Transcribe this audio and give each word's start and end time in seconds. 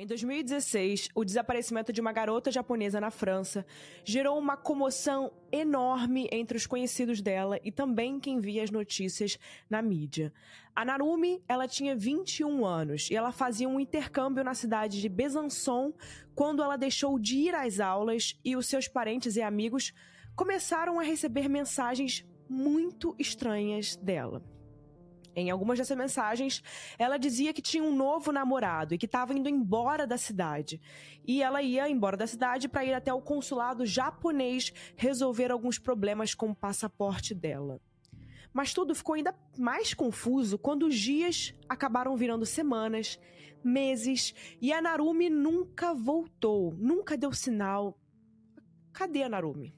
Em 0.00 0.06
2016, 0.06 1.10
o 1.14 1.22
desaparecimento 1.26 1.92
de 1.92 2.00
uma 2.00 2.10
garota 2.10 2.50
japonesa 2.50 2.98
na 2.98 3.10
França 3.10 3.66
gerou 4.02 4.38
uma 4.38 4.56
comoção 4.56 5.30
enorme 5.52 6.26
entre 6.32 6.56
os 6.56 6.66
conhecidos 6.66 7.20
dela 7.20 7.60
e 7.62 7.70
também 7.70 8.18
quem 8.18 8.40
via 8.40 8.64
as 8.64 8.70
notícias 8.70 9.38
na 9.68 9.82
mídia. 9.82 10.32
A 10.74 10.86
Narumi, 10.86 11.44
ela 11.46 11.68
tinha 11.68 11.94
21 11.94 12.64
anos 12.64 13.10
e 13.10 13.14
ela 13.14 13.30
fazia 13.30 13.68
um 13.68 13.78
intercâmbio 13.78 14.42
na 14.42 14.54
cidade 14.54 15.02
de 15.02 15.08
Besançon 15.10 15.92
quando 16.34 16.62
ela 16.62 16.78
deixou 16.78 17.18
de 17.18 17.36
ir 17.36 17.54
às 17.54 17.78
aulas 17.78 18.40
e 18.42 18.56
os 18.56 18.66
seus 18.68 18.88
parentes 18.88 19.36
e 19.36 19.42
amigos 19.42 19.92
começaram 20.34 20.98
a 20.98 21.02
receber 21.02 21.46
mensagens 21.46 22.24
muito 22.48 23.14
estranhas 23.18 23.96
dela. 23.96 24.42
Em 25.34 25.50
algumas 25.50 25.78
dessas 25.78 25.96
mensagens, 25.96 26.62
ela 26.98 27.16
dizia 27.16 27.52
que 27.52 27.62
tinha 27.62 27.84
um 27.84 27.94
novo 27.94 28.32
namorado 28.32 28.94
e 28.94 28.98
que 28.98 29.06
estava 29.06 29.32
indo 29.32 29.48
embora 29.48 30.06
da 30.06 30.18
cidade. 30.18 30.80
E 31.24 31.42
ela 31.42 31.62
ia 31.62 31.88
embora 31.88 32.16
da 32.16 32.26
cidade 32.26 32.68
para 32.68 32.84
ir 32.84 32.92
até 32.92 33.12
o 33.12 33.22
consulado 33.22 33.86
japonês 33.86 34.72
resolver 34.96 35.50
alguns 35.52 35.78
problemas 35.78 36.34
com 36.34 36.50
o 36.50 36.54
passaporte 36.54 37.34
dela. 37.34 37.80
Mas 38.52 38.74
tudo 38.74 38.94
ficou 38.94 39.14
ainda 39.14 39.34
mais 39.56 39.94
confuso 39.94 40.58
quando 40.58 40.86
os 40.86 40.98
dias 40.98 41.54
acabaram 41.68 42.16
virando 42.16 42.44
semanas, 42.44 43.18
meses, 43.62 44.34
e 44.60 44.72
a 44.72 44.82
Narumi 44.82 45.30
nunca 45.30 45.94
voltou, 45.94 46.74
nunca 46.76 47.16
deu 47.16 47.32
sinal. 47.32 47.96
Cadê 48.92 49.22
a 49.22 49.28
Narumi? 49.28 49.72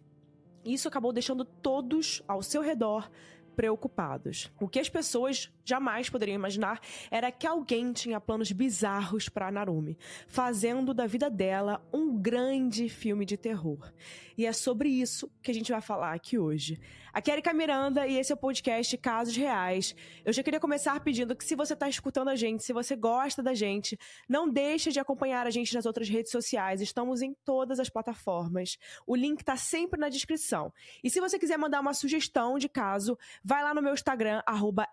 Isso 0.64 0.88
acabou 0.88 1.12
deixando 1.12 1.44
todos 1.44 2.22
ao 2.26 2.42
seu 2.42 2.62
redor 2.62 3.10
preocupados. 3.54 4.50
O 4.60 4.68
que 4.68 4.78
as 4.78 4.88
pessoas 4.88 5.50
jamais 5.64 6.08
poderiam 6.10 6.34
imaginar 6.34 6.80
era 7.10 7.30
que 7.30 7.46
alguém 7.46 7.92
tinha 7.92 8.20
planos 8.20 8.52
bizarros 8.52 9.28
para 9.28 9.50
Narumi, 9.50 9.98
fazendo 10.26 10.92
da 10.92 11.06
vida 11.06 11.30
dela 11.30 11.86
um 11.92 12.16
grande 12.16 12.88
filme 12.88 13.24
de 13.24 13.36
terror. 13.36 13.92
E 14.36 14.46
é 14.46 14.52
sobre 14.52 14.88
isso 14.88 15.30
que 15.42 15.50
a 15.50 15.54
gente 15.54 15.70
vai 15.70 15.80
falar 15.80 16.12
aqui 16.12 16.38
hoje. 16.38 16.80
Aqui 17.14 17.30
é 17.30 17.34
Erika 17.34 17.52
Miranda 17.52 18.06
e 18.06 18.16
esse 18.16 18.32
é 18.32 18.34
o 18.34 18.38
podcast 18.38 18.96
Casos 18.96 19.36
Reais. 19.36 19.94
Eu 20.24 20.32
já 20.32 20.42
queria 20.42 20.58
começar 20.58 20.98
pedindo 21.00 21.36
que 21.36 21.44
se 21.44 21.54
você 21.54 21.74
está 21.74 21.86
escutando 21.86 22.28
a 22.28 22.34
gente, 22.34 22.64
se 22.64 22.72
você 22.72 22.96
gosta 22.96 23.42
da 23.42 23.52
gente, 23.52 23.98
não 24.26 24.48
deixe 24.48 24.90
de 24.90 24.98
acompanhar 24.98 25.46
a 25.46 25.50
gente 25.50 25.74
nas 25.74 25.84
outras 25.84 26.08
redes 26.08 26.32
sociais. 26.32 26.80
Estamos 26.80 27.20
em 27.20 27.34
todas 27.44 27.78
as 27.78 27.90
plataformas. 27.90 28.78
O 29.06 29.14
link 29.14 29.40
está 29.40 29.58
sempre 29.58 30.00
na 30.00 30.08
descrição. 30.08 30.72
E 31.04 31.10
se 31.10 31.20
você 31.20 31.38
quiser 31.38 31.58
mandar 31.58 31.80
uma 31.80 31.92
sugestão 31.92 32.56
de 32.56 32.66
caso, 32.66 33.18
vai 33.44 33.62
lá 33.62 33.74
no 33.74 33.82
meu 33.82 33.92
Instagram, 33.92 34.40
arroba 34.46 34.88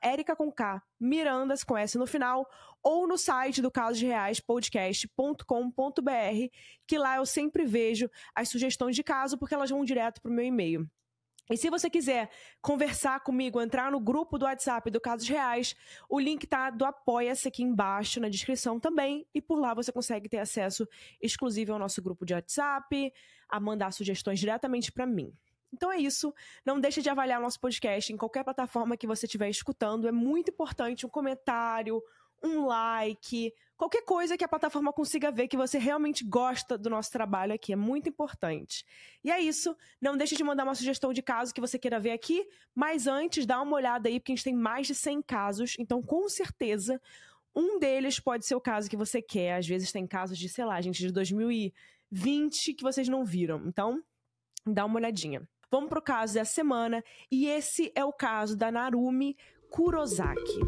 K, 0.58 0.84
Mirandas 1.00 1.64
com 1.64 1.78
S 1.78 1.98
no 1.98 2.06
final, 2.06 2.46
ou 2.84 3.08
no 3.08 3.18
site 3.18 3.62
do 3.62 3.72
Casos 3.72 4.02
Reais 4.02 4.42
podcast.com.br, 4.42 5.42
que 6.86 6.98
lá 6.98 7.16
eu 7.16 7.26
sempre 7.26 7.66
vejo 7.66 8.10
as 8.36 8.50
sugestões 8.50 8.94
de 8.94 9.04
caso, 9.06 9.38
porque 9.38 9.56
elas 9.56 9.70
vão 9.70 9.86
direto 9.86 10.22
para 10.22 10.30
o 10.30 10.34
meu 10.34 10.44
e-mail. 10.44 10.86
E 11.50 11.58
se 11.58 11.70
você 11.70 11.90
quiser 11.90 12.30
conversar 12.62 13.22
comigo, 13.22 13.60
entrar 13.60 13.92
no 13.92 14.00
grupo 14.00 14.38
do 14.38 14.46
WhatsApp 14.46 14.92
do 14.92 15.02
Casos 15.02 15.28
Reais, 15.28 15.76
o 16.08 16.20
link 16.20 16.46
tá 16.46 16.70
do 16.70 16.86
Apoia-se 16.86 17.48
aqui 17.48 17.64
embaixo 17.64 18.20
na 18.20 18.30
descrição 18.30 18.80
também. 18.80 19.26
E 19.34 19.42
por 19.42 19.60
lá 19.60 19.74
você 19.74 19.92
consegue 19.92 20.30
ter 20.30 20.38
acesso 20.38 20.88
exclusivo 21.20 21.74
ao 21.74 21.80
nosso 21.80 22.04
grupo 22.04 22.24
de 22.24 22.36
WhatsApp, 22.36 23.12
a 23.50 23.60
mandar 23.60 23.92
sugestões 23.92 24.40
diretamente 24.40 24.92
para 24.92 25.08
mim. 25.08 25.34
Então 25.74 25.92
é 25.92 25.98
isso. 25.98 26.34
Não 26.64 26.80
deixe 26.80 27.02
de 27.02 27.10
avaliar 27.10 27.40
o 27.40 27.44
nosso 27.44 27.60
podcast 27.60 28.14
em 28.14 28.18
qualquer 28.18 28.44
plataforma 28.44 28.96
que 28.96 29.08
você 29.08 29.26
estiver 29.26 29.50
escutando. 29.50 30.08
É 30.08 30.12
muito 30.12 30.52
importante 30.52 31.06
um 31.06 31.10
comentário, 31.10 32.02
um 32.44 32.66
like, 32.66 33.52
qualquer 33.80 34.02
coisa 34.02 34.38
que 34.38 34.44
a 34.44 34.48
plataforma 34.48 34.92
consiga 34.92 35.32
ver 35.32 35.48
que 35.48 35.56
você 35.56 35.78
realmente 35.78 36.26
gosta 36.26 36.78
do 36.78 36.90
nosso 36.90 37.10
trabalho 37.10 37.54
aqui. 37.54 37.72
É 37.72 37.78
muito 37.78 38.10
importante. 38.10 38.86
E 39.24 39.32
é 39.32 39.40
isso. 39.40 39.74
Não 40.02 40.18
deixe 40.18 40.36
de 40.36 40.44
mandar 40.44 40.66
uma 40.66 40.76
sugestão 40.76 41.14
de 41.14 41.22
caso 41.22 41.54
que 41.54 41.62
você 41.62 41.80
queira 41.80 41.98
ver 41.98 42.12
aqui. 42.12 42.46
Mas 42.76 43.08
antes, 43.08 43.46
dá 43.46 43.62
uma 43.62 43.78
olhada 43.78 44.10
aí, 44.10 44.20
porque 44.20 44.34
a 44.34 44.36
gente 44.36 44.44
tem 44.44 44.54
mais 44.54 44.86
de 44.86 44.94
100 44.94 45.22
casos. 45.22 45.76
Então, 45.80 46.04
com 46.04 46.28
certeza, 46.28 47.02
um 47.56 47.80
deles 47.80 48.20
pode 48.20 48.46
ser 48.46 48.56
o 48.56 48.60
caso 48.60 48.90
que 48.90 48.98
você 48.98 49.22
quer. 49.22 49.56
Às 49.56 49.66
vezes 49.66 49.94
tem 49.94 50.06
casos 50.06 50.38
de, 50.38 50.50
sei 50.50 50.66
lá, 50.66 50.82
gente, 50.82 51.00
de 51.00 51.14
2020 51.14 52.74
que 52.74 52.84
vocês 52.84 53.08
não 53.08 53.24
viram. 53.24 53.64
Então, 53.66 54.04
dá 54.68 54.84
uma 54.84 54.98
olhadinha. 54.98 55.48
Vamos 55.72 55.88
pro 55.88 56.02
caso 56.02 56.34
da 56.34 56.44
semana 56.44 57.02
e 57.32 57.48
esse 57.48 57.94
é 57.96 58.04
o 58.04 58.12
caso 58.12 58.58
da 58.58 58.70
Narumi 58.70 59.38
Kurosaki. 59.70 60.60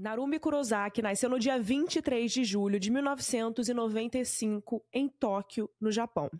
Narumi 0.00 0.38
Kurosaki 0.38 1.02
nasceu 1.02 1.28
no 1.28 1.38
dia 1.38 1.60
23 1.60 2.32
de 2.32 2.42
julho 2.42 2.80
de 2.80 2.90
1995 2.90 4.82
em 4.94 5.06
Tóquio, 5.06 5.68
no 5.78 5.92
Japão. 5.92 6.30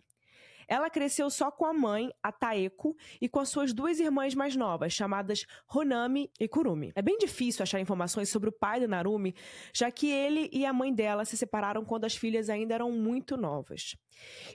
Ela 0.67 0.89
cresceu 0.89 1.29
só 1.29 1.51
com 1.51 1.65
a 1.65 1.73
mãe, 1.73 2.11
a 2.23 2.31
Taeko, 2.31 2.95
e 3.21 3.29
com 3.29 3.39
as 3.39 3.49
suas 3.49 3.71
duas 3.71 3.99
irmãs 3.99 4.33
mais 4.33 4.55
novas, 4.55 4.93
chamadas 4.93 5.45
Honami 5.71 6.31
e 6.39 6.47
Kurumi. 6.47 6.91
É 6.95 7.03
bem 7.03 7.19
difícil 7.19 7.61
achar 7.61 7.79
informações 7.79 8.29
sobre 8.29 8.49
o 8.49 8.51
pai 8.53 8.79
da 8.79 8.87
Narumi, 8.87 9.35
já 9.71 9.91
que 9.91 10.09
ele 10.09 10.49
e 10.51 10.65
a 10.65 10.73
mãe 10.73 10.91
dela 10.91 11.23
se 11.23 11.37
separaram 11.37 11.85
quando 11.85 12.05
as 12.05 12.15
filhas 12.15 12.49
ainda 12.49 12.73
eram 12.73 12.91
muito 12.91 13.37
novas. 13.37 13.95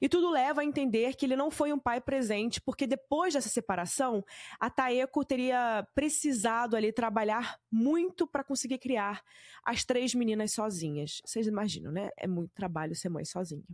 E 0.01 0.09
tudo 0.09 0.31
leva 0.31 0.61
a 0.61 0.65
entender 0.65 1.15
que 1.17 1.27
ele 1.27 1.37
não 1.37 1.51
foi 1.51 1.73
um 1.73 1.79
pai 1.79 2.01
presente, 2.01 2.61
porque 2.61 2.87
depois 2.87 3.35
dessa 3.35 3.49
separação, 3.49 4.25
a 4.61 4.69
Taeko 4.69 5.25
teria 5.25 5.87
precisado 5.95 6.77
ali 6.77 6.93
trabalhar 6.93 7.59
muito 7.71 8.27
para 8.27 8.45
conseguir 8.45 8.79
criar 8.79 9.23
as 9.65 9.85
três 9.85 10.15
meninas 10.15 10.53
sozinhas. 10.53 11.21
Vocês 11.25 11.47
imaginam, 11.47 11.91
né? 11.91 12.11
É 12.17 12.27
muito 12.27 12.53
trabalho 12.55 12.95
ser 12.95 13.09
mãe 13.09 13.25
sozinha. 13.25 13.65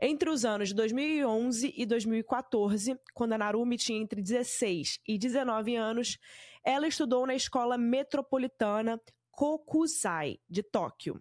Entre 0.00 0.28
os 0.28 0.44
anos 0.44 0.70
de 0.70 0.74
2011 0.74 1.72
e 1.76 1.86
2014, 1.86 2.98
quando 3.14 3.34
a 3.34 3.38
Narumi 3.38 3.76
tinha 3.76 4.00
entre 4.00 4.20
16 4.20 5.00
e 5.06 5.18
19 5.18 5.76
anos, 5.76 6.18
ela 6.64 6.88
estudou 6.88 7.26
na 7.26 7.34
escola 7.34 7.76
metropolitana 7.76 9.00
Kokusai, 9.30 10.38
de 10.48 10.62
Tóquio. 10.62 11.20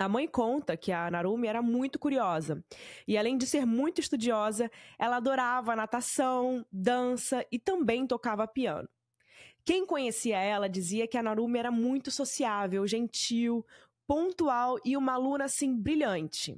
A 0.00 0.08
mãe 0.08 0.26
conta 0.26 0.78
que 0.78 0.92
a 0.92 1.10
Narumi 1.10 1.46
era 1.46 1.60
muito 1.60 1.98
curiosa. 1.98 2.64
E 3.06 3.18
além 3.18 3.36
de 3.36 3.46
ser 3.46 3.66
muito 3.66 4.00
estudiosa, 4.00 4.70
ela 4.98 5.16
adorava 5.16 5.76
natação, 5.76 6.64
dança 6.72 7.44
e 7.52 7.58
também 7.58 8.06
tocava 8.06 8.48
piano. 8.48 8.88
Quem 9.62 9.84
conhecia 9.84 10.38
ela 10.38 10.70
dizia 10.70 11.06
que 11.06 11.18
a 11.18 11.22
Narumi 11.22 11.58
era 11.58 11.70
muito 11.70 12.10
sociável, 12.10 12.86
gentil, 12.86 13.62
pontual 14.06 14.78
e 14.86 14.96
uma 14.96 15.12
aluna 15.12 15.44
assim 15.44 15.76
brilhante. 15.76 16.56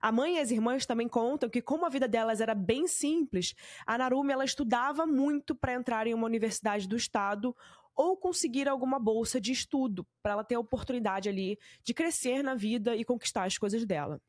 A 0.00 0.10
mãe 0.10 0.36
e 0.36 0.40
as 0.40 0.50
irmãs 0.50 0.86
também 0.86 1.08
contam 1.08 1.50
que, 1.50 1.60
como 1.60 1.84
a 1.84 1.88
vida 1.88 2.08
delas 2.08 2.40
era 2.40 2.54
bem 2.54 2.86
simples, 2.86 3.54
a 3.86 3.98
Narumi 3.98 4.32
ela 4.32 4.44
estudava 4.44 5.06
muito 5.06 5.54
para 5.54 5.74
entrar 5.74 6.06
em 6.06 6.14
uma 6.14 6.26
universidade 6.26 6.88
do 6.88 6.96
estado 6.96 7.54
ou 7.98 8.16
conseguir 8.16 8.68
alguma 8.68 8.96
bolsa 9.00 9.40
de 9.40 9.50
estudo 9.50 10.06
para 10.22 10.32
ela 10.32 10.44
ter 10.44 10.54
a 10.54 10.60
oportunidade 10.60 11.28
ali 11.28 11.58
de 11.82 11.92
crescer 11.92 12.44
na 12.44 12.54
vida 12.54 12.94
e 12.94 13.04
conquistar 13.04 13.42
as 13.42 13.58
coisas 13.58 13.84
dela. 13.84 14.22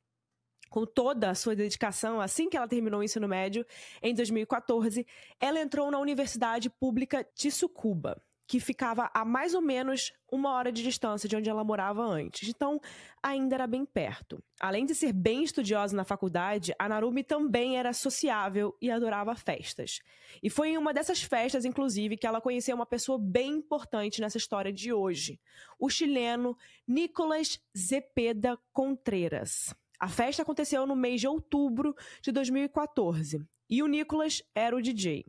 Com 0.72 0.88
toda 0.88 1.30
a 1.30 1.36
sua 1.36 1.56
dedicação, 1.56 2.20
assim 2.20 2.50
que 2.50 2.58
ela 2.58 2.68
terminou 2.68 3.00
o 3.00 3.04
ensino 3.04 3.28
médio, 3.28 3.64
em 4.02 4.14
2014, 4.14 5.06
ela 5.40 5.60
entrou 5.62 5.92
na 5.92 6.00
Universidade 6.00 6.68
Pública 6.68 7.24
Tsukuba 7.36 8.20
que 8.50 8.60
ficava 8.60 9.12
a 9.14 9.24
mais 9.24 9.54
ou 9.54 9.62
menos 9.62 10.12
uma 10.32 10.52
hora 10.54 10.72
de 10.72 10.82
distância 10.82 11.30
de 11.30 11.36
onde 11.36 11.48
ela 11.48 11.64
morava 11.64 12.04
antes. 12.04 12.50
Então, 12.50 12.82
ainda 13.22 13.54
era 13.54 13.68
bem 13.68 13.86
perto. 13.86 14.44
Além 14.60 14.88
de 14.88 14.96
ser 14.96 15.14
bem 15.14 15.44
estudiosa 15.44 15.96
na 15.96 16.04
faculdade, 16.04 16.74
a 16.80 16.90
Narumi 16.90 17.24
também 17.24 17.78
era 17.78 17.94
sociável 17.94 18.76
e 18.82 18.90
adorava 18.90 19.36
festas. 19.36 20.00
E 20.42 20.50
foi 20.50 20.70
em 20.70 20.80
uma 20.80 20.92
dessas 20.92 21.22
festas, 21.22 21.64
inclusive, 21.64 22.18
que 22.18 22.26
ela 22.26 22.42
conheceu 22.42 22.76
uma 22.76 22.88
pessoa 22.88 23.20
bem 23.20 23.52
importante 23.52 24.20
nessa 24.20 24.40
história 24.40 24.74
de 24.74 24.92
hoje: 24.92 25.40
o 25.78 25.88
chileno 25.88 26.58
Nicolas 26.88 27.60
Zepeda 27.78 28.58
Contreras. 28.74 29.76
A 30.00 30.10
festa 30.10 30.42
aconteceu 30.42 30.88
no 30.88 30.96
mês 30.96 31.22
de 31.22 31.28
outubro 31.28 31.96
de 32.20 32.32
2014 32.32 33.46
e 33.70 33.84
o 33.84 33.88
Nicolas 33.88 34.42
era 34.56 34.76
o 34.76 34.82
DJ. 34.82 35.24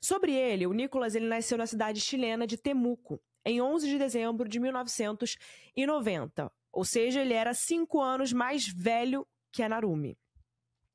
Sobre 0.00 0.32
ele, 0.32 0.66
o 0.66 0.72
Nicolas 0.72 1.14
ele 1.14 1.26
nasceu 1.26 1.58
na 1.58 1.66
cidade 1.66 2.00
chilena 2.00 2.46
de 2.46 2.56
Temuco, 2.56 3.20
em 3.44 3.60
11 3.60 3.86
de 3.88 3.98
dezembro 3.98 4.48
de 4.48 4.58
1990. 4.58 6.50
Ou 6.72 6.84
seja, 6.84 7.20
ele 7.20 7.34
era 7.34 7.52
cinco 7.52 8.00
anos 8.00 8.32
mais 8.32 8.66
velho 8.66 9.26
que 9.52 9.62
a 9.62 9.68
Narumi. 9.68 10.16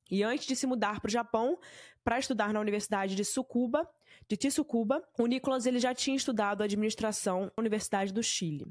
E 0.10 0.24
antes 0.24 0.48
de 0.48 0.56
se 0.56 0.66
mudar 0.66 1.00
para 1.00 1.08
o 1.08 1.12
Japão 1.12 1.60
para 2.04 2.20
estudar 2.20 2.54
na 2.54 2.60
Universidade 2.60 3.16
de 3.16 3.24
Tsukuba, 3.24 3.88
de 4.28 4.38
Tsukuba, 4.38 5.04
o 5.20 5.26
Nicolas 5.26 5.66
ele 5.66 5.80
já 5.80 5.94
tinha 5.94 6.16
estudado 6.16 6.62
administração 6.62 7.46
na 7.46 7.52
Universidade 7.58 8.14
do 8.14 8.24
Chile. 8.24 8.68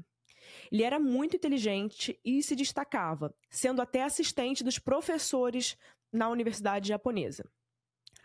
Ele 0.71 0.83
era 0.83 0.99
muito 0.99 1.35
inteligente 1.35 2.19
e 2.23 2.41
se 2.41 2.55
destacava, 2.55 3.33
sendo 3.49 3.81
até 3.81 4.03
assistente 4.03 4.63
dos 4.63 4.79
professores 4.79 5.77
na 6.11 6.29
universidade 6.29 6.89
japonesa. 6.89 7.49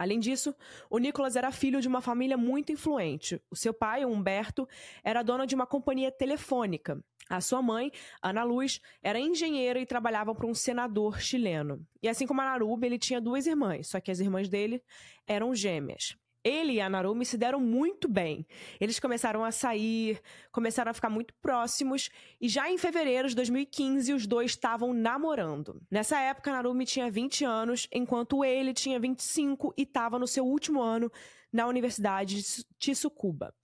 Além 0.01 0.19
disso, 0.19 0.57
o 0.89 0.97
Nicholas 0.97 1.37
era 1.37 1.53
filho 1.53 1.79
de 1.79 1.87
uma 1.87 2.01
família 2.01 2.35
muito 2.35 2.73
influente. 2.73 3.39
O 3.51 3.55
seu 3.55 3.75
pai, 3.75 4.03
Humberto, 4.03 4.67
era 5.05 5.23
dono 5.23 5.47
de 5.47 5.55
uma 5.55 5.67
companhia 5.67 6.11
telefônica. 6.11 7.05
A 7.29 7.39
sua 7.43 7.61
mãe, 7.61 7.93
Ana 8.23 8.43
Luz, 8.43 8.81
era 9.03 9.21
engenheira 9.21 9.79
e 9.79 9.85
trabalhava 9.85 10.35
para 10.35 10.47
um 10.47 10.55
senador 10.55 11.21
chileno. 11.21 11.87
E 12.03 12.09
assim 12.09 12.27
como 12.27 12.41
a 12.41 12.45
Naruba, 12.47 12.87
ele 12.87 12.99
tinha 12.99 13.21
duas 13.21 13.47
irmãs, 13.47 13.89
só 13.89 14.01
que 14.01 14.11
as 14.11 14.21
irmãs 14.21 14.49
dele 14.49 14.83
eram 15.27 15.55
gêmeas. 15.55 16.17
Ele 16.43 16.75
e 16.75 16.81
a 16.81 16.89
Narumi 16.89 17.27
se 17.27 17.37
deram 17.37 17.61
muito 17.61 18.09
bem. 18.09 18.47
Eles 18.81 18.99
começaram 18.99 19.45
a 19.45 19.51
sair, 19.51 20.21
começaram 20.51 20.91
a 20.91 20.95
ficar 20.95 21.11
muito 21.11 21.35
próximos, 21.35 22.09
e 22.41 22.49
já 22.49 22.71
em 22.71 22.79
fevereiro 22.79 23.29
de 23.29 23.37
2015 23.37 24.15
os 24.15 24.27
dois 24.27 24.53
estavam 24.53 24.95
namorando. 24.95 25.83
Nessa 25.91 26.19
época, 26.19 26.51
Narumi 26.51 26.87
tinha 26.87 27.11
20 27.11 27.45
anos, 27.45 27.87
enquanto 27.93 28.45
ele 28.45 28.73
tinha 28.73 28.99
25 28.99 29.75
e 29.77 29.83
estava 29.83 30.19
no 30.19 30.27
seu 30.27 30.47
último 30.47 30.81
ano 30.81 31.11
na 31.53 31.67
Universidade 31.67 32.43
de 32.43 32.65
Tsukuba. 32.95 33.55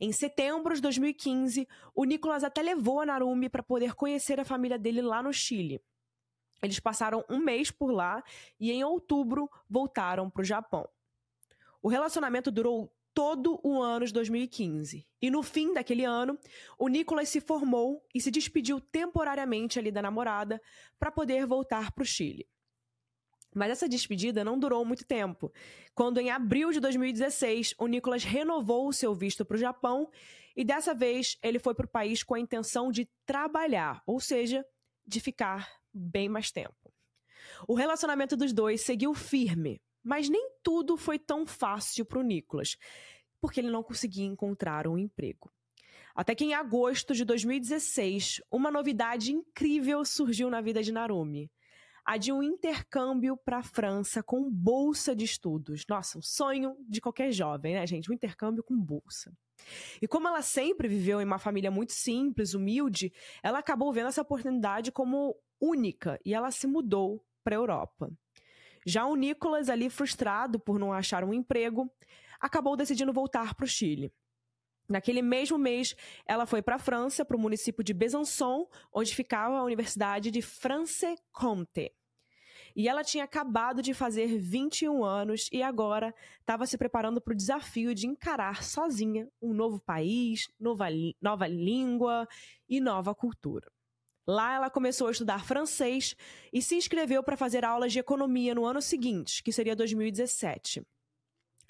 Em 0.00 0.12
setembro 0.12 0.74
de 0.74 0.80
2015, 0.80 1.66
o 1.94 2.04
Nicolas 2.04 2.44
até 2.44 2.62
levou 2.62 3.00
a 3.00 3.06
Narumi 3.06 3.48
para 3.48 3.62
poder 3.62 3.94
conhecer 3.94 4.38
a 4.38 4.44
família 4.44 4.78
dele 4.78 5.02
lá 5.02 5.22
no 5.22 5.32
Chile. 5.32 5.82
Eles 6.62 6.78
passaram 6.78 7.24
um 7.28 7.38
mês 7.38 7.70
por 7.70 7.90
lá 7.90 8.22
e 8.58 8.70
em 8.70 8.84
outubro 8.84 9.50
voltaram 9.68 10.28
para 10.28 10.42
o 10.42 10.44
Japão. 10.44 10.88
O 11.82 11.88
relacionamento 11.88 12.50
durou 12.50 12.92
todo 13.14 13.60
o 13.62 13.80
ano 13.80 14.06
de 14.06 14.12
2015. 14.12 15.06
E 15.20 15.30
no 15.30 15.42
fim 15.42 15.72
daquele 15.72 16.04
ano, 16.04 16.38
o 16.78 16.88
Nicolas 16.88 17.28
se 17.28 17.40
formou 17.40 18.02
e 18.14 18.20
se 18.20 18.30
despediu 18.30 18.80
temporariamente 18.80 19.78
ali 19.78 19.90
da 19.90 20.02
namorada 20.02 20.60
para 20.98 21.10
poder 21.10 21.46
voltar 21.46 21.92
para 21.92 22.02
o 22.02 22.06
Chile. 22.06 22.48
Mas 23.54 23.70
essa 23.70 23.88
despedida 23.88 24.44
não 24.44 24.58
durou 24.58 24.84
muito 24.84 25.04
tempo. 25.04 25.52
Quando 25.94 26.18
em 26.18 26.30
abril 26.30 26.70
de 26.70 26.78
2016, 26.78 27.74
o 27.78 27.86
Nicolas 27.86 28.22
renovou 28.22 28.86
o 28.86 28.92
seu 28.92 29.12
visto 29.12 29.44
para 29.44 29.56
o 29.56 29.60
Japão 29.60 30.08
e 30.56 30.64
dessa 30.64 30.94
vez 30.94 31.36
ele 31.42 31.58
foi 31.58 31.74
para 31.74 31.86
o 31.86 31.90
país 31.90 32.22
com 32.22 32.34
a 32.34 32.40
intenção 32.40 32.92
de 32.92 33.08
trabalhar, 33.26 34.02
ou 34.06 34.20
seja, 34.20 34.64
de 35.04 35.18
ficar 35.20 35.68
bem 35.92 36.28
mais 36.28 36.52
tempo. 36.52 36.92
O 37.66 37.74
relacionamento 37.74 38.36
dos 38.36 38.52
dois 38.52 38.82
seguiu 38.82 39.12
firme, 39.14 39.82
mas 40.02 40.28
nem 40.28 40.50
tudo 40.62 40.96
foi 40.96 41.18
tão 41.18 41.46
fácil 41.46 42.04
para 42.04 42.18
o 42.18 42.22
Nicolas, 42.22 42.76
porque 43.40 43.60
ele 43.60 43.70
não 43.70 43.82
conseguia 43.82 44.24
encontrar 44.24 44.86
um 44.86 44.98
emprego. 44.98 45.50
Até 46.14 46.34
que 46.34 46.44
em 46.44 46.54
agosto 46.54 47.14
de 47.14 47.24
2016, 47.24 48.42
uma 48.50 48.70
novidade 48.70 49.32
incrível 49.32 50.04
surgiu 50.04 50.50
na 50.50 50.60
vida 50.60 50.82
de 50.82 50.92
Narumi. 50.92 51.50
A 52.04 52.16
de 52.16 52.32
um 52.32 52.42
intercâmbio 52.42 53.36
para 53.36 53.58
a 53.58 53.62
França 53.62 54.22
com 54.22 54.50
bolsa 54.50 55.14
de 55.14 55.24
estudos. 55.24 55.84
Nossa, 55.88 56.18
o 56.18 56.22
sonho 56.22 56.74
de 56.88 57.00
qualquer 57.00 57.30
jovem, 57.30 57.74
né, 57.74 57.86
gente? 57.86 58.10
Um 58.10 58.14
intercâmbio 58.14 58.64
com 58.64 58.76
bolsa. 58.76 59.32
E 60.00 60.08
como 60.08 60.26
ela 60.26 60.42
sempre 60.42 60.88
viveu 60.88 61.20
em 61.20 61.24
uma 61.24 61.38
família 61.38 61.70
muito 61.70 61.92
simples, 61.92 62.54
humilde, 62.54 63.12
ela 63.42 63.58
acabou 63.58 63.92
vendo 63.92 64.08
essa 64.08 64.22
oportunidade 64.22 64.90
como 64.90 65.36
única 65.60 66.18
e 66.24 66.34
ela 66.34 66.50
se 66.50 66.66
mudou 66.66 67.24
para 67.44 67.54
a 67.54 67.58
Europa. 67.58 68.10
Já 68.90 69.06
o 69.06 69.14
Nicolas, 69.14 69.68
ali 69.68 69.88
frustrado 69.88 70.58
por 70.58 70.76
não 70.76 70.92
achar 70.92 71.22
um 71.22 71.32
emprego, 71.32 71.88
acabou 72.40 72.76
decidindo 72.76 73.12
voltar 73.12 73.54
para 73.54 73.64
o 73.64 73.68
Chile. 73.68 74.12
Naquele 74.88 75.22
mesmo 75.22 75.56
mês, 75.56 75.94
ela 76.26 76.44
foi 76.44 76.60
para 76.60 76.74
a 76.74 76.78
França, 76.80 77.24
para 77.24 77.36
o 77.36 77.40
município 77.40 77.84
de 77.84 77.94
Besançon, 77.94 78.68
onde 78.92 79.14
ficava 79.14 79.56
a 79.56 79.62
Universidade 79.62 80.32
de 80.32 80.42
France-Comté. 80.42 81.92
E 82.74 82.88
ela 82.88 83.04
tinha 83.04 83.22
acabado 83.22 83.80
de 83.80 83.94
fazer 83.94 84.36
21 84.36 85.04
anos 85.04 85.48
e 85.52 85.62
agora 85.62 86.12
estava 86.40 86.66
se 86.66 86.76
preparando 86.76 87.20
para 87.20 87.32
o 87.32 87.36
desafio 87.36 87.94
de 87.94 88.08
encarar 88.08 88.64
sozinha 88.64 89.28
um 89.40 89.54
novo 89.54 89.78
país, 89.78 90.48
nova, 90.58 90.86
nova 91.22 91.46
língua 91.46 92.26
e 92.68 92.80
nova 92.80 93.14
cultura. 93.14 93.70
Lá 94.30 94.54
ela 94.54 94.70
começou 94.70 95.08
a 95.08 95.10
estudar 95.10 95.44
francês 95.44 96.14
e 96.52 96.62
se 96.62 96.76
inscreveu 96.76 97.20
para 97.20 97.36
fazer 97.36 97.64
aulas 97.64 97.92
de 97.92 97.98
economia 97.98 98.54
no 98.54 98.64
ano 98.64 98.80
seguinte, 98.80 99.42
que 99.42 99.50
seria 99.50 99.74
2017. 99.74 100.86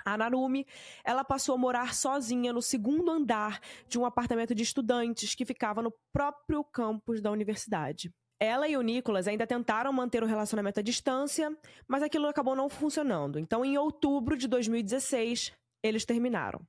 A 0.04 0.18
Narumi, 0.18 0.66
ela 1.02 1.24
passou 1.24 1.54
a 1.54 1.58
morar 1.58 1.94
sozinha 1.94 2.52
no 2.52 2.60
segundo 2.60 3.10
andar 3.10 3.60
de 3.88 3.98
um 3.98 4.04
apartamento 4.04 4.54
de 4.54 4.62
estudantes 4.62 5.34
que 5.34 5.46
ficava 5.46 5.80
no 5.80 5.90
próprio 6.12 6.62
campus 6.62 7.22
da 7.22 7.30
universidade. 7.30 8.12
Ela 8.38 8.68
e 8.68 8.76
o 8.76 8.82
Nicolas 8.82 9.26
ainda 9.26 9.46
tentaram 9.46 9.90
manter 9.90 10.22
o 10.22 10.26
relacionamento 10.26 10.80
à 10.80 10.82
distância, 10.82 11.56
mas 11.88 12.02
aquilo 12.02 12.26
acabou 12.26 12.54
não 12.54 12.68
funcionando. 12.68 13.38
Então, 13.38 13.64
em 13.64 13.78
outubro 13.78 14.36
de 14.36 14.46
2016, 14.46 15.50
eles 15.82 16.04
terminaram. 16.04 16.60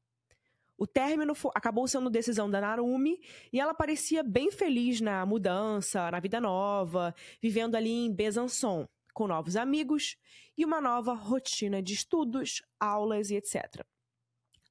O 0.81 0.87
término 0.87 1.33
acabou 1.53 1.87
sendo 1.87 2.09
decisão 2.09 2.49
da 2.49 2.59
Narumi 2.59 3.21
e 3.53 3.59
ela 3.59 3.71
parecia 3.71 4.23
bem 4.23 4.49
feliz 4.49 4.99
na 4.99 5.23
mudança, 5.27 6.09
na 6.09 6.19
vida 6.19 6.41
nova, 6.41 7.13
vivendo 7.39 7.75
ali 7.75 7.91
em 7.91 8.11
Besançon, 8.11 8.89
com 9.13 9.27
novos 9.27 9.55
amigos 9.55 10.17
e 10.57 10.65
uma 10.65 10.81
nova 10.81 11.13
rotina 11.13 11.83
de 11.83 11.93
estudos, 11.93 12.63
aulas 12.79 13.29
e 13.29 13.35
etc. 13.35 13.85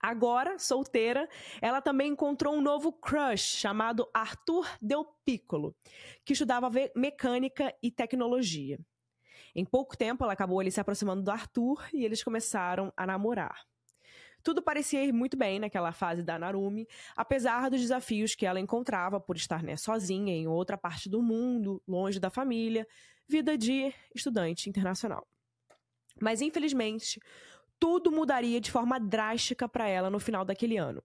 Agora, 0.00 0.58
solteira, 0.58 1.28
ela 1.62 1.80
também 1.80 2.10
encontrou 2.10 2.56
um 2.56 2.60
novo 2.60 2.90
crush 2.90 3.60
chamado 3.60 4.10
Arthur 4.12 4.66
Del 4.82 5.04
Piccolo, 5.24 5.76
que 6.24 6.32
estudava 6.32 6.68
mecânica 6.96 7.72
e 7.80 7.88
tecnologia. 7.88 8.80
Em 9.54 9.64
pouco 9.64 9.96
tempo, 9.96 10.24
ela 10.24 10.32
acabou 10.32 10.58
ali 10.58 10.72
se 10.72 10.80
aproximando 10.80 11.22
do 11.22 11.30
Arthur 11.30 11.88
e 11.92 12.04
eles 12.04 12.24
começaram 12.24 12.92
a 12.96 13.06
namorar. 13.06 13.69
Tudo 14.42 14.62
parecia 14.62 15.04
ir 15.04 15.12
muito 15.12 15.36
bem 15.36 15.58
naquela 15.58 15.92
fase 15.92 16.22
da 16.22 16.38
Narumi, 16.38 16.86
apesar 17.16 17.70
dos 17.70 17.80
desafios 17.80 18.34
que 18.34 18.46
ela 18.46 18.60
encontrava 18.60 19.20
por 19.20 19.36
estar 19.36 19.62
né, 19.62 19.76
sozinha 19.76 20.34
em 20.34 20.46
outra 20.46 20.76
parte 20.76 21.08
do 21.08 21.22
mundo, 21.22 21.82
longe 21.86 22.18
da 22.18 22.30
família, 22.30 22.86
vida 23.28 23.56
de 23.56 23.92
estudante 24.14 24.68
internacional. 24.68 25.26
Mas 26.20 26.40
infelizmente, 26.40 27.20
tudo 27.78 28.10
mudaria 28.10 28.60
de 28.60 28.70
forma 28.70 28.98
drástica 28.98 29.68
para 29.68 29.88
ela 29.88 30.10
no 30.10 30.20
final 30.20 30.44
daquele 30.44 30.76
ano. 30.76 31.02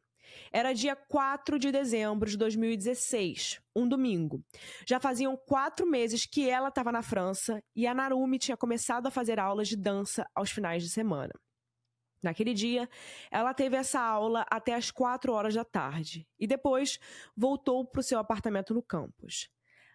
Era 0.51 0.73
dia 0.73 0.95
4 0.95 1.59
de 1.59 1.71
dezembro 1.71 2.29
de 2.29 2.37
2016, 2.37 3.61
um 3.75 3.87
domingo. 3.87 4.43
Já 4.87 4.99
faziam 4.99 5.37
quatro 5.37 5.85
meses 5.85 6.25
que 6.25 6.49
ela 6.49 6.69
estava 6.69 6.91
na 6.91 7.01
França 7.01 7.61
e 7.75 7.85
a 7.87 7.93
Narumi 7.93 8.39
tinha 8.39 8.57
começado 8.57 9.07
a 9.07 9.11
fazer 9.11 9.39
aulas 9.39 9.67
de 9.67 9.77
dança 9.77 10.25
aos 10.35 10.51
finais 10.51 10.83
de 10.83 10.89
semana. 10.89 11.31
Naquele 12.25 12.55
dia, 12.55 12.89
ela 13.29 13.53
teve 13.53 13.77
essa 13.77 14.01
aula 14.01 14.45
até 14.49 14.73
as 14.73 14.89
quatro 14.89 15.31
horas 15.31 15.53
da 15.53 15.63
tarde 15.63 16.27
e 16.39 16.47
depois 16.47 16.99
voltou 17.37 17.85
para 17.85 17.99
o 17.99 18.03
seu 18.03 18.17
apartamento 18.17 18.73
no 18.73 18.81
campus. 18.81 19.47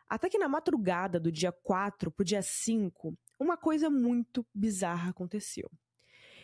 Até 0.08 0.30
que 0.30 0.38
na 0.38 0.48
madrugada 0.48 1.18
do 1.18 1.30
dia 1.30 1.50
4 1.50 2.08
para 2.08 2.22
o 2.22 2.24
dia 2.24 2.40
5, 2.40 3.18
uma 3.38 3.56
coisa 3.56 3.90
muito 3.90 4.46
bizarra 4.54 5.10
aconteceu. 5.10 5.68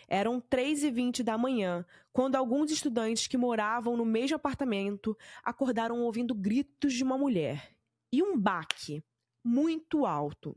Eram 0.09 0.41
3 0.41 0.83
e 0.83 0.91
20 0.91 1.23
da 1.23 1.39
manhã, 1.39 1.87
quando 2.13 2.35
alguns 2.35 2.73
estudantes 2.73 3.29
que 3.29 3.37
moravam 3.37 3.97
no 3.97 4.05
mesmo 4.05 4.35
apartamento 4.35 5.17
acordaram 5.45 6.01
ouvindo 6.01 6.35
gritos 6.35 6.95
de 6.95 7.05
uma 7.05 7.17
mulher 7.17 7.77
e 8.13 8.25
um 8.25 8.37
baque 8.37 9.05
muito 9.45 10.05
alto. 10.05 10.57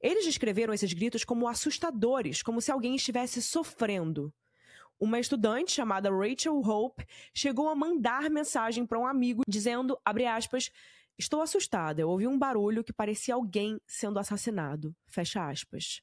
Eles 0.00 0.24
descreveram 0.24 0.72
esses 0.72 0.92
gritos 0.92 1.24
como 1.24 1.48
assustadores, 1.48 2.42
como 2.42 2.60
se 2.60 2.70
alguém 2.70 2.94
estivesse 2.94 3.42
sofrendo. 3.42 4.32
Uma 5.00 5.20
estudante 5.20 5.72
chamada 5.72 6.10
Rachel 6.10 6.58
Hope 6.58 7.04
chegou 7.34 7.68
a 7.68 7.74
mandar 7.74 8.28
mensagem 8.30 8.84
para 8.84 8.98
um 8.98 9.06
amigo 9.06 9.42
dizendo, 9.46 9.98
abre 10.04 10.26
aspas, 10.26 10.70
estou 11.16 11.40
assustada, 11.40 12.00
eu 12.00 12.08
ouvi 12.08 12.26
um 12.26 12.38
barulho 12.38 12.82
que 12.84 12.92
parecia 12.92 13.34
alguém 13.34 13.80
sendo 13.86 14.18
assassinado, 14.18 14.94
fecha 15.06 15.48
aspas. 15.48 16.00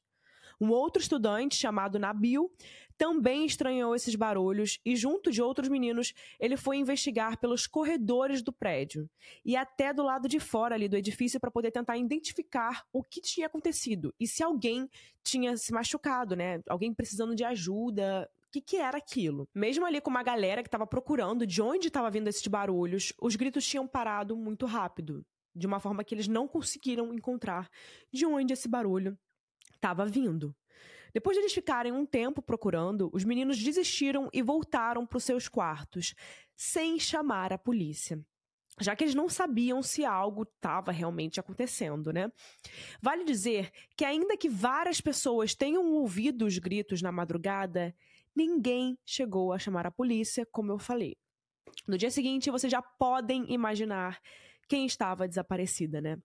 Um 0.60 0.70
outro 0.70 1.02
estudante 1.02 1.56
chamado 1.56 2.00
Nabil 2.00 2.52
também 2.98 3.46
estranhou 3.46 3.96
esses 3.96 4.16
barulhos 4.16 4.80
e, 4.86 4.96
junto 4.96 5.32
de 5.32 5.42
outros 5.42 5.68
meninos, 5.68 6.14
ele 6.40 6.58
foi 6.58 6.78
investigar 6.78 7.38
pelos 7.40 7.68
corredores 7.68 8.42
do 8.42 8.54
prédio 8.54 9.10
e 9.44 9.56
até 9.56 9.94
do 9.94 10.04
lado 10.04 10.28
de 10.28 10.40
fora 10.40 10.76
ali 10.76 10.88
do 10.88 10.96
edifício 10.96 11.40
para 11.40 11.52
poder 11.52 11.72
tentar 11.72 11.98
identificar 11.98 12.86
o 12.94 13.04
que 13.04 13.22
tinha 13.22 13.48
acontecido 13.48 14.14
e 14.20 14.28
se 14.28 14.44
alguém 14.44 14.90
tinha 15.24 15.58
se 15.58 15.74
machucado, 15.74 16.36
né? 16.36 16.62
Alguém 16.70 16.94
precisando 16.94 17.36
de 17.36 17.44
ajuda. 17.44 18.30
O 18.48 18.52
que, 18.52 18.62
que 18.62 18.78
era 18.78 18.98
aquilo? 18.98 19.50
Mesmo 19.54 19.86
ali 19.86 20.00
com 20.00 20.10
uma 20.10 20.24
galera 20.24 20.64
que 20.64 20.68
estava 20.68 20.88
procurando 20.88 21.46
de 21.46 21.62
onde 21.62 21.88
estava 21.88 22.10
vindo 22.10 22.30
esses 22.30 22.48
barulhos, 22.48 23.12
os 23.22 23.36
gritos 23.36 23.68
tinham 23.68 23.86
parado 23.86 24.38
muito 24.38 24.66
rápido, 24.66 25.26
de 25.54 25.68
uma 25.68 25.80
forma 25.80 26.06
que 26.06 26.16
eles 26.16 26.28
não 26.28 26.48
conseguiram 26.48 27.14
encontrar 27.14 27.70
de 28.14 28.26
onde 28.26 28.54
esse 28.54 28.70
barulho 28.70 29.18
estava 29.86 30.04
vindo. 30.06 30.56
Depois 31.13 31.38
de 31.38 31.42
eles 31.42 31.54
ficarem 31.54 31.92
um 31.92 32.06
tempo 32.06 32.42
procurando, 32.42 33.10
os 33.13 33.24
meninos 33.24 33.62
desistiram 33.62 34.30
e 34.34 34.42
voltaram 34.42 35.06
para 35.06 35.18
os 35.18 35.24
seus 35.24 35.48
quartos, 35.48 36.15
sem 36.56 37.00
chamar 37.00 37.54
a 37.54 37.58
polícia. 37.58 38.20
já 38.82 38.94
que 38.94 39.06
eles 39.06 39.15
não 39.15 39.30
sabiam 39.30 39.82
se 39.82 40.04
algo 40.04 40.44
estava 40.44 40.92
realmente 40.92 41.39
acontecendo, 41.39 42.12
né? 42.12 42.30
Vale 43.01 43.24
dizer 43.24 43.72
que, 43.96 44.04
ainda 44.04 44.36
que 44.36 44.50
várias 44.50 45.00
pessoas 45.00 45.56
tenham 45.56 45.94
ouvido 45.94 46.46
os 46.46 46.58
gritos 46.58 47.01
na 47.01 47.10
madrugada, 47.10 47.96
ninguém 48.36 48.98
chegou 49.06 49.54
a 49.54 49.60
chamar 49.60 49.88
a 49.88 49.92
polícia, 49.92 50.46
como 50.51 50.74
eu 50.74 50.77
falei. 50.77 51.15
No 51.88 51.98
dia 51.98 52.12
seguinte, 52.12 52.51
vocês 52.51 52.70
já 52.70 52.82
podem 52.82 53.46
imaginar 53.54 54.20
quem 54.67 54.86
estava 54.86 55.27
desaparecida, 55.27 56.01
né? 56.01 56.17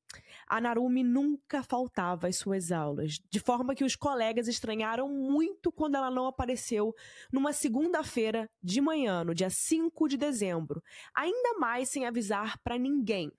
A 0.46 0.60
Narumi 0.60 1.02
nunca 1.02 1.62
faltava 1.62 2.28
às 2.28 2.36
suas 2.36 2.72
aulas, 2.72 3.18
de 3.30 3.40
forma 3.40 3.74
que 3.74 3.84
os 3.84 3.94
colegas 3.94 4.48
estranharam 4.48 5.08
muito 5.08 5.70
quando 5.70 5.96
ela 5.96 6.10
não 6.10 6.26
apareceu 6.26 6.94
numa 7.32 7.52
segunda-feira 7.52 8.48
de 8.62 8.80
manhã, 8.80 9.24
no 9.24 9.34
dia 9.34 9.50
5 9.50 10.08
de 10.08 10.16
dezembro, 10.16 10.82
ainda 11.14 11.58
mais 11.58 11.88
sem 11.90 12.06
avisar 12.06 12.58
para 12.62 12.78
ninguém. 12.78 13.30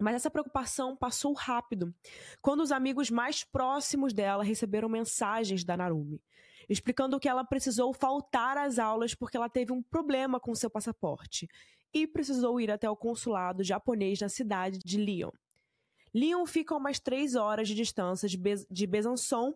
Mas 0.00 0.16
essa 0.16 0.30
preocupação 0.30 0.96
passou 0.96 1.32
rápido, 1.32 1.94
quando 2.42 2.60
os 2.60 2.72
amigos 2.72 3.10
mais 3.10 3.44
próximos 3.44 4.12
dela 4.12 4.42
receberam 4.42 4.88
mensagens 4.88 5.64
da 5.64 5.76
Narumi, 5.76 6.20
explicando 6.68 7.20
que 7.20 7.28
ela 7.28 7.44
precisou 7.44 7.92
faltar 7.92 8.56
às 8.56 8.78
aulas 8.78 9.14
porque 9.14 9.36
ela 9.36 9.48
teve 9.48 9.72
um 9.72 9.82
problema 9.82 10.40
com 10.40 10.54
seu 10.54 10.68
passaporte 10.68 11.48
e 11.94 12.06
precisou 12.06 12.60
ir 12.60 12.70
até 12.70 12.90
o 12.90 12.96
consulado 12.96 13.62
japonês 13.62 14.20
na 14.20 14.28
cidade 14.28 14.80
de 14.84 14.98
Lyon. 14.98 15.30
Lyon 16.12 16.44
fica 16.44 16.74
a 16.74 16.76
umas 16.76 16.98
três 16.98 17.34
horas 17.34 17.68
de 17.68 17.74
distância 17.74 18.28
de, 18.28 18.36
Be 18.36 18.54
de 18.70 18.86
Besançon 18.86 19.54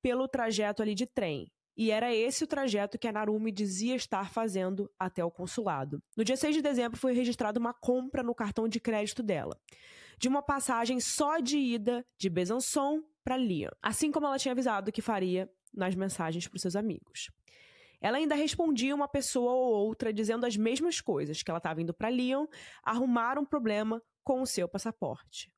pelo 0.00 0.28
trajeto 0.28 0.82
ali 0.82 0.94
de 0.94 1.06
trem. 1.06 1.50
E 1.76 1.90
era 1.90 2.12
esse 2.12 2.42
o 2.42 2.46
trajeto 2.46 2.98
que 2.98 3.06
a 3.06 3.12
Narumi 3.12 3.52
dizia 3.52 3.94
estar 3.94 4.30
fazendo 4.30 4.90
até 4.98 5.24
o 5.24 5.30
consulado. 5.30 6.02
No 6.16 6.24
dia 6.24 6.36
6 6.36 6.56
de 6.56 6.62
dezembro 6.62 6.98
foi 6.98 7.12
registrada 7.12 7.60
uma 7.60 7.72
compra 7.72 8.22
no 8.22 8.34
cartão 8.34 8.66
de 8.68 8.80
crédito 8.80 9.22
dela, 9.22 9.56
de 10.18 10.26
uma 10.26 10.42
passagem 10.42 10.98
só 10.98 11.38
de 11.38 11.56
ida 11.56 12.04
de 12.18 12.28
Besançon 12.28 13.02
para 13.22 13.36
Lyon, 13.36 13.70
assim 13.80 14.10
como 14.10 14.26
ela 14.26 14.38
tinha 14.38 14.52
avisado 14.52 14.90
que 14.90 15.00
faria 15.00 15.48
nas 15.72 15.94
mensagens 15.94 16.48
para 16.48 16.56
os 16.56 16.62
seus 16.62 16.74
amigos. 16.74 17.30
Ela 18.00 18.18
ainda 18.18 18.34
respondia 18.34 18.94
uma 18.94 19.08
pessoa 19.08 19.52
ou 19.52 19.86
outra 19.86 20.12
dizendo 20.12 20.46
as 20.46 20.56
mesmas 20.56 21.00
coisas, 21.00 21.42
que 21.42 21.50
ela 21.50 21.58
estava 21.58 21.82
indo 21.82 21.92
para 21.92 22.10
Lyon 22.10 22.46
arrumar 22.82 23.38
um 23.38 23.44
problema 23.44 24.02
com 24.22 24.40
o 24.40 24.46
seu 24.46 24.68
passaporte. 24.68 25.50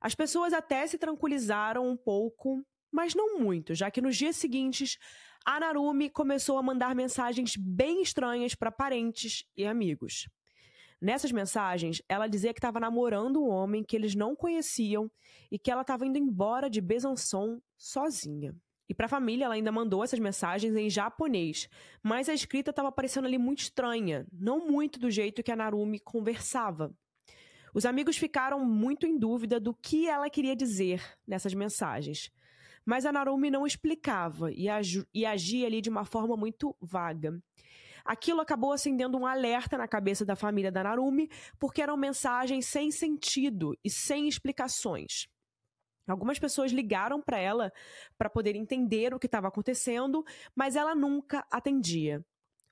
As 0.00 0.14
pessoas 0.14 0.52
até 0.52 0.86
se 0.86 0.98
tranquilizaram 0.98 1.88
um 1.88 1.96
pouco, 1.96 2.64
mas 2.92 3.14
não 3.14 3.38
muito, 3.38 3.74
já 3.74 3.90
que 3.90 4.00
nos 4.00 4.16
dias 4.16 4.36
seguintes 4.36 4.98
a 5.44 5.58
Narumi 5.58 6.10
começou 6.10 6.58
a 6.58 6.62
mandar 6.62 6.94
mensagens 6.94 7.56
bem 7.56 8.02
estranhas 8.02 8.54
para 8.54 8.70
parentes 8.70 9.44
e 9.56 9.64
amigos. 9.64 10.28
Nessas 11.00 11.32
mensagens, 11.32 12.02
ela 12.06 12.26
dizia 12.26 12.52
que 12.52 12.58
estava 12.58 12.78
namorando 12.78 13.42
um 13.42 13.48
homem 13.48 13.82
que 13.82 13.96
eles 13.96 14.14
não 14.14 14.36
conheciam 14.36 15.10
e 15.50 15.58
que 15.58 15.70
ela 15.70 15.80
estava 15.80 16.04
indo 16.04 16.18
embora 16.18 16.68
de 16.68 16.80
Besançon 16.80 17.58
sozinha. 17.78 18.54
E 18.90 18.94
para 18.94 19.06
a 19.06 19.08
família, 19.08 19.44
ela 19.44 19.54
ainda 19.54 19.70
mandou 19.70 20.02
essas 20.02 20.18
mensagens 20.18 20.74
em 20.74 20.90
japonês, 20.90 21.68
mas 22.02 22.28
a 22.28 22.34
escrita 22.34 22.70
estava 22.70 22.90
parecendo 22.90 23.28
ali 23.28 23.38
muito 23.38 23.60
estranha, 23.60 24.26
não 24.32 24.66
muito 24.68 24.98
do 24.98 25.08
jeito 25.08 25.44
que 25.44 25.52
a 25.52 25.54
Narumi 25.54 26.00
conversava. 26.00 26.92
Os 27.72 27.86
amigos 27.86 28.16
ficaram 28.16 28.64
muito 28.64 29.06
em 29.06 29.16
dúvida 29.16 29.60
do 29.60 29.72
que 29.72 30.08
ela 30.08 30.28
queria 30.28 30.56
dizer 30.56 31.00
nessas 31.24 31.54
mensagens. 31.54 32.32
Mas 32.84 33.06
a 33.06 33.12
Narumi 33.12 33.48
não 33.48 33.64
explicava 33.64 34.50
e, 34.50 34.66
e 35.14 35.24
agia 35.24 35.68
ali 35.68 35.80
de 35.80 35.88
uma 35.88 36.04
forma 36.04 36.36
muito 36.36 36.76
vaga. 36.80 37.40
Aquilo 38.04 38.40
acabou 38.40 38.72
acendendo 38.72 39.16
um 39.16 39.24
alerta 39.24 39.78
na 39.78 39.86
cabeça 39.86 40.24
da 40.24 40.34
família 40.34 40.72
da 40.72 40.82
Narumi, 40.82 41.30
porque 41.60 41.80
eram 41.80 41.96
mensagens 41.96 42.66
sem 42.66 42.90
sentido 42.90 43.78
e 43.84 43.88
sem 43.88 44.26
explicações. 44.26 45.28
Algumas 46.10 46.38
pessoas 46.38 46.72
ligaram 46.72 47.20
para 47.20 47.38
ela 47.38 47.72
para 48.18 48.28
poder 48.28 48.56
entender 48.56 49.14
o 49.14 49.18
que 49.18 49.26
estava 49.26 49.48
acontecendo, 49.48 50.24
mas 50.54 50.76
ela 50.76 50.94
nunca 50.94 51.46
atendia. 51.50 52.24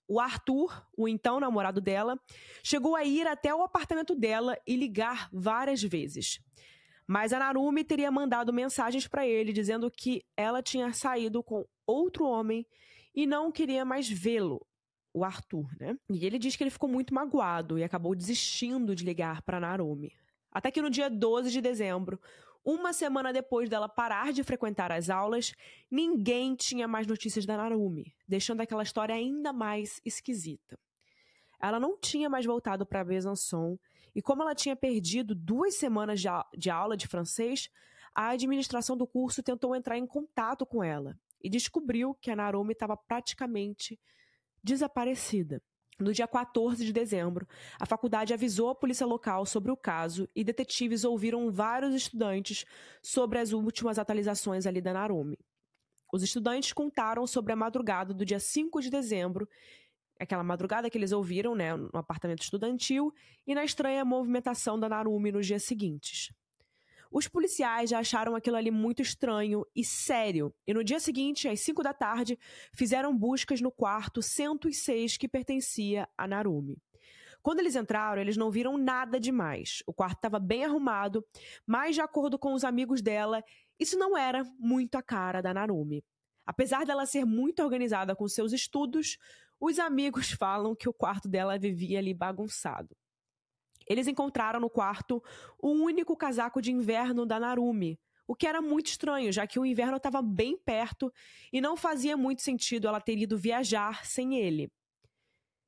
O 0.07 0.19
Arthur, 0.19 0.87
o 0.97 1.07
então 1.07 1.39
namorado 1.39 1.81
dela, 1.81 2.19
chegou 2.63 2.97
a 2.97 3.05
ir 3.05 3.27
até 3.27 3.55
o 3.55 3.63
apartamento 3.63 4.15
dela 4.15 4.59
e 4.67 4.75
ligar 4.75 5.29
várias 5.33 5.83
vezes. 5.83 6.41
Mas 7.07 7.33
a 7.33 7.39
Narumi 7.39 7.85
teria 7.85 8.11
mandado 8.11 8.53
mensagens 8.53 9.07
para 9.07 9.27
ele 9.27 9.53
dizendo 9.53 9.91
que 9.91 10.23
ela 10.37 10.63
tinha 10.63 10.93
saído 10.93 11.43
com 11.43 11.67
outro 11.87 12.27
homem 12.27 12.67
e 13.15 13.27
não 13.27 13.51
queria 13.51 13.85
mais 13.85 14.09
vê-lo, 14.09 14.67
o 15.13 15.25
Arthur, 15.25 15.69
né? 15.79 15.97
E 16.11 16.25
ele 16.25 16.39
diz 16.39 16.55
que 16.55 16.63
ele 16.63 16.71
ficou 16.71 16.89
muito 16.89 17.15
magoado 17.15 17.79
e 17.79 17.85
acabou 17.85 18.15
desistindo 18.15 18.95
de 18.95 19.05
ligar 19.05 19.43
para 19.43 19.61
Narumi. 19.61 20.13
Até 20.51 20.71
que 20.71 20.83
no 20.83 20.91
dia 20.91 21.09
12 21.09 21.51
de 21.51 21.61
dezembro, 21.61 22.21
uma 22.65 22.93
semana 22.93 23.33
depois 23.33 23.69
dela 23.69 23.89
parar 23.89 24.33
de 24.33 24.45
frequentar 24.45 24.93
as 24.93 25.09
aulas, 25.09 25.55
ninguém 25.91 26.55
tinha 26.55 26.87
mais 26.87 27.07
notícias 27.07 27.47
da 27.47 27.57
Narumi, 27.57 28.15
deixando 28.27 28.61
aquela 28.61 28.83
história 28.83 29.15
ainda 29.15 29.53
mais 29.53 30.01
esquisita. 30.05 30.79
Ela 31.61 31.81
não 31.81 31.99
tinha 31.99 32.29
mais 32.29 32.45
voltado 32.45 32.87
para 32.87 33.05
Besançon, 33.05 33.79
e 34.15 34.23
como 34.23 34.43
ela 34.43 34.55
tinha 34.55 34.77
perdido 34.77 35.35
duas 35.35 35.75
semanas 35.75 36.21
de, 36.21 36.29
de 36.57 36.71
aula 36.71 36.97
de 36.97 37.07
francês, 37.07 37.69
a 38.15 38.31
administração 38.31 38.97
do 38.97 39.07
curso 39.07 39.43
tentou 39.43 39.75
entrar 39.75 39.97
em 39.97 40.07
contato 40.07 40.67
com 40.67 40.83
ela 40.83 41.19
e 41.43 41.49
descobriu 41.49 42.15
que 42.15 42.31
a 42.31 42.37
Narumi 42.37 42.73
estava 42.73 42.97
praticamente 42.97 43.99
desaparecida. 44.63 45.63
No 45.99 46.13
dia 46.13 46.29
14 46.29 46.85
de 46.85 46.93
dezembro, 46.93 47.47
a 47.79 47.85
faculdade 47.85 48.33
avisou 48.33 48.69
a 48.69 48.75
polícia 48.75 49.05
local 49.05 49.45
sobre 49.45 49.73
o 49.73 49.77
caso 49.77 50.29
e 50.35 50.45
detetives 50.45 51.05
ouviram 51.05 51.51
vários 51.51 51.93
estudantes 51.93 52.65
sobre 53.03 53.41
as 53.41 53.53
últimas 53.53 53.99
atualizações 53.99 54.65
ali 54.65 54.81
da 54.81 54.93
Narumi. 54.93 55.37
Os 56.13 56.23
estudantes 56.23 56.73
contaram 56.73 57.27
sobre 57.27 57.53
a 57.53 57.57
madrugada 57.57 58.15
do 58.15 58.25
dia 58.25 58.39
5 58.39 58.81
de 58.81 58.91
dezembro, 58.91 59.49
aquela 60.21 60.45
madrugada 60.45 60.89
que 60.89 60.97
eles 60.97 61.11
ouviram, 61.11 61.57
né, 61.57 61.75
no 61.75 61.91
apartamento 61.95 62.43
estudantil, 62.43 63.13
e 63.45 63.55
na 63.55 63.65
estranha 63.65 64.05
movimentação 64.05 64.79
da 64.79 64.89
Narumi 64.89 65.33
nos 65.33 65.47
dias 65.47 65.65
seguintes. 65.65 66.33
Os 67.11 67.27
policiais 67.27 67.91
já 67.91 67.99
acharam 67.99 68.35
aquilo 68.35 68.57
ali 68.57 68.71
muito 68.71 69.01
estranho 69.01 69.65
e 69.75 69.85
sério, 69.85 70.55
e 70.67 70.75
no 70.75 70.85
dia 70.85 71.01
seguinte, 71.01 71.49
às 71.49 71.61
5 71.61 71.83
da 71.83 71.95
tarde, 71.95 72.39
fizeram 72.75 73.17
buscas 73.17 73.61
no 73.61 73.71
quarto 73.71 74.21
106 74.21 75.17
que 75.17 75.27
pertencia 75.27 76.09
a 76.17 76.27
Narumi. 76.29 76.77
Quando 77.43 77.61
eles 77.61 77.77
entraram, 77.77 78.21
eles 78.21 78.37
não 78.37 78.51
viram 78.51 78.77
nada 78.77 79.19
demais. 79.19 79.83
O 79.87 79.93
quarto 79.95 80.17
estava 80.17 80.39
bem 80.39 80.65
arrumado, 80.65 81.25
mas, 81.67 81.95
de 81.95 82.01
acordo 82.01 82.39
com 82.39 82.53
os 82.53 82.65
amigos 82.65 83.01
dela, 83.01 83.43
isso 83.79 83.97
não 83.99 84.17
era 84.17 84.45
muito 84.59 84.97
a 84.97 85.03
cara 85.03 85.41
da 85.41 85.55
Narumi. 85.55 86.05
Apesar 86.47 86.85
dela 86.85 87.07
ser 87.07 87.25
muito 87.25 87.63
organizada 87.63 88.15
com 88.17 88.27
seus 88.27 88.53
estudos, 88.53 89.17
os 89.61 89.79
amigos 89.79 90.31
falam 90.39 90.75
que 90.75 90.89
o 90.89 90.95
quarto 90.95 91.29
dela 91.29 91.59
vivia 91.59 91.99
ali 91.99 92.13
bagunçado. 92.13 92.97
Eles 93.89 94.07
encontraram 94.07 94.61
no 94.61 94.69
quarto 94.69 95.23
o 95.59 95.71
único 95.71 96.17
casaco 96.17 96.61
de 96.61 96.71
inverno 96.71 97.25
da 97.25 97.41
Narumi, 97.41 97.99
o 98.27 98.35
que 98.35 98.47
era 98.47 98.61
muito 98.61 98.89
estranho, 98.89 99.33
já 99.33 99.47
que 99.47 99.59
o 99.59 99.65
inverno 99.65 99.97
estava 99.97 100.21
bem 100.21 100.59
perto 100.59 101.11
e 101.53 101.61
não 101.61 101.77
fazia 101.77 102.17
muito 102.17 102.43
sentido 102.43 102.87
ela 102.87 103.01
ter 103.01 103.17
ido 103.17 103.39
viajar 103.39 104.05
sem 104.05 104.37
ele. 104.37 104.71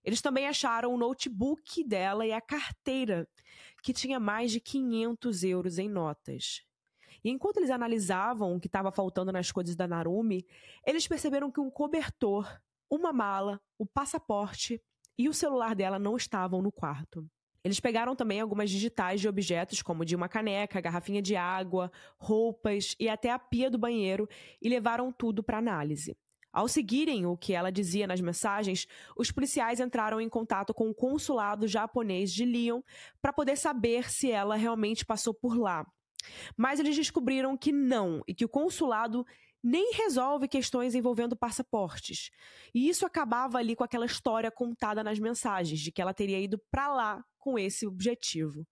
Eles 0.04 0.20
também 0.20 0.46
acharam 0.46 0.94
o 0.94 0.98
notebook 0.98 1.84
dela 1.84 2.26
e 2.26 2.32
a 2.32 2.40
carteira, 2.40 3.26
que 3.82 3.92
tinha 3.92 4.20
mais 4.20 4.50
de 4.50 4.60
500 4.60 5.44
euros 5.44 5.78
em 5.78 5.88
notas. 5.88 6.62
E 7.22 7.30
enquanto 7.30 7.58
eles 7.58 7.70
analisavam 7.70 8.54
o 8.54 8.60
que 8.60 8.66
estava 8.66 8.90
faltando 8.90 9.32
nas 9.32 9.52
coisas 9.52 9.76
da 9.76 9.86
Narumi, 9.86 10.46
eles 10.86 11.06
perceberam 11.06 11.50
que 11.50 11.60
um 11.60 11.70
cobertor, 11.70 12.60
uma 12.90 13.12
mala, 13.12 13.60
o 13.78 13.86
passaporte 13.86 14.82
e 15.18 15.28
o 15.28 15.34
celular 15.34 15.74
dela 15.74 15.98
não 15.98 16.16
estavam 16.16 16.62
no 16.62 16.72
quarto. 16.72 17.28
Eles 17.62 17.78
pegaram 17.78 18.16
também 18.16 18.40
algumas 18.40 18.70
digitais 18.70 19.20
de 19.20 19.28
objetos, 19.28 19.82
como 19.82 20.04
de 20.04 20.16
uma 20.16 20.28
caneca, 20.28 20.80
garrafinha 20.80 21.20
de 21.20 21.36
água, 21.36 21.92
roupas 22.18 22.96
e 22.98 23.08
até 23.08 23.30
a 23.30 23.38
pia 23.38 23.70
do 23.70 23.78
banheiro, 23.78 24.28
e 24.62 24.68
levaram 24.68 25.12
tudo 25.12 25.42
para 25.42 25.58
análise. 25.58 26.16
Ao 26.52 26.66
seguirem 26.66 27.26
o 27.26 27.36
que 27.36 27.52
ela 27.52 27.70
dizia 27.70 28.06
nas 28.06 28.20
mensagens, 28.20 28.86
os 29.16 29.30
policiais 29.30 29.78
entraram 29.78 30.20
em 30.20 30.28
contato 30.28 30.74
com 30.74 30.90
o 30.90 30.94
consulado 30.94 31.68
japonês 31.68 32.32
de 32.32 32.44
Lyon 32.44 32.82
para 33.22 33.32
poder 33.32 33.56
saber 33.56 34.10
se 34.10 34.30
ela 34.30 34.56
realmente 34.56 35.04
passou 35.04 35.32
por 35.32 35.56
lá. 35.56 35.86
Mas 36.56 36.80
eles 36.80 36.96
descobriram 36.96 37.56
que 37.56 37.72
não 37.72 38.22
e 38.26 38.34
que 38.34 38.44
o 38.44 38.48
consulado 38.48 39.24
nem 39.62 39.92
resolve 39.92 40.48
questões 40.48 40.94
envolvendo 40.94 41.36
passaportes. 41.36 42.30
E 42.74 42.88
isso 42.88 43.04
acabava 43.04 43.58
ali 43.58 43.76
com 43.76 43.84
aquela 43.84 44.06
história 44.06 44.50
contada 44.50 45.04
nas 45.04 45.18
mensagens 45.18 45.80
de 45.80 45.92
que 45.92 46.00
ela 46.00 46.14
teria 46.14 46.40
ido 46.40 46.58
para 46.70 46.88
lá 46.88 47.24
com 47.38 47.58
esse 47.58 47.86
objetivo. 47.86 48.66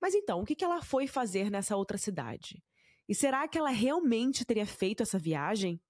Mas 0.00 0.14
então, 0.14 0.40
o 0.40 0.44
que 0.44 0.64
ela 0.64 0.82
foi 0.82 1.06
fazer 1.06 1.50
nessa 1.50 1.76
outra 1.76 1.98
cidade? 1.98 2.62
E 3.08 3.14
será 3.14 3.46
que 3.46 3.58
ela 3.58 3.70
realmente 3.70 4.44
teria 4.44 4.66
feito 4.66 5.02
essa 5.02 5.18
viagem? 5.18 5.80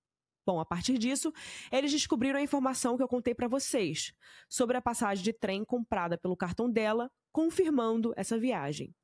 Bom, 0.47 0.61
a 0.61 0.65
partir 0.65 0.97
disso, 0.97 1.33
eles 1.73 1.91
descobriram 1.91 2.39
a 2.39 2.43
informação 2.43 2.97
que 2.97 3.03
eu 3.03 3.09
contei 3.09 3.35
para 3.35 3.49
vocês 3.49 4.13
sobre 4.49 4.77
a 4.77 4.83
passagem 4.83 5.25
de 5.25 5.33
trem 5.33 5.65
comprada 5.65 6.17
pelo 6.17 6.37
cartão 6.37 6.71
dela, 6.71 7.11
confirmando 7.33 8.13
essa 8.17 8.39
viagem. 8.39 8.95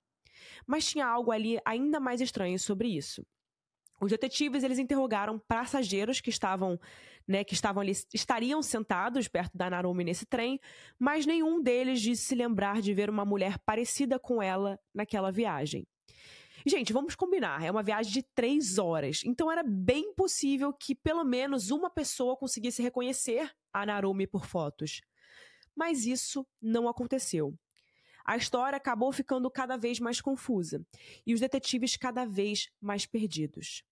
Mas 0.67 0.87
tinha 0.87 1.07
algo 1.07 1.33
ali 1.33 1.59
ainda 1.65 1.99
mais 1.99 2.21
estranho 2.21 2.59
sobre 2.59 2.89
isso. 2.97 3.27
Os 4.03 4.11
detetives 4.11 4.65
eles 4.65 4.81
interrogaram 4.81 5.39
passageiros 5.39 6.21
que 6.21 6.29
estavam, 6.29 6.77
né, 7.27 7.45
que 7.45 7.55
estavam 7.55 7.81
ali, 7.81 7.93
estariam 8.13 8.61
sentados 8.61 9.29
perto 9.29 9.57
da 9.57 9.71
Narumi 9.71 10.03
nesse 10.03 10.27
trem, 10.27 10.59
mas 10.99 11.25
nenhum 11.25 11.63
deles 11.63 12.01
disse 12.01 12.25
se 12.25 12.35
lembrar 12.35 12.83
de 12.83 12.93
ver 12.93 13.09
uma 13.09 13.25
mulher 13.25 13.61
parecida 13.61 14.19
com 14.19 14.43
ela 14.43 14.77
naquela 14.93 15.31
viagem. 15.31 15.87
Gente, 16.67 16.93
vamos 16.93 17.15
combinar, 17.15 17.65
é 17.65 17.71
uma 17.71 17.83
viagem 17.83 18.13
de 18.13 18.23
três 18.35 18.77
horas, 18.77 19.23
então 19.25 19.49
era 19.49 19.63
bem 19.63 20.13
possível 20.15 20.73
que 20.73 20.97
pelo 20.97 21.23
menos 21.23 21.71
uma 21.71 21.89
pessoa 21.89 22.37
conseguisse 22.37 22.83
reconhecer 22.83 23.53
a 23.73 23.87
Narumi 23.87 24.27
por 24.27 24.47
fotos. 24.47 25.01
Mas 25.77 26.07
isso 26.07 26.45
não 26.61 26.89
aconteceu. 26.89 27.57
A 28.25 28.37
história 28.37 28.77
acabou 28.77 29.13
ficando 29.13 29.49
cada 29.49 29.77
vez 29.77 30.01
mais 30.01 30.21
confusa 30.21 30.85
e 31.25 31.33
os 31.33 31.39
detetives 31.41 31.97
cada 31.97 32.25
vez 32.25 32.69
mais 32.81 33.07
perdidos. 33.07 33.85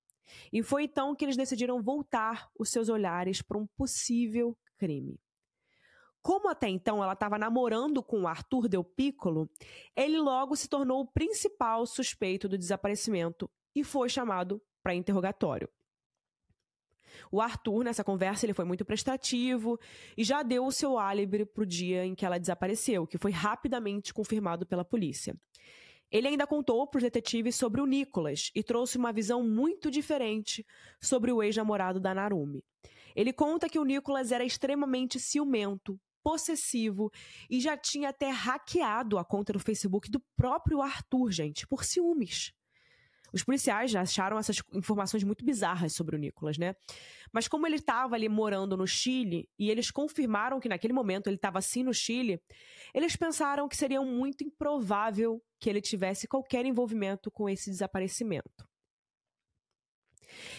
E 0.52 0.62
foi 0.62 0.84
então 0.84 1.14
que 1.14 1.24
eles 1.24 1.36
decidiram 1.36 1.82
voltar 1.82 2.48
os 2.58 2.68
seus 2.68 2.88
olhares 2.88 3.42
para 3.42 3.58
um 3.58 3.66
possível 3.66 4.56
crime. 4.76 5.20
Como 6.22 6.48
até 6.48 6.68
então 6.68 7.02
ela 7.02 7.14
estava 7.14 7.38
namorando 7.38 8.02
com 8.02 8.28
Arthur 8.28 8.68
Del 8.68 8.84
Piccolo, 8.84 9.48
ele 9.96 10.18
logo 10.18 10.54
se 10.54 10.68
tornou 10.68 11.00
o 11.00 11.06
principal 11.06 11.86
suspeito 11.86 12.48
do 12.48 12.58
desaparecimento 12.58 13.50
e 13.74 13.82
foi 13.82 14.08
chamado 14.08 14.60
para 14.82 14.94
interrogatório. 14.94 15.68
O 17.30 17.40
Arthur, 17.40 17.84
nessa 17.84 18.04
conversa, 18.04 18.46
ele 18.46 18.54
foi 18.54 18.64
muito 18.64 18.84
prestativo 18.84 19.78
e 20.16 20.22
já 20.22 20.42
deu 20.42 20.64
o 20.66 20.72
seu 20.72 20.98
álibi 20.98 21.44
para 21.44 21.62
o 21.62 21.66
dia 21.66 22.04
em 22.04 22.14
que 22.14 22.24
ela 22.24 22.38
desapareceu, 22.38 23.06
que 23.06 23.18
foi 23.18 23.30
rapidamente 23.30 24.12
confirmado 24.12 24.66
pela 24.66 24.84
polícia. 24.84 25.34
Ele 26.10 26.28
ainda 26.28 26.46
contou 26.46 26.86
para 26.86 26.98
os 26.98 27.02
detetives 27.02 27.54
sobre 27.54 27.80
o 27.80 27.86
Nicholas 27.86 28.50
e 28.54 28.62
trouxe 28.62 28.98
uma 28.98 29.12
visão 29.12 29.42
muito 29.42 29.90
diferente 29.90 30.66
sobre 31.00 31.30
o 31.30 31.42
ex-namorado 31.42 32.00
da 32.00 32.14
Narumi. 32.14 32.64
Ele 33.14 33.32
conta 33.32 33.68
que 33.68 33.78
o 33.78 33.84
Nicholas 33.84 34.32
era 34.32 34.44
extremamente 34.44 35.20
ciumento, 35.20 35.98
possessivo 36.22 37.10
e 37.48 37.60
já 37.60 37.76
tinha 37.76 38.10
até 38.10 38.30
hackeado 38.30 39.18
a 39.18 39.24
conta 39.24 39.52
do 39.52 39.58
Facebook 39.58 40.10
do 40.10 40.20
próprio 40.36 40.82
Arthur, 40.82 41.30
gente, 41.30 41.66
por 41.66 41.84
ciúmes. 41.84 42.52
Os 43.32 43.44
policiais 43.44 43.94
acharam 43.94 44.38
essas 44.38 44.62
informações 44.72 45.22
muito 45.22 45.44
bizarras 45.44 45.94
sobre 45.94 46.16
o 46.16 46.18
Nicolas, 46.18 46.58
né? 46.58 46.74
Mas 47.32 47.46
como 47.46 47.66
ele 47.66 47.76
estava 47.76 48.14
ali 48.14 48.28
morando 48.28 48.76
no 48.76 48.86
Chile 48.86 49.48
e 49.58 49.70
eles 49.70 49.90
confirmaram 49.90 50.58
que 50.58 50.68
naquele 50.68 50.92
momento 50.92 51.28
ele 51.28 51.36
estava 51.36 51.58
assim 51.58 51.82
no 51.82 51.94
Chile, 51.94 52.40
eles 52.92 53.16
pensaram 53.16 53.68
que 53.68 53.76
seria 53.76 54.00
muito 54.02 54.42
improvável 54.42 55.42
que 55.58 55.70
ele 55.70 55.80
tivesse 55.80 56.26
qualquer 56.26 56.64
envolvimento 56.66 57.30
com 57.30 57.48
esse 57.48 57.70
desaparecimento. 57.70 58.68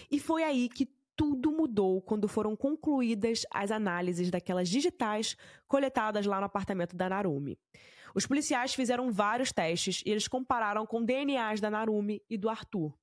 E 0.09 0.19
foi 0.19 0.43
aí 0.43 0.69
que 0.69 0.87
tudo 1.15 1.51
mudou 1.51 2.01
quando 2.01 2.27
foram 2.27 2.55
concluídas 2.55 3.45
as 3.51 3.71
análises 3.71 4.29
daquelas 4.29 4.69
digitais 4.69 5.35
coletadas 5.67 6.25
lá 6.25 6.39
no 6.39 6.45
apartamento 6.45 6.95
da 6.95 7.09
Narumi. 7.09 7.57
Os 8.13 8.25
policiais 8.25 8.73
fizeram 8.73 9.11
vários 9.11 9.51
testes 9.51 10.01
e 10.05 10.09
eles 10.09 10.27
compararam 10.27 10.85
com 10.85 11.03
DNAs 11.03 11.61
da 11.61 11.69
Narumi 11.69 12.21
e 12.29 12.37
do 12.37 12.49
Arthur. 12.49 12.93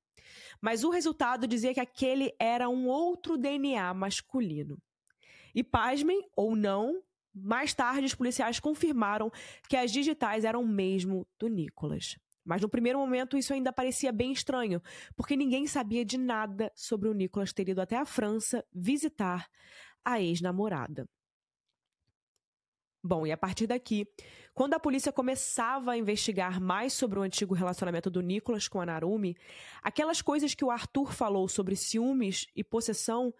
Mas 0.60 0.84
o 0.84 0.90
resultado 0.90 1.46
dizia 1.46 1.72
que 1.72 1.80
aquele 1.80 2.34
era 2.38 2.68
um 2.68 2.86
outro 2.86 3.36
DNA 3.38 3.94
masculino. 3.94 4.78
E 5.54 5.64
pasmem 5.64 6.28
ou 6.36 6.54
não, 6.54 7.02
mais 7.34 7.72
tarde 7.72 8.04
os 8.04 8.14
policiais 8.14 8.60
confirmaram 8.60 9.30
que 9.68 9.76
as 9.76 9.90
digitais 9.90 10.44
eram 10.44 10.66
mesmo 10.66 11.26
do 11.38 11.48
Nicholas. 11.48 12.16
Mas 12.48 12.62
no 12.62 12.68
primeiro 12.68 12.98
momento 12.98 13.36
isso 13.36 13.52
ainda 13.52 13.70
parecia 13.70 14.10
bem 14.10 14.32
estranho, 14.32 14.82
porque 15.14 15.36
ninguém 15.36 15.66
sabia 15.66 16.02
de 16.02 16.16
nada 16.16 16.72
sobre 16.74 17.06
o 17.06 17.12
Nicholas 17.12 17.52
ter 17.52 17.68
ido 17.68 17.78
até 17.78 17.98
a 17.98 18.06
França 18.06 18.64
visitar 18.72 19.46
a 20.02 20.18
ex-namorada. 20.18 21.06
Bom, 23.04 23.26
e 23.26 23.32
a 23.32 23.36
partir 23.36 23.66
daqui, 23.66 24.06
quando 24.54 24.72
a 24.72 24.80
polícia 24.80 25.12
começava 25.12 25.92
a 25.92 25.98
investigar 25.98 26.58
mais 26.58 26.94
sobre 26.94 27.18
o 27.18 27.22
antigo 27.22 27.54
relacionamento 27.54 28.10
do 28.10 28.22
Nicholas 28.22 28.66
com 28.66 28.80
a 28.80 28.86
Narumi, 28.86 29.36
aquelas 29.82 30.22
coisas 30.22 30.54
que 30.54 30.64
o 30.64 30.70
Arthur 30.70 31.12
falou 31.12 31.48
sobre 31.48 31.76
ciúmes 31.76 32.46
e 32.56 32.64
possessão 32.64 33.32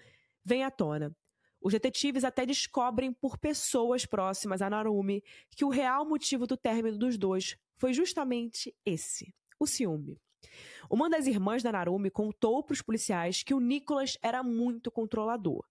vêm 0.45 0.65
à 0.65 0.71
tona. 0.71 1.17
Os 1.63 1.73
detetives 1.73 2.25
até 2.25 2.45
descobrem 2.45 3.11
por 3.11 3.39
pessoas 3.39 4.05
próximas 4.05 4.61
a 4.61 4.69
Narumi 4.69 5.25
que 5.57 5.65
o 5.65 5.71
real 5.71 6.07
motivo 6.07 6.47
do 6.47 6.59
término 6.59 6.99
dos 6.99 7.17
dois 7.17 7.57
foi 7.79 7.93
justamente 7.93 8.75
esse: 8.85 9.35
o 9.59 9.67
ciúme. 9.67 10.21
Uma 10.91 11.09
das 11.09 11.27
irmãs 11.27 11.63
da 11.63 11.73
Narumi 11.73 12.11
contou 12.11 12.63
para 12.63 12.75
os 12.75 12.83
policiais 12.83 13.43
que 13.43 13.55
o 13.55 13.61
Nicholas 13.61 14.17
era 14.23 14.43
muito 14.43 14.91
controlador. 14.91 15.65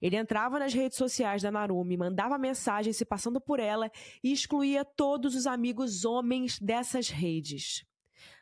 Ele 0.00 0.16
entrava 0.16 0.58
nas 0.58 0.72
redes 0.72 0.98
sociais 0.98 1.42
da 1.42 1.50
Narumi, 1.50 1.96
mandava 1.96 2.38
mensagens 2.38 2.96
se 2.96 3.04
passando 3.04 3.40
por 3.40 3.60
ela 3.60 3.90
e 4.22 4.32
excluía 4.32 4.84
todos 4.84 5.34
os 5.34 5.46
amigos 5.46 6.04
homens 6.04 6.58
dessas 6.58 7.08
redes. 7.08 7.84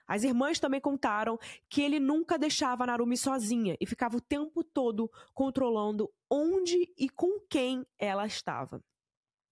As 0.07 0.25
irmãs 0.25 0.59
também 0.59 0.81
contaram 0.81 1.39
que 1.69 1.81
ele 1.81 2.01
nunca 2.01 2.39
deixava 2.39 2.85
a 2.85 2.87
Narumi 2.87 3.17
sozinha 3.17 3.77
e 3.81 3.87
ficava 3.87 4.17
o 4.17 4.21
tempo 4.21 4.63
todo 4.65 5.11
controlando 5.33 6.13
onde 6.31 6.93
e 6.99 7.09
com 7.09 7.41
quem 7.49 7.87
ela 7.99 8.27
estava. 8.27 8.83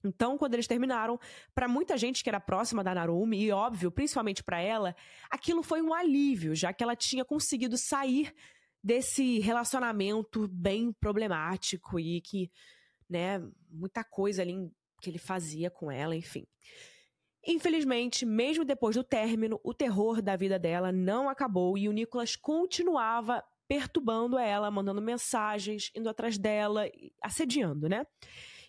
Então, 0.04 0.38
quando 0.38 0.54
eles 0.54 0.66
terminaram, 0.66 1.18
para 1.54 1.68
muita 1.68 1.96
gente 1.98 2.22
que 2.22 2.28
era 2.28 2.40
próxima 2.40 2.82
da 2.82 2.94
Narumi, 2.94 3.42
e 3.42 3.52
óbvio, 3.52 3.90
principalmente 3.90 4.42
para 4.42 4.60
ela, 4.60 4.96
aquilo 5.30 5.62
foi 5.62 5.82
um 5.82 5.92
alívio, 5.92 6.54
já 6.54 6.72
que 6.72 6.82
ela 6.82 6.96
tinha 6.96 7.24
conseguido 7.24 7.76
sair 7.76 8.34
desse 8.82 9.38
relacionamento 9.40 10.48
bem 10.48 10.92
problemático 10.92 12.00
e 12.00 12.20
que, 12.22 12.50
né, 13.08 13.42
muita 13.70 14.02
coisa 14.02 14.42
ali 14.42 14.70
que 15.02 15.10
ele 15.10 15.18
fazia 15.18 15.70
com 15.70 15.90
ela, 15.90 16.16
enfim. 16.16 16.46
Infelizmente, 17.46 18.26
mesmo 18.26 18.64
depois 18.64 18.96
do 18.96 19.04
término, 19.04 19.58
o 19.64 19.72
terror 19.72 20.20
da 20.20 20.36
vida 20.36 20.58
dela 20.58 20.92
não 20.92 21.28
acabou 21.28 21.76
e 21.76 21.88
o 21.88 21.92
Nicolas 21.92 22.36
continuava 22.36 23.42
perturbando 23.66 24.36
ela, 24.36 24.70
mandando 24.70 25.00
mensagens, 25.00 25.90
indo 25.94 26.08
atrás 26.08 26.36
dela, 26.36 26.90
assediando, 27.22 27.88
né? 27.88 28.04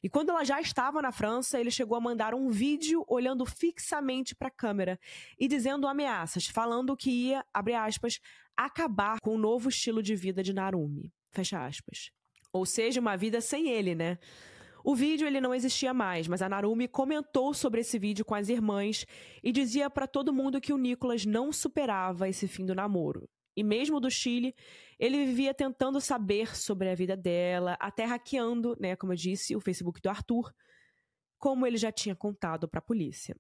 E 0.03 0.09
quando 0.09 0.29
ela 0.29 0.43
já 0.43 0.59
estava 0.59 1.01
na 1.01 1.11
França, 1.11 1.59
ele 1.59 1.69
chegou 1.69 1.95
a 1.95 2.01
mandar 2.01 2.33
um 2.33 2.49
vídeo 2.49 3.05
olhando 3.07 3.45
fixamente 3.45 4.35
para 4.35 4.47
a 4.47 4.51
câmera 4.51 4.99
e 5.39 5.47
dizendo 5.47 5.87
ameaças, 5.87 6.47
falando 6.47 6.97
que 6.97 7.11
ia, 7.11 7.45
abre 7.53 7.75
aspas, 7.75 8.19
acabar 8.57 9.19
com 9.19 9.35
o 9.35 9.37
novo 9.37 9.69
estilo 9.69 10.01
de 10.01 10.15
vida 10.15 10.41
de 10.41 10.53
Narumi. 10.53 11.13
Fecha 11.31 11.65
aspas. 11.65 12.11
Ou 12.51 12.65
seja, 12.65 12.99
uma 12.99 13.15
vida 13.15 13.39
sem 13.39 13.69
ele, 13.69 13.95
né? 13.95 14.17
O 14.83 14.95
vídeo 14.95 15.27
ele 15.27 15.39
não 15.39 15.53
existia 15.53 15.93
mais, 15.93 16.27
mas 16.27 16.41
a 16.41 16.49
Narumi 16.49 16.87
comentou 16.87 17.53
sobre 17.53 17.81
esse 17.81 17.99
vídeo 17.99 18.25
com 18.25 18.33
as 18.33 18.49
irmãs 18.49 19.05
e 19.43 19.51
dizia 19.51 19.89
para 19.89 20.07
todo 20.07 20.33
mundo 20.33 20.59
que 20.59 20.73
o 20.73 20.77
Nicolas 20.77 21.25
não 21.25 21.51
superava 21.51 22.27
esse 22.27 22.47
fim 22.47 22.65
do 22.65 22.73
namoro. 22.73 23.29
E 23.55 23.63
mesmo 23.63 23.99
do 23.99 24.09
Chile, 24.09 24.55
ele 24.99 25.25
vivia 25.25 25.53
tentando 25.53 25.99
saber 25.99 26.55
sobre 26.55 26.89
a 26.89 26.95
vida 26.95 27.17
dela, 27.17 27.77
até 27.79 28.05
hackeando, 28.05 28.77
né, 28.79 28.95
como 28.95 29.13
eu 29.13 29.17
disse, 29.17 29.55
o 29.55 29.59
Facebook 29.59 30.01
do 30.01 30.09
Arthur, 30.09 30.53
como 31.37 31.65
ele 31.65 31.77
já 31.77 31.91
tinha 31.91 32.15
contado 32.15 32.67
para 32.67 32.79
a 32.79 32.83
polícia. 32.83 33.35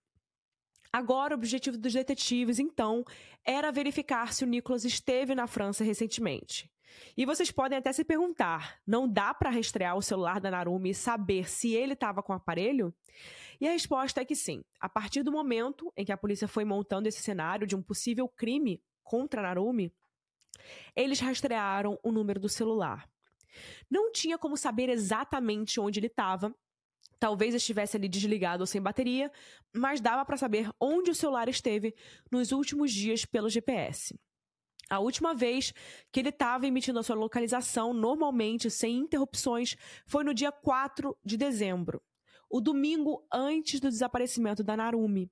Agora, 0.91 1.33
o 1.33 1.37
objetivo 1.37 1.77
dos 1.77 1.93
detetives, 1.93 2.59
então, 2.59 3.05
era 3.45 3.71
verificar 3.71 4.33
se 4.33 4.43
o 4.43 4.47
Nicholas 4.47 4.83
esteve 4.83 5.33
na 5.33 5.47
França 5.47 5.83
recentemente. 5.83 6.69
E 7.15 7.25
vocês 7.25 7.49
podem 7.49 7.77
até 7.77 7.93
se 7.93 8.03
perguntar: 8.03 8.77
não 8.85 9.07
dá 9.07 9.33
para 9.33 9.49
rastrear 9.49 9.95
o 9.95 10.01
celular 10.01 10.41
da 10.41 10.51
Narumi 10.51 10.89
e 10.89 10.95
saber 10.95 11.49
se 11.49 11.73
ele 11.73 11.93
estava 11.93 12.21
com 12.21 12.33
o 12.33 12.35
aparelho? 12.35 12.93
E 13.61 13.67
a 13.67 13.71
resposta 13.71 14.19
é 14.19 14.25
que 14.25 14.35
sim. 14.35 14.63
A 14.79 14.89
partir 14.89 15.23
do 15.23 15.31
momento 15.31 15.93
em 15.95 16.03
que 16.03 16.11
a 16.11 16.17
polícia 16.17 16.47
foi 16.47 16.65
montando 16.65 17.07
esse 17.07 17.21
cenário 17.21 17.65
de 17.65 17.75
um 17.75 17.81
possível 17.81 18.27
crime 18.27 18.81
contra 19.03 19.41
Narumi, 19.41 19.93
eles 20.95 21.19
rastrearam 21.19 21.99
o 22.03 22.11
número 22.11 22.39
do 22.39 22.49
celular. 22.49 23.09
Não 23.89 24.11
tinha 24.11 24.37
como 24.37 24.55
saber 24.55 24.89
exatamente 24.89 25.79
onde 25.79 25.99
ele 25.99 26.07
estava. 26.07 26.53
Talvez 27.19 27.53
estivesse 27.53 27.97
ali 27.97 28.09
desligado 28.09 28.63
ou 28.63 28.67
sem 28.67 28.81
bateria, 28.81 29.31
mas 29.73 30.01
dava 30.01 30.25
para 30.25 30.37
saber 30.37 30.69
onde 30.79 31.11
o 31.11 31.15
celular 31.15 31.47
esteve 31.47 31.93
nos 32.31 32.51
últimos 32.51 32.91
dias 32.91 33.25
pelo 33.25 33.49
GPS. 33.49 34.17
A 34.89 34.99
última 34.99 35.33
vez 35.33 35.73
que 36.11 36.19
ele 36.19 36.29
estava 36.29 36.67
emitindo 36.67 36.99
a 36.99 37.03
sua 37.03 37.15
localização 37.15 37.93
normalmente, 37.93 38.69
sem 38.69 38.97
interrupções, 38.97 39.77
foi 40.05 40.23
no 40.23 40.33
dia 40.33 40.51
4 40.51 41.15
de 41.23 41.37
dezembro, 41.37 42.01
o 42.49 42.59
domingo 42.59 43.25
antes 43.31 43.79
do 43.79 43.87
desaparecimento 43.87 44.63
da 44.63 44.75
Narumi. 44.75 45.31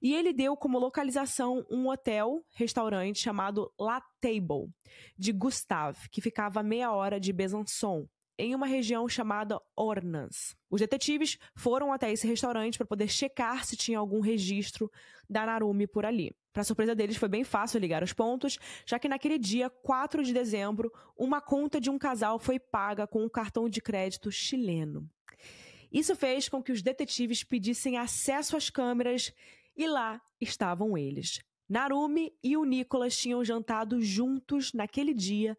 E 0.00 0.14
ele 0.14 0.32
deu 0.32 0.56
como 0.56 0.78
localização 0.78 1.64
um 1.70 1.88
hotel, 1.88 2.42
restaurante 2.54 3.20
chamado 3.20 3.70
La 3.78 4.00
Table, 4.20 4.72
de 5.18 5.32
Gustave, 5.32 6.08
que 6.10 6.20
ficava 6.20 6.60
a 6.60 6.62
meia 6.62 6.90
hora 6.90 7.20
de 7.20 7.32
Besançon, 7.32 8.08
em 8.38 8.54
uma 8.54 8.66
região 8.66 9.06
chamada 9.06 9.60
Ornans. 9.76 10.56
Os 10.70 10.80
detetives 10.80 11.36
foram 11.54 11.92
até 11.92 12.10
esse 12.10 12.26
restaurante 12.26 12.78
para 12.78 12.86
poder 12.86 13.08
checar 13.08 13.66
se 13.66 13.76
tinha 13.76 13.98
algum 13.98 14.20
registro 14.20 14.90
da 15.28 15.44
Narumi 15.44 15.86
por 15.86 16.06
ali. 16.06 16.34
Para 16.50 16.64
surpresa 16.64 16.94
deles, 16.94 17.18
foi 17.18 17.28
bem 17.28 17.44
fácil 17.44 17.78
ligar 17.78 18.02
os 18.02 18.14
pontos, 18.14 18.58
já 18.86 18.98
que 18.98 19.08
naquele 19.08 19.38
dia, 19.38 19.68
4 19.68 20.24
de 20.24 20.32
dezembro, 20.32 20.90
uma 21.16 21.40
conta 21.40 21.78
de 21.78 21.90
um 21.90 21.98
casal 21.98 22.38
foi 22.38 22.58
paga 22.58 23.06
com 23.06 23.22
um 23.22 23.28
cartão 23.28 23.68
de 23.68 23.80
crédito 23.82 24.32
chileno. 24.32 25.08
Isso 25.92 26.16
fez 26.16 26.48
com 26.48 26.62
que 26.62 26.72
os 26.72 26.82
detetives 26.82 27.44
pedissem 27.44 27.98
acesso 27.98 28.56
às 28.56 28.70
câmeras 28.70 29.32
e 29.80 29.88
lá 29.88 30.20
estavam 30.38 30.96
eles. 30.98 31.40
Narumi 31.66 32.36
e 32.44 32.54
o 32.54 32.64
Nicolas 32.64 33.16
tinham 33.16 33.42
jantado 33.42 34.02
juntos 34.02 34.74
naquele 34.74 35.14
dia, 35.14 35.56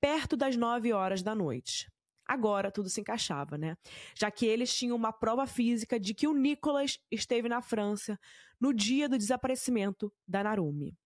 perto 0.00 0.36
das 0.36 0.56
9 0.56 0.92
horas 0.92 1.22
da 1.22 1.36
noite. 1.36 1.88
Agora 2.26 2.72
tudo 2.72 2.88
se 2.88 3.00
encaixava, 3.00 3.56
né? 3.56 3.76
Já 4.16 4.28
que 4.28 4.44
eles 4.44 4.74
tinham 4.74 4.96
uma 4.96 5.12
prova 5.12 5.46
física 5.46 6.00
de 6.00 6.14
que 6.14 6.26
o 6.26 6.34
Nicolas 6.34 6.98
esteve 7.12 7.48
na 7.48 7.62
França 7.62 8.18
no 8.60 8.74
dia 8.74 9.08
do 9.08 9.16
desaparecimento 9.16 10.12
da 10.26 10.42
Narumi. 10.42 10.98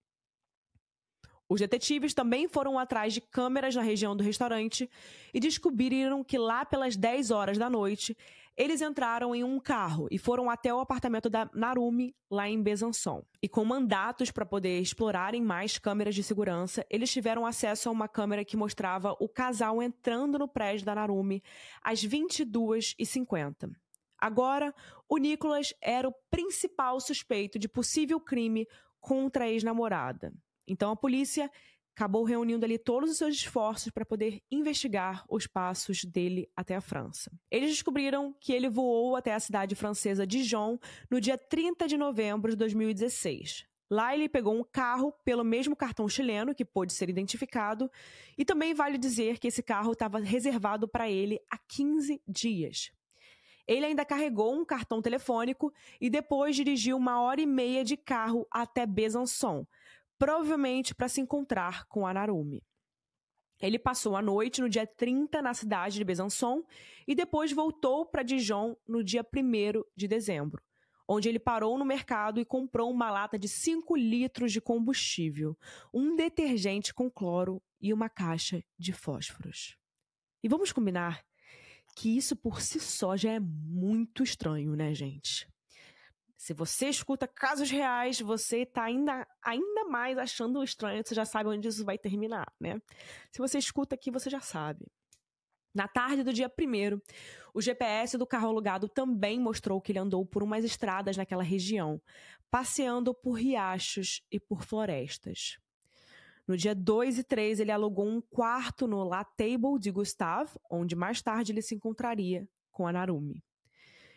Os 1.47 1.61
detetives 1.61 2.15
também 2.15 2.49
foram 2.49 2.79
atrás 2.79 3.13
de 3.13 3.21
câmeras 3.21 3.75
na 3.75 3.83
região 3.83 4.17
do 4.17 4.25
restaurante 4.25 4.89
e 5.35 5.39
descobriram 5.39 6.25
que 6.25 6.39
lá 6.39 6.65
pelas 6.65 6.97
10 6.97 7.31
horas 7.31 7.59
da 7.59 7.69
noite, 7.69 8.17
eles 8.57 8.81
entraram 8.81 9.35
em 9.35 9.43
um 9.43 9.59
carro 9.59 10.07
e 10.11 10.19
foram 10.19 10.49
até 10.49 10.73
o 10.73 10.79
apartamento 10.79 11.29
da 11.29 11.51
Narumi, 11.53 12.15
lá 12.31 12.49
em 12.49 12.63
Besançon. 12.63 13.25
E 13.43 13.49
com 13.49 13.65
mandatos 13.65 14.31
para 14.31 14.47
poder 14.47 14.81
explorarem 14.81 15.43
mais 15.43 15.79
câmeras 15.79 16.15
de 16.15 16.23
segurança, 16.23 16.87
eles 16.89 17.11
tiveram 17.11 17.45
acesso 17.45 17.89
a 17.89 17.93
uma 17.93 18.09
câmera 18.09 18.45
que 18.45 18.57
mostrava 18.57 19.17
o 19.19 19.29
casal 19.29 19.83
entrando 19.83 20.39
no 20.39 20.47
prédio 20.47 20.87
da 20.87 20.95
Narumi 20.95 21.43
às 21.83 22.05
22h50. 22.05 23.71
Agora, 24.19 24.73
o 25.09 25.19
Nicolas 25.19 25.75
era 25.83 26.09
o 26.09 26.15
principal 26.31 27.01
suspeito 27.01 27.59
de 27.59 27.69
possível 27.69 28.21
crime 28.21 28.67
contra 29.01 29.45
a 29.45 29.49
ex-namorada. 29.49 30.33
Então 30.67 30.91
a 30.91 30.97
polícia 30.97 31.51
acabou 31.95 32.25
reunindo 32.25 32.65
ali 32.65 32.77
todos 32.77 33.09
os 33.09 33.17
seus 33.17 33.37
esforços 33.37 33.91
para 33.93 34.05
poder 34.05 34.43
investigar 34.51 35.25
os 35.29 35.47
passos 35.47 36.05
dele 36.05 36.51
até 36.57 36.75
a 36.75 36.81
França. 36.81 37.31
Eles 37.49 37.71
descobriram 37.71 38.35
que 38.41 38.53
ele 38.53 38.69
voou 38.69 39.15
até 39.15 39.33
a 39.33 39.41
cidade 39.41 39.77
francesa 39.77 40.27
Dijon 40.27 40.77
no 41.09 41.21
dia 41.21 41.39
30 41.39 41.87
de 41.87 41.97
novembro 41.97 42.51
de 42.51 42.57
2016. 42.57 43.65
Lá 43.89 44.13
ele 44.13 44.29
pegou 44.29 44.59
um 44.59 44.65
carro 44.65 45.13
pelo 45.25 45.45
mesmo 45.45 45.77
cartão 45.77 46.09
chileno 46.09 46.55
que 46.55 46.65
pôde 46.65 46.93
ser 46.93 47.09
identificado, 47.09 47.89
e 48.37 48.45
também 48.45 48.75
vale 48.75 48.99
dizer 48.99 49.39
que 49.39 49.47
esse 49.47 49.63
carro 49.63 49.93
estava 49.93 50.19
reservado 50.19 50.89
para 50.89 51.09
ele 51.09 51.39
há 51.49 51.57
15 51.57 52.21
dias. 52.27 52.91
Ele 53.67 53.87
ainda 53.87 54.05
carregou 54.05 54.55
um 54.55 54.65
cartão 54.65 55.01
telefônico 55.01 55.73
e 56.01 56.11
depois 56.11 56.57
dirigiu 56.57 56.97
uma 56.97 57.21
hora 57.23 57.41
e 57.41 57.47
meia 57.47 57.85
de 57.85 57.97
carro 57.97 58.47
até 58.51 58.85
Besançon, 58.85 59.67
provavelmente 60.19 60.95
para 60.95 61.09
se 61.09 61.21
encontrar 61.21 61.87
com 61.87 62.07
a 62.07 62.15
Narumi. 62.15 62.63
Ele 63.61 63.79
passou 63.79 64.17
a 64.17 64.23
noite 64.23 64.61
no 64.61 64.69
dia 64.69 64.87
30 64.87 65.41
na 65.41 65.55
cidade 65.55 65.97
de 65.97 66.05
Besançon 66.05 66.63
e 67.07 67.15
depois 67.15 67.53
voltou 67.53 68.05
para 68.05 68.23
Dijon 68.23 68.77
no 68.87 69.03
dia 69.03 69.25
1 69.25 69.83
de 69.97 70.09
dezembro, 70.09 70.63
onde 71.09 71.29
ele 71.29 71.39
parou 71.39 71.79
no 71.79 71.85
mercado 71.85 72.41
e 72.41 72.45
comprou 72.45 72.91
uma 72.91 73.11
lata 73.11 73.39
de 73.39 73.49
5 73.49 73.97
litros 73.97 74.53
de 74.53 74.61
combustível, 74.61 75.57
um 75.93 76.17
detergente 76.17 76.93
com 76.93 77.11
cloro 77.11 77.63
e 77.81 77.93
uma 77.93 78.09
caixa 78.09 78.63
de 78.79 78.93
fósforos. 78.93 79.77
E 80.43 80.49
vamos 80.49 80.73
combinar 80.73 81.25
que 81.97 82.17
isso 82.17 82.35
por 82.35 82.61
si 82.61 82.81
só 82.81 83.17
já 83.17 83.33
é 83.33 83.41
muito 83.41 84.23
estranho, 84.23 84.75
né, 84.75 84.93
gente? 84.93 85.49
Se 86.45 86.53
você 86.53 86.91
escuta 86.91 87.27
casos 87.27 87.71
reais, 87.71 88.21
você 88.21 88.65
está 88.65 88.83
ainda, 88.83 89.27
ainda 89.43 89.87
mais 89.87 90.19
achando 90.19 90.63
estranho, 90.63 91.03
você 91.03 91.15
já 91.15 91.25
sabe 91.25 91.49
onde 91.49 91.67
isso 91.67 91.83
vai 91.87 91.97
terminar, 91.97 92.53
né? 92.61 92.83
Se 93.33 93.39
você 93.39 93.57
escuta 93.57 93.95
aqui, 93.95 94.11
você 94.11 94.29
já 94.29 94.41
sabe. 94.41 94.85
Na 95.75 95.89
tarde 95.89 96.23
do 96.23 96.35
dia 96.35 96.47
1 96.47 97.01
o 97.55 97.63
GPS 97.63 98.19
do 98.19 98.27
carro 98.27 98.49
alugado 98.49 98.91
também 98.91 99.41
mostrou 99.41 99.81
que 99.81 99.91
ele 99.91 99.99
andou 99.99 100.27
por 100.27 100.43
umas 100.43 100.67
estradas 100.67 101.17
naquela 101.17 101.43
região, 101.43 101.99
passeando 102.51 103.15
por 103.15 103.41
riachos 103.41 104.21
e 104.31 104.39
por 104.39 104.65
florestas. 104.65 105.57
No 106.47 106.59
dia 106.59 106.75
2 106.75 107.21
e 107.21 107.25
3, 107.25 107.61
ele 107.61 107.73
alugou 107.73 108.07
um 108.07 108.21
quarto 108.21 108.87
no 108.87 109.03
La 109.03 109.25
Table 109.25 109.79
de 109.81 109.91
Gustave, 109.91 110.51
onde 110.71 110.95
mais 110.95 111.23
tarde 111.23 111.53
ele 111.53 111.63
se 111.63 111.75
encontraria 111.75 112.47
com 112.71 112.87
a 112.87 112.93
Narumi. 112.93 113.43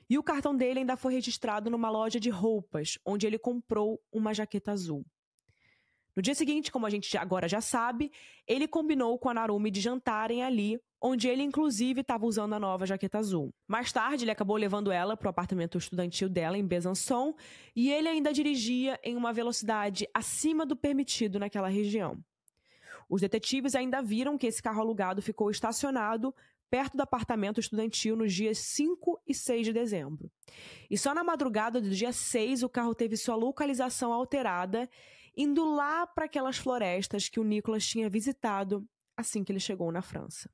E 0.10 0.18
o 0.18 0.24
cartão 0.24 0.56
dele 0.56 0.80
ainda 0.80 0.96
foi 0.96 1.14
registrado 1.14 1.70
numa 1.70 1.90
loja 1.90 2.20
de 2.20 2.30
roupas, 2.30 2.98
onde 3.06 3.28
ele 3.28 3.38
comprou 3.38 4.02
uma 4.12 4.34
jaqueta 4.34 4.72
azul. 4.72 5.06
No 6.18 6.22
dia 6.24 6.34
seguinte, 6.34 6.72
como 6.72 6.88
a 6.88 6.90
gente 6.90 7.16
agora 7.16 7.48
já 7.48 7.62
sabe, 7.62 8.12
ele 8.48 8.68
combinou 8.68 9.20
com 9.20 9.30
a 9.30 9.36
Narumi 9.36 9.70
de 9.70 9.80
jantarem 9.80 10.44
ali, 10.44 10.80
onde 11.00 11.28
ele 11.28 11.44
inclusive 11.44 12.02
estava 12.02 12.26
usando 12.26 12.54
a 12.54 12.60
nova 12.60 12.88
jaqueta 12.88 13.20
azul. 13.20 13.54
Mais 13.68 13.92
tarde, 13.92 14.24
ele 14.24 14.32
acabou 14.32 14.58
levando 14.58 14.92
ela 14.92 15.16
para 15.16 15.28
o 15.28 15.30
apartamento 15.30 15.78
estudantil 15.78 16.28
dela 16.28 16.58
em 16.58 16.66
Besançon, 16.66 17.36
e 17.76 17.92
ele 17.92 18.08
ainda 18.08 18.34
dirigia 18.34 19.00
em 19.04 19.16
uma 19.16 19.32
velocidade 19.32 20.08
acima 20.12 20.66
do 20.66 20.76
permitido 20.76 21.38
naquela 21.38 21.68
região. 21.68 22.18
Os 23.08 23.22
detetives 23.22 23.76
ainda 23.76 24.02
viram 24.02 24.40
que 24.40 24.48
esse 24.48 24.62
carro 24.62 24.82
alugado 24.82 25.22
ficou 25.22 25.52
estacionado 25.52 26.34
perto 26.70 26.98
do 26.98 27.02
apartamento 27.02 27.60
estudantil 27.60 28.16
nos 28.16 28.34
dias 28.34 28.58
5 28.60 29.22
e 29.26 29.34
6 29.34 29.68
de 29.68 29.74
dezembro. 29.74 30.32
E 30.90 30.98
só 30.98 31.14
na 31.14 31.24
madrugada 31.24 31.80
do 31.82 31.90
dia 31.90 32.12
6 32.12 32.64
o 32.64 32.70
carro 32.70 32.94
teve 32.94 33.16
sua 33.16 33.36
localização 33.36 34.12
alterada, 34.12 34.90
indo 35.36 35.66
lá 35.66 36.06
para 36.06 36.26
aquelas 36.26 36.58
florestas 36.58 37.30
que 37.30 37.40
o 37.40 37.44
Nicolas 37.44 37.86
tinha 37.86 38.10
visitado 38.10 38.88
assim 39.16 39.44
que 39.44 39.52
ele 39.52 39.60
chegou 39.60 39.92
na 39.92 40.02
França. 40.02 40.50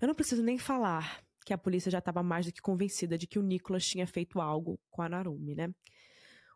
Eu 0.00 0.08
não 0.08 0.14
preciso 0.14 0.42
nem 0.42 0.58
falar 0.58 1.22
que 1.44 1.52
a 1.52 1.58
polícia 1.58 1.90
já 1.90 1.98
estava 1.98 2.22
mais 2.22 2.46
do 2.46 2.52
que 2.52 2.60
convencida 2.60 3.16
de 3.18 3.26
que 3.26 3.38
o 3.38 3.42
Nicolas 3.42 3.86
tinha 3.86 4.06
feito 4.06 4.40
algo 4.40 4.80
com 4.90 5.02
a 5.02 5.08
Narumi, 5.08 5.54
né? 5.54 5.72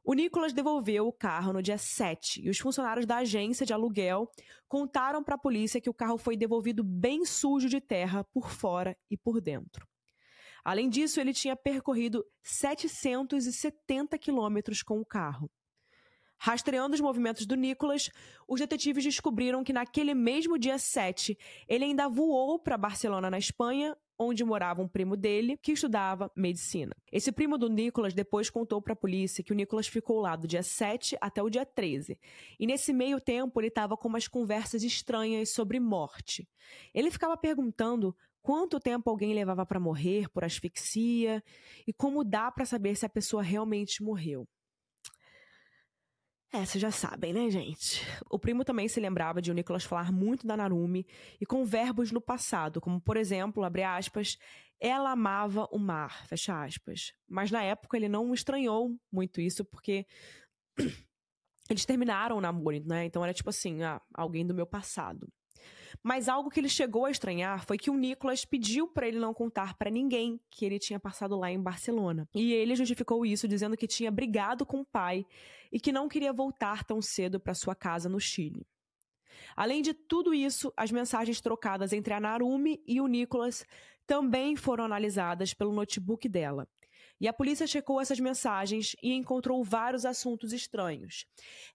O 0.09 0.15
Nicolas 0.15 0.53
devolveu 0.53 1.09
o 1.09 1.13
carro 1.13 1.53
no 1.53 1.61
dia 1.61 1.77
7 1.77 2.41
e 2.41 2.49
os 2.49 2.61
funcionários 2.61 3.05
da 3.05 3.17
agência 3.17 3.67
de 3.67 3.73
aluguel 3.73 4.31
contaram 4.69 5.21
para 5.21 5.35
a 5.35 5.39
polícia 5.39 5.81
que 5.81 5.91
o 5.91 5.95
carro 5.95 6.17
foi 6.17 6.37
devolvido 6.37 6.85
bem 6.85 7.25
sujo 7.25 7.69
de 7.69 7.81
terra 7.81 8.23
por 8.23 8.49
fora 8.49 8.97
e 9.11 9.17
por 9.17 9.41
dentro. 9.41 9.85
Além 10.65 10.89
disso, 10.89 11.21
ele 11.21 11.33
tinha 11.33 11.57
percorrido 11.57 12.25
770 12.45 14.17
quilômetros 14.17 14.81
com 14.81 15.01
o 15.01 15.05
carro. 15.05 15.51
Rastreando 16.39 16.95
os 16.95 17.01
movimentos 17.01 17.45
do 17.45 17.57
Nicolas, 17.57 18.09
os 18.47 18.61
detetives 18.61 19.03
descobriram 19.03 19.65
que 19.65 19.73
naquele 19.73 20.15
mesmo 20.15 20.57
dia 20.57 20.79
7, 20.79 21.37
ele 21.67 21.85
ainda 21.85 22.09
voou 22.09 22.61
para 22.61 22.79
Barcelona, 22.79 23.29
na 23.29 23.39
Espanha, 23.39 23.97
onde 24.19 24.45
morava 24.45 24.83
um 24.83 24.89
primo 24.89 25.17
dele 25.17 25.57
que 25.57 25.73
estudava 25.73 26.31
medicina. 26.35 26.95
Esse 27.13 27.31
primo 27.31 27.59
do 27.59 27.69
Nicolas 27.69 28.15
depois 28.15 28.51
contou 28.51 28.81
para 28.81 28.93
a 28.93 28.97
polícia 28.97 29.45
que 29.45 29.53
o 29.53 29.55
Nicolas 29.55 29.87
ficou 29.87 30.21
lá 30.21 30.37
do 30.37 30.47
dia 30.47 30.63
7 30.63 31.17
até 31.21 31.43
o 31.43 31.51
dia 31.51 31.67
13. 31.67 32.19
E 32.59 32.67
nesse 32.67 32.93
meio 32.93 33.21
tempo 33.21 33.61
ele 33.61 33.69
estava 33.69 33.97
com 33.97 34.09
umas 34.09 34.27
conversas 34.27 34.83
estranhas 34.83 35.51
sobre 35.51 35.79
morte. 35.79 36.49
Ele 36.95 37.11
ficava 37.11 37.37
perguntando 37.37 38.17
quanto 38.43 38.81
tempo 38.81 39.11
alguém 39.11 39.35
levava 39.35 39.67
para 39.67 39.81
morrer 39.81 40.29
por 40.31 40.45
asfixia 40.45 41.43
e 41.87 41.93
como 41.93 42.25
dá 42.25 42.51
para 42.51 42.65
saber 42.65 42.97
se 42.97 43.05
a 43.05 43.09
pessoa 43.09 43.43
realmente 43.43 44.03
morreu. 44.03 44.47
É, 46.57 46.65
vocês 46.65 46.81
já 46.81 46.91
sabem, 46.91 47.35
né, 47.35 47.51
gente? 47.51 48.03
O 48.31 48.39
primo 48.39 48.65
também 48.65 48.89
se 48.89 48.99
lembrava 48.99 49.43
de 49.43 49.51
o 49.51 49.55
Nicolas 49.55 49.85
falar 49.85 50.11
muito 50.11 50.47
da 50.47 50.57
Narumi 50.57 51.07
e 51.39 51.45
com 51.45 51.67
verbos 51.67 52.11
no 52.11 52.19
passado, 52.19 52.81
como, 52.81 52.99
por 52.99 53.19
exemplo, 53.19 53.63
abre 53.63 53.83
aspas, 53.83 54.39
ela 54.81 55.11
amava 55.11 55.69
o 55.71 55.79
mar, 55.79 56.27
fecha 56.27 56.65
aspas. 56.65 57.13
Mas 57.29 57.51
na 57.51 57.63
época 57.63 57.99
ele 57.99 58.09
não 58.09 58.33
estranhou 58.33 58.97
muito 59.13 59.39
isso, 59.39 59.67
porque 59.67 60.07
eles 61.69 61.85
terminaram 61.85 62.39
o 62.39 62.41
namoro, 62.41 62.83
né? 62.87 63.05
Então 63.05 63.23
era 63.23 63.35
tipo 63.35 63.51
assim, 63.51 63.83
ah, 63.83 64.01
alguém 64.15 64.47
do 64.47 64.55
meu 64.55 64.67
passado. 64.67 65.29
Mas 66.03 66.29
algo 66.29 66.51
que 66.51 66.61
ele 66.61 66.69
chegou 66.69 67.07
a 67.07 67.11
estranhar 67.11 67.65
foi 67.67 67.79
que 67.79 67.91
o 67.91 67.97
Nicolas 67.97 68.45
pediu 68.45 68.89
para 68.89 69.09
ele 69.09 69.19
não 69.19 69.35
contar 69.35 69.75
para 69.75 69.91
ninguém 69.91 70.41
que 70.51 70.65
ele 70.65 70.79
tinha 70.79 70.99
passado 70.99 71.37
lá 71.37 71.51
em 71.51 71.61
Barcelona. 71.61 72.29
E 72.35 72.53
ele 72.53 72.75
justificou 72.75 73.25
isso 73.25 73.47
dizendo 73.49 73.77
que 73.77 73.87
tinha 73.87 74.11
brigado 74.11 74.65
com 74.65 74.81
o 74.81 74.85
pai 74.85 75.27
e 75.73 75.81
que 75.81 75.93
não 75.93 76.09
queria 76.09 76.33
voltar 76.33 76.85
tão 76.85 77.03
cedo 77.03 77.39
para 77.41 77.55
sua 77.55 77.75
casa 77.75 78.09
no 78.09 78.21
Chile. 78.21 78.67
Além 79.55 79.83
de 79.83 79.95
tudo 79.95 80.35
isso, 80.35 80.73
as 80.77 80.91
mensagens 80.91 81.41
trocadas 81.41 81.93
entre 81.93 82.13
a 82.15 82.21
Narumi 82.21 82.83
e 82.87 83.01
o 83.01 83.07
Nicolas 83.07 83.65
também 84.07 84.57
foram 84.57 84.85
analisadas 84.85 85.53
pelo 85.53 85.73
notebook 85.73 86.29
dela. 86.29 86.69
E 87.21 87.27
a 87.27 87.33
polícia 87.33 87.67
checou 87.67 88.01
essas 88.01 88.21
mensagens 88.21 88.95
e 89.03 89.13
encontrou 89.13 89.65
vários 89.65 90.05
assuntos 90.05 90.53
estranhos, 90.53 91.25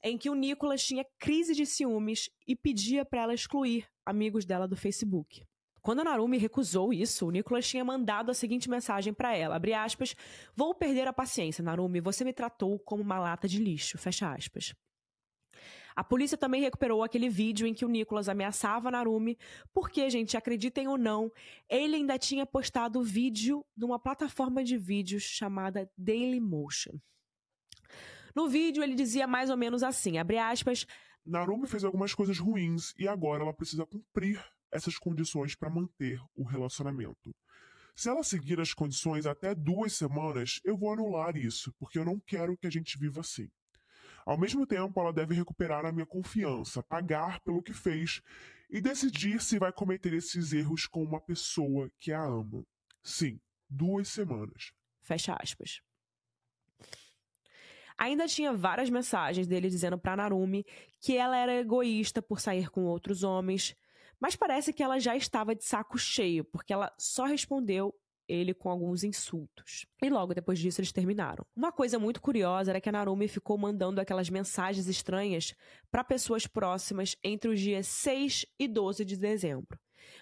em 0.03 0.17
que 0.17 0.29
o 0.29 0.35
Nicolas 0.35 0.83
tinha 0.83 1.05
crise 1.17 1.55
de 1.55 1.65
ciúmes 1.65 2.29
e 2.47 2.55
pedia 2.55 3.03
para 3.03 3.21
ela 3.21 3.33
excluir 3.33 3.87
amigos 4.05 4.45
dela 4.45 4.67
do 4.67 4.75
Facebook. 4.75 5.43
Quando 5.81 6.01
a 6.01 6.03
Narumi 6.03 6.37
recusou 6.37 6.93
isso, 6.93 7.27
o 7.27 7.31
Nicholas 7.31 7.67
tinha 7.67 7.83
mandado 7.83 8.29
a 8.29 8.35
seguinte 8.35 8.69
mensagem 8.69 9.13
para 9.13 9.35
ela, 9.35 9.59
aspas, 9.83 10.15
vou 10.55 10.75
perder 10.75 11.07
a 11.07 11.13
paciência, 11.13 11.63
Narumi, 11.63 11.99
você 11.99 12.23
me 12.23 12.33
tratou 12.33 12.77
como 12.77 13.01
uma 13.01 13.17
lata 13.17 13.47
de 13.47 13.57
lixo, 13.57 13.97
fecha 13.97 14.31
aspas. 14.31 14.75
A 15.95 16.03
polícia 16.03 16.37
também 16.37 16.61
recuperou 16.61 17.03
aquele 17.03 17.29
vídeo 17.29 17.67
em 17.67 17.73
que 17.73 17.85
o 17.85 17.89
Nicholas 17.89 18.29
ameaçava 18.29 18.91
Narumi, 18.91 19.37
porque, 19.73 20.09
gente, 20.09 20.37
acreditem 20.37 20.87
ou 20.87 20.97
não, 20.97 21.31
ele 21.69 21.95
ainda 21.95 22.17
tinha 22.17 22.45
postado 22.45 23.03
vídeo 23.03 23.65
numa 23.75 23.99
plataforma 23.99 24.63
de 24.63 24.77
vídeos 24.77 25.23
chamada 25.23 25.89
Dailymotion. 25.97 26.93
No 28.35 28.47
vídeo 28.47 28.81
ele 28.81 28.95
dizia 28.95 29.27
mais 29.27 29.49
ou 29.49 29.57
menos 29.57 29.83
assim, 29.83 30.17
abre 30.17 30.37
aspas, 30.37 30.85
Narumi 31.25 31.67
fez 31.67 31.83
algumas 31.83 32.15
coisas 32.15 32.39
ruins 32.39 32.93
e 32.97 33.07
agora 33.07 33.43
ela 33.43 33.53
precisa 33.53 33.85
cumprir 33.85 34.43
essas 34.71 34.97
condições 34.97 35.53
para 35.53 35.69
manter 35.69 36.19
o 36.33 36.43
relacionamento. 36.43 37.35
Se 37.95 38.09
ela 38.09 38.23
seguir 38.23 38.59
as 38.59 38.73
condições 38.73 39.25
até 39.25 39.53
duas 39.53 39.93
semanas, 39.93 40.61
eu 40.63 40.77
vou 40.77 40.93
anular 40.93 41.35
isso, 41.35 41.73
porque 41.77 41.99
eu 41.99 42.05
não 42.05 42.19
quero 42.19 42.57
que 42.57 42.65
a 42.65 42.71
gente 42.71 42.97
viva 42.97 43.19
assim. 43.19 43.49
Ao 44.25 44.37
mesmo 44.37 44.65
tempo, 44.65 44.99
ela 44.99 45.13
deve 45.13 45.33
recuperar 45.33 45.85
a 45.85 45.91
minha 45.91 46.05
confiança, 46.05 46.83
pagar 46.83 47.39
pelo 47.41 47.61
que 47.61 47.73
fez 47.73 48.21
e 48.69 48.79
decidir 48.79 49.41
se 49.41 49.59
vai 49.59 49.71
cometer 49.71 50.13
esses 50.13 50.53
erros 50.53 50.85
com 50.87 51.03
uma 51.03 51.19
pessoa 51.19 51.91
que 51.99 52.11
a 52.11 52.23
ama. 52.23 52.65
Sim, 53.03 53.39
duas 53.69 54.07
semanas. 54.07 54.71
Fecha 55.01 55.35
aspas. 55.41 55.81
Ainda 57.97 58.27
tinha 58.27 58.53
várias 58.53 58.89
mensagens 58.89 59.45
dele 59.45 59.69
dizendo 59.69 59.97
para 59.97 60.15
Narumi 60.15 60.65
que 60.99 61.17
ela 61.17 61.37
era 61.37 61.59
egoísta 61.59 62.21
por 62.21 62.39
sair 62.39 62.69
com 62.69 62.85
outros 62.85 63.23
homens, 63.23 63.75
mas 64.19 64.35
parece 64.35 64.71
que 64.73 64.81
ela 64.81 64.99
já 64.99 65.15
estava 65.15 65.53
de 65.53 65.63
saco 65.63 65.97
cheio, 65.97 66.43
porque 66.43 66.73
ela 66.73 66.91
só 66.97 67.25
respondeu 67.25 67.93
ele 68.31 68.53
com 68.53 68.69
alguns 68.69 69.03
insultos. 69.03 69.85
E 70.01 70.09
logo 70.09 70.33
depois 70.33 70.57
disso 70.57 70.79
eles 70.79 70.91
terminaram. 70.91 71.45
Uma 71.55 71.71
coisa 71.71 71.99
muito 71.99 72.21
curiosa 72.21 72.71
era 72.71 72.79
que 72.79 72.89
a 72.89 72.91
Narumi 72.91 73.27
ficou 73.27 73.57
mandando 73.57 73.99
aquelas 73.99 74.29
mensagens 74.29 74.87
estranhas 74.87 75.53
para 75.91 76.03
pessoas 76.03 76.47
próximas 76.47 77.15
entre 77.23 77.49
os 77.49 77.59
dias 77.59 77.87
6 77.87 78.45
e 78.57 78.67
12 78.67 79.03
de 79.03 79.17
dezembro. 79.17 79.77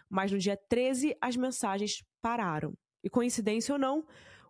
Mas 0.10 0.32
no 0.32 0.40
dia 0.40 0.58
13 0.58 1.16
as 1.22 1.36
mensagens 1.36 2.04
pararam. 2.22 2.74
E 3.04 3.10
coincidência 3.10 3.74
ou 3.74 3.80
não, 3.80 4.06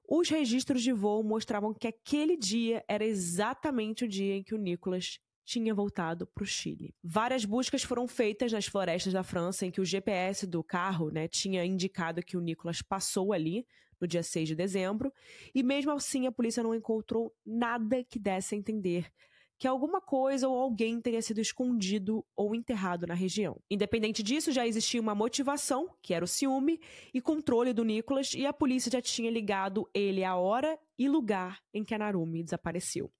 os 0.07 0.29
registros 0.29 0.81
de 0.81 0.91
voo 0.91 1.23
mostravam 1.23 1.73
que 1.73 1.87
aquele 1.87 2.35
dia 2.35 2.83
era 2.87 3.05
exatamente 3.05 4.05
o 4.05 4.07
dia 4.07 4.35
em 4.35 4.43
que 4.43 4.55
o 4.55 4.57
Nicholas 4.57 5.19
tinha 5.49 5.73
voltado 5.73 6.27
para 6.27 6.43
o 6.43 6.47
Chile. 6.47 6.93
Várias 7.03 7.43
buscas 7.43 7.81
foram 7.81 8.07
feitas 8.07 8.51
nas 8.51 8.67
florestas 8.67 9.13
da 9.13 9.23
França, 9.23 9.65
em 9.65 9.71
que 9.71 9.81
o 9.81 9.85
GPS 9.85 10.45
do 10.45 10.63
carro 10.63 11.09
né, 11.09 11.27
tinha 11.27 11.65
indicado 11.65 12.21
que 12.21 12.37
o 12.37 12.41
Nicolas 12.41 12.83
passou 12.83 13.33
ali 13.33 13.65
no 13.99 14.07
dia 14.07 14.21
6 14.21 14.49
de 14.49 14.55
dezembro, 14.55 15.11
e 15.53 15.63
mesmo 15.63 15.91
assim 15.91 16.27
a 16.27 16.31
polícia 16.31 16.63
não 16.63 16.75
encontrou 16.75 17.35
nada 17.45 18.03
que 18.03 18.19
desse 18.19 18.53
a 18.53 18.57
entender 18.57 19.11
que 19.57 19.67
alguma 19.67 19.99
coisa 19.99 20.47
ou 20.47 20.57
alguém 20.57 21.01
teria 21.01 21.21
sido 21.21 21.41
escondido 21.41 22.25
ou 22.33 22.55
enterrado 22.55 23.05
na 23.05 23.13
região. 23.13 23.59
Independente 23.69 24.23
disso, 24.23 24.53
já 24.53 24.65
existia 24.65 25.01
uma 25.01 25.13
motivação, 25.13 25.93
que 26.01 26.13
era 26.13 26.23
o 26.23 26.27
ciúme 26.27 26.79
e 27.13 27.19
controle 27.19 27.73
do 27.73 27.83
Nicholas, 27.83 28.33
e 28.33 28.45
a 28.45 28.53
polícia 28.53 28.89
já 28.89 29.01
tinha 29.01 29.29
ligado 29.29 29.89
ele 29.93 30.23
à 30.23 30.37
hora 30.37 30.79
e 30.97 31.09
lugar 31.09 31.59
em 31.73 31.83
que 31.83 31.93
a 31.93 31.97
Narumi 31.97 32.41
desapareceu. 32.41 33.11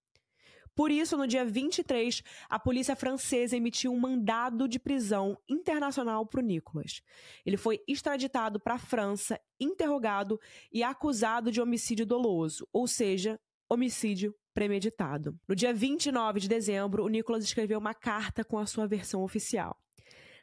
Por 0.79 0.91
isso, 0.91 1.17
no 1.17 1.27
dia 1.27 1.43
23, 1.43 2.23
a 2.49 2.57
polícia 2.57 2.95
francesa 2.95 3.57
emitiu 3.57 3.91
um 3.91 3.99
mandado 3.99 4.65
de 4.65 4.79
prisão 4.79 5.37
internacional 5.49 6.25
para 6.25 6.39
o 6.39 6.41
Nicolas. 6.41 7.01
Ele 7.45 7.57
foi 7.57 7.83
extraditado 7.85 8.61
para 8.61 8.75
a 8.75 8.79
França, 8.79 9.37
interrogado 9.59 10.39
e 10.71 10.81
acusado 10.81 11.51
de 11.51 11.59
homicídio 11.59 12.05
doloso, 12.05 12.65
ou 12.71 12.87
seja, 12.87 13.37
homicídio 13.69 14.33
premeditado. 14.53 15.37
No 15.45 15.53
dia 15.53 15.73
29 15.73 16.39
de 16.39 16.47
dezembro, 16.47 17.03
o 17.03 17.09
Nicolas 17.09 17.43
escreveu 17.43 17.77
uma 17.77 17.93
carta 17.93 18.45
com 18.45 18.57
a 18.57 18.65
sua 18.65 18.87
versão 18.87 19.21
oficial. 19.21 19.77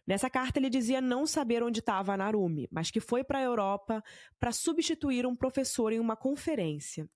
Nessa 0.07 0.31
carta 0.31 0.59
ele 0.59 0.71
dizia 0.71 1.01
não 1.01 1.27
saber 1.27 1.63
onde 1.63 1.81
estava 1.81 2.15
a 2.15 2.17
Narumi, 2.17 2.69
mas 2.71 2.91
que 2.91 3.01
foi 3.01 3.25
para 3.25 3.39
a 3.39 3.43
Europa 3.43 4.03
para 4.39 4.53
substituir 4.53 5.27
um 5.27 5.35
professor 5.35 5.93
em 5.93 5.99
uma 5.99 6.17
conferência. 6.17 7.09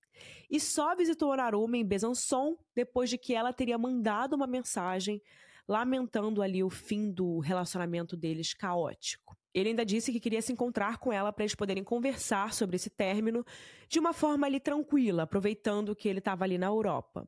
E 0.49 0.59
só 0.59 0.95
visitou 0.95 1.35
Narumi 1.35 1.79
em 1.79 1.85
Besançon 1.85 2.57
depois 2.75 3.09
de 3.09 3.17
que 3.17 3.33
ela 3.33 3.53
teria 3.53 3.77
mandado 3.77 4.35
uma 4.35 4.45
mensagem 4.45 5.21
lamentando 5.67 6.41
ali 6.41 6.63
o 6.63 6.69
fim 6.69 7.11
do 7.11 7.39
relacionamento 7.39 8.17
deles 8.17 8.53
caótico. 8.53 9.37
Ele 9.53 9.69
ainda 9.69 9.85
disse 9.85 10.11
que 10.11 10.19
queria 10.19 10.41
se 10.41 10.51
encontrar 10.51 10.97
com 10.97 11.11
ela 11.11 11.31
para 11.31 11.43
eles 11.43 11.55
poderem 11.55 11.83
conversar 11.83 12.53
sobre 12.53 12.75
esse 12.75 12.89
término 12.89 13.45
de 13.87 13.99
uma 13.99 14.13
forma 14.13 14.47
ali 14.47 14.59
tranquila, 14.59 15.23
aproveitando 15.23 15.95
que 15.95 16.07
ele 16.07 16.19
estava 16.19 16.43
ali 16.43 16.57
na 16.57 16.67
Europa. 16.67 17.27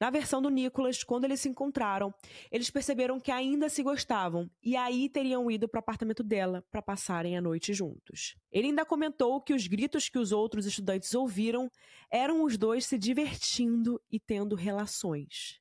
Na 0.00 0.10
versão 0.10 0.40
do 0.40 0.48
Nicholas, 0.48 1.02
quando 1.02 1.24
eles 1.24 1.40
se 1.40 1.48
encontraram, 1.48 2.14
eles 2.52 2.70
perceberam 2.70 3.18
que 3.18 3.32
ainda 3.32 3.68
se 3.68 3.82
gostavam 3.82 4.48
e 4.62 4.76
aí 4.76 5.08
teriam 5.08 5.50
ido 5.50 5.68
para 5.68 5.78
o 5.78 5.80
apartamento 5.80 6.22
dela 6.22 6.64
para 6.70 6.80
passarem 6.80 7.36
a 7.36 7.40
noite 7.40 7.74
juntos. 7.74 8.36
Ele 8.52 8.68
ainda 8.68 8.84
comentou 8.84 9.40
que 9.40 9.52
os 9.52 9.66
gritos 9.66 10.08
que 10.08 10.18
os 10.18 10.30
outros 10.30 10.66
estudantes 10.66 11.14
ouviram 11.14 11.68
eram 12.10 12.44
os 12.44 12.56
dois 12.56 12.86
se 12.86 12.96
divertindo 12.96 14.00
e 14.08 14.20
tendo 14.20 14.54
relações. 14.54 15.60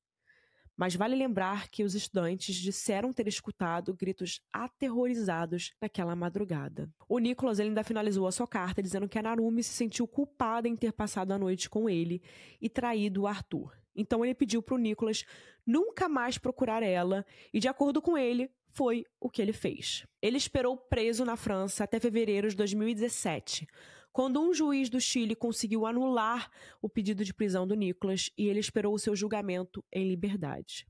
Mas 0.77 0.95
vale 0.95 1.15
lembrar 1.15 1.69
que 1.69 1.83
os 1.83 1.95
estudantes 1.95 2.55
disseram 2.55 3.11
ter 3.11 3.27
escutado 3.27 3.95
gritos 3.95 4.39
aterrorizados 4.53 5.73
naquela 5.81 6.15
madrugada. 6.15 6.87
O 7.09 7.17
Nicholas 7.17 7.59
ainda 7.59 7.83
finalizou 7.83 8.27
a 8.27 8.31
sua 8.31 8.47
carta 8.47 8.83
dizendo 8.83 9.09
que 9.09 9.17
a 9.17 9.23
Narumi 9.23 9.63
se 9.63 9.73
sentiu 9.73 10.07
culpada 10.07 10.67
em 10.67 10.75
ter 10.75 10.93
passado 10.93 11.31
a 11.31 11.39
noite 11.39 11.67
com 11.67 11.89
ele 11.89 12.21
e 12.61 12.69
traído 12.69 13.23
o 13.23 13.27
Arthur. 13.27 13.75
Então 13.97 14.23
ele 14.23 14.35
pediu 14.35 14.61
para 14.61 14.75
o 14.75 14.77
Nicholas 14.77 15.25
nunca 15.65 16.07
mais 16.07 16.37
procurar 16.37 16.83
ela 16.83 17.25
e, 17.51 17.59
de 17.59 17.67
acordo 17.67 18.01
com 18.01 18.17
ele, 18.17 18.49
foi 18.69 19.03
o 19.19 19.29
que 19.29 19.41
ele 19.41 19.51
fez. 19.51 20.05
Ele 20.21 20.37
esperou 20.37 20.77
preso 20.77 21.25
na 21.25 21.35
França 21.35 21.83
até 21.83 21.99
fevereiro 21.99 22.47
de 22.47 22.55
2017, 22.55 23.67
quando 24.13 24.39
um 24.39 24.53
juiz 24.53 24.89
do 24.89 25.01
Chile 25.01 25.35
conseguiu 25.35 25.85
anular 25.85 26.49
o 26.81 26.87
pedido 26.87 27.25
de 27.25 27.33
prisão 27.33 27.67
do 27.67 27.75
Nicholas 27.75 28.29
e 28.37 28.47
ele 28.47 28.59
esperou 28.59 28.93
o 28.93 28.99
seu 28.99 29.15
julgamento 29.15 29.83
em 29.91 30.07
liberdade. 30.07 30.87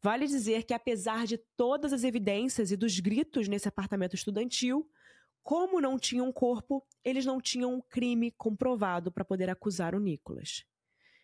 Vale 0.00 0.26
dizer 0.26 0.62
que, 0.64 0.72
apesar 0.72 1.26
de 1.26 1.38
todas 1.56 1.92
as 1.92 2.04
evidências 2.04 2.70
e 2.70 2.76
dos 2.76 3.00
gritos 3.00 3.48
nesse 3.48 3.66
apartamento 3.66 4.14
estudantil, 4.14 4.88
como 5.42 5.80
não 5.80 5.98
tinham 5.98 6.28
um 6.28 6.32
corpo, 6.32 6.86
eles 7.02 7.24
não 7.24 7.40
tinham 7.40 7.74
um 7.74 7.80
crime 7.80 8.30
comprovado 8.30 9.10
para 9.10 9.24
poder 9.24 9.50
acusar 9.50 9.94
o 9.94 10.00
Nicholas. 10.00 10.64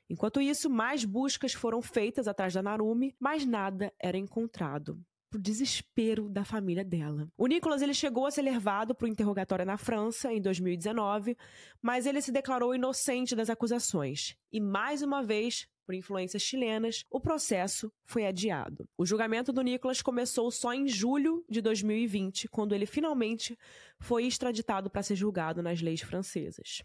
Enquanto 0.09 0.41
isso, 0.41 0.69
mais 0.69 1.05
buscas 1.05 1.53
foram 1.53 1.81
feitas 1.81 2.29
atrás 2.29 2.53
da 2.53 2.63
Narumi, 2.63 3.15
mas 3.19 3.47
nada 3.47 3.93
era 3.99 4.19
encontrado 4.19 4.99
pro 5.35 5.41
desespero 5.41 6.29
da 6.29 6.45
família 6.45 6.85
dela. 6.85 7.29
O 7.37 7.49
Nicolas 7.49 7.83
ele 7.83 7.93
chegou 7.93 8.25
a 8.25 8.31
ser 8.31 8.43
levado 8.43 8.95
para 8.95 9.07
o 9.07 9.09
interrogatório 9.09 9.67
na 9.67 9.77
França 9.77 10.33
em 10.33 10.41
2019, 10.41 11.37
mas 11.83 12.07
ele 12.07 12.23
se 12.23 12.31
declarou 12.31 12.73
inocente 12.73 13.35
das 13.35 13.51
acusações. 13.51 14.37
E 14.53 14.61
mais 14.61 15.03
uma 15.03 15.25
vez, 15.25 15.67
por 15.85 15.93
influências 15.93 16.41
chilenas, 16.41 17.05
o 17.11 17.21
processo 17.21 17.93
foi 18.05 18.27
adiado. 18.27 18.89
O 18.97 19.05
julgamento 19.05 19.53
do 19.53 19.61
Nicolas 19.61 20.01
começou 20.01 20.53
só 20.53 20.73
em 20.73 20.87
julho 20.87 21.45
de 21.51 21.61
2020, 21.61 22.47
quando 22.49 22.73
ele 22.73 22.87
finalmente 22.87 23.59
foi 23.99 24.27
extraditado 24.27 24.89
para 24.89 25.03
ser 25.03 25.17
julgado 25.17 25.63
nas 25.65 25.83
leis 25.83 26.01
francesas. 26.01 26.85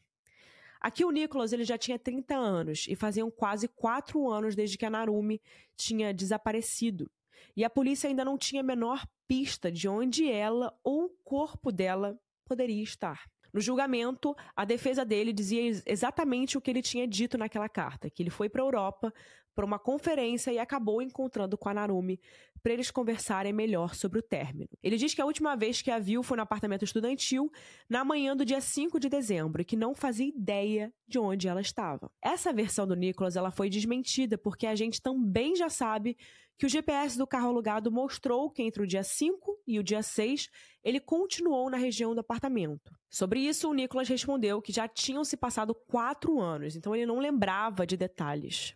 Aqui 0.80 1.04
o 1.04 1.12
Nicolas 1.12 1.52
ele 1.52 1.64
já 1.64 1.78
tinha 1.78 2.00
30 2.00 2.36
anos 2.36 2.86
e 2.88 2.96
faziam 2.96 3.30
quase 3.30 3.68
quatro 3.68 4.30
anos 4.30 4.56
desde 4.56 4.78
que 4.78 4.86
a 4.86 4.90
Narumi 4.90 5.42
tinha 5.76 6.14
desaparecido. 6.14 7.10
E 7.56 7.64
a 7.64 7.70
polícia 7.70 8.08
ainda 8.08 8.24
não 8.24 8.38
tinha 8.38 8.62
a 8.62 8.66
menor 8.66 9.06
pista 9.28 9.72
de 9.72 9.88
onde 9.88 10.30
ela 10.30 10.74
ou 10.84 11.06
o 11.06 11.10
corpo 11.24 11.72
dela 11.72 12.18
poderia 12.46 12.82
estar. 12.82 13.26
No 13.52 13.60
julgamento, 13.60 14.36
a 14.56 14.64
defesa 14.64 15.04
dele 15.04 15.34
dizia 15.34 15.82
exatamente 15.86 16.58
o 16.58 16.62
que 16.62 16.70
ele 16.70 16.82
tinha 16.82 17.08
dito 17.08 17.38
naquela 17.38 17.68
carta, 17.68 18.10
que 18.10 18.22
ele 18.22 18.30
foi 18.30 18.48
para 18.48 18.62
a 18.62 18.66
Europa 18.66 19.14
para 19.56 19.66
uma 19.66 19.80
conferência 19.80 20.52
e 20.52 20.60
acabou 20.60 21.02
encontrando 21.02 21.58
com 21.58 21.68
a 21.68 21.74
Narumi 21.74 22.20
para 22.60 22.74
eles 22.74 22.92
conversarem 22.92 23.54
melhor 23.54 23.96
sobre 23.96 24.20
o 24.20 24.22
término. 24.22 24.70
Ele 24.84 24.98
diz 24.98 25.14
que 25.14 25.22
a 25.22 25.26
última 25.26 25.56
vez 25.56 25.82
que 25.82 25.92
a 25.92 26.00
viu 26.00 26.22
foi 26.24 26.38
no 26.38 26.44
apartamento 26.44 26.84
estudantil, 26.84 27.52
na 27.90 28.04
manhã 28.04 28.36
do 28.36 28.46
dia 28.46 28.62
5 28.62 29.00
de 29.00 29.10
dezembro, 29.10 29.62
e 29.62 29.66
que 29.66 29.76
não 29.76 29.96
fazia 29.96 30.28
ideia 30.28 30.94
de 31.08 31.20
onde 31.20 31.48
ela 31.48 31.62
estava. 31.62 32.12
Essa 32.22 32.54
versão 32.54 32.86
do 32.86 32.96
Nicholas 32.96 33.36
ela 33.36 33.52
foi 33.52 33.70
desmentida 33.70 34.38
porque 34.38 34.68
a 34.68 34.76
gente 34.76 35.02
também 35.02 35.56
já 35.56 35.70
sabe 35.70 36.18
que 36.60 36.66
o 36.66 36.70
GPS 36.70 37.18
do 37.18 37.26
carro 37.26 37.48
alugado 37.48 37.90
mostrou 37.90 38.52
que 38.52 38.62
entre 38.62 38.84
o 38.84 38.88
dia 38.88 39.02
5 39.02 39.62
e 39.66 39.80
o 39.80 39.84
dia 39.84 40.04
6 40.04 40.50
ele 40.84 41.00
continuou 41.00 41.70
na 41.70 41.78
região 41.78 42.14
do 42.14 42.20
apartamento. 42.20 42.94
Sobre 43.10 43.40
isso, 43.40 43.70
o 43.70 43.74
Nicholas 43.74 44.10
respondeu 44.10 44.62
que 44.62 44.74
já 44.74 44.86
tinham 44.86 45.24
se 45.24 45.38
passado 45.38 45.74
quatro 45.74 46.40
anos, 46.40 46.76
então 46.76 46.94
ele 46.94 47.06
não 47.06 47.18
lembrava 47.18 47.88
de 47.88 47.96
detalhes. 47.96 48.76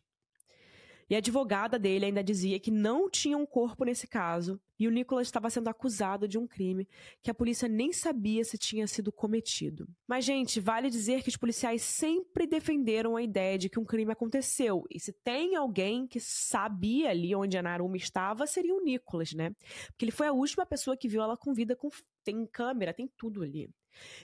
E 1.13 1.15
a 1.15 1.19
advogada 1.19 1.78
dele 1.78 2.06
ainda 2.06 2.23
dizia 2.23 2.60
que 2.60 2.71
não 2.71 3.08
tinha 3.08 3.38
um 3.38 3.45
corpo 3.45 3.86
nesse 3.86 4.08
caso 4.08 4.60
e 4.80 4.88
o 4.88 4.89
Nicholas 4.89 5.28
estava 5.28 5.47
sendo 5.47 5.67
acusado 5.67 6.28
de 6.28 6.39
um 6.39 6.47
crime 6.47 6.89
que 7.21 7.30
a 7.30 7.36
polícia 7.36 7.67
nem 7.67 7.93
sabia 7.93 8.43
se 8.43 8.58
tinha 8.58 8.88
sido 8.88 9.12
cometido. 9.12 9.88
Mas, 10.08 10.26
gente, 10.26 10.60
vale 10.60 10.89
dizer 10.89 11.21
que 11.21 11.30
os 11.30 11.38
policiais 11.38 11.84
sempre 11.84 12.47
defenderam 12.47 13.15
a 13.15 13.21
ideia 13.21 13.60
de 13.60 13.69
que 13.69 13.80
um 13.80 13.86
crime 13.86 14.12
aconteceu. 14.12 14.86
E 14.89 14.99
se 14.99 15.13
tem 15.13 15.56
alguém 15.56 16.08
que 16.08 16.19
sabia 16.19 17.12
ali 17.12 17.36
onde 17.36 17.60
a 17.60 17.62
Narumi 17.62 17.99
estava, 17.99 18.47
seria 18.47 18.73
o 18.73 18.84
Nicholas, 18.84 19.34
né? 19.34 19.52
Porque 19.89 20.06
ele 20.06 20.12
foi 20.12 20.26
a 20.26 20.34
última 20.34 20.65
pessoa 20.65 20.97
que 20.97 21.08
viu 21.08 21.21
ela 21.21 21.38
com 21.38 21.54
vida 21.54 21.76
com. 21.76 21.91
Tem 22.23 22.43
câmera, 22.47 22.91
tem 22.91 23.08
tudo 23.15 23.43
ali. 23.43 23.69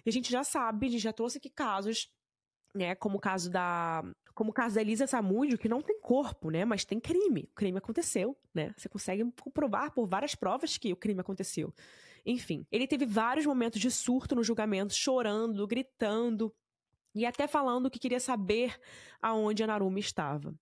E 0.03 0.09
a 0.09 0.11
gente 0.11 0.31
já 0.31 0.43
sabe, 0.43 0.87
a 0.87 0.89
gente 0.89 1.03
já 1.03 1.13
trouxe 1.13 1.37
aqui 1.37 1.51
casos 1.51 2.09
né, 2.73 2.95
como 2.95 3.17
o 3.17 3.21
caso 3.21 3.49
da 3.49 4.03
como 4.39 4.51
o 4.51 4.53
caso 4.53 4.75
da 4.75 4.81
Elisa 4.81 5.05
Samúdio, 5.05 5.57
que 5.57 5.67
não 5.67 5.81
tem 5.81 5.99
corpo, 5.99 6.49
né, 6.49 6.63
mas 6.63 6.85
tem 6.85 6.97
crime. 6.97 7.49
O 7.51 7.55
crime 7.55 7.77
aconteceu, 7.77 8.37
né? 8.53 8.73
Você 8.77 8.87
consegue 8.87 9.21
comprovar 9.41 9.91
por 9.91 10.07
várias 10.07 10.33
provas 10.33 10.77
que 10.77 10.93
o 10.93 10.95
crime 10.95 11.19
aconteceu. 11.19 11.73
Enfim, 12.25 12.65
ele 12.71 12.87
teve 12.87 13.05
vários 13.05 13.45
momentos 13.45 13.81
de 13.81 13.91
surto 13.91 14.35
no 14.35 14.41
julgamento, 14.41 14.93
chorando, 14.93 15.67
gritando 15.67 16.55
e 17.13 17.25
até 17.25 17.49
falando 17.49 17.89
que 17.89 17.99
queria 17.99 18.21
saber 18.21 18.79
aonde 19.21 19.61
a 19.61 19.67
Narumi 19.67 19.99
estava. 19.99 20.55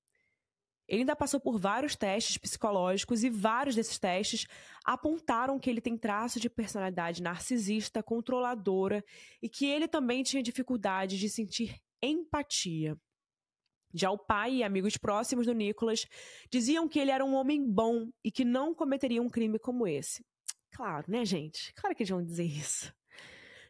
Ele 0.88 1.02
ainda 1.02 1.16
passou 1.16 1.40
por 1.40 1.60
vários 1.60 1.96
testes 1.96 2.36
psicológicos 2.36 3.24
e 3.24 3.30
vários 3.30 3.76
desses 3.76 4.00
testes 4.00 4.48
apontaram 4.84 5.60
que 5.60 5.70
ele 5.70 5.82
tem 5.82 5.96
traços 5.96 6.42
de 6.42 6.50
personalidade 6.50 7.22
narcisista, 7.22 8.02
controladora 8.02 9.06
e 9.40 9.48
que 9.48 9.68
ele 9.68 9.88
também 9.88 10.24
tinha 10.24 10.42
dificuldade 10.42 11.20
de 11.20 11.30
sentir 11.30 11.76
empatia. 12.02 12.98
Já 13.98 14.12
o 14.12 14.18
pai 14.18 14.56
e 14.56 14.64
amigos 14.64 14.98
próximos 14.98 15.46
do 15.46 15.54
Nicholas 15.54 16.06
diziam 16.50 16.88
que 16.88 17.00
ele 17.00 17.12
era 17.12 17.26
um 17.26 17.36
homem 17.36 17.66
bom 17.66 18.10
e 18.24 18.32
que 18.32 18.46
não 18.46 18.74
cometeria 18.74 19.22
um 19.22 19.30
crime 19.30 19.58
como 19.60 19.88
esse. 19.88 20.24
Claro, 20.72 21.06
né, 21.08 21.26
gente? 21.26 21.74
Claro 21.74 21.96
que 21.96 22.04
eles 22.04 22.10
vão 22.12 22.24
dizer 22.24 22.46
isso. 22.46 22.94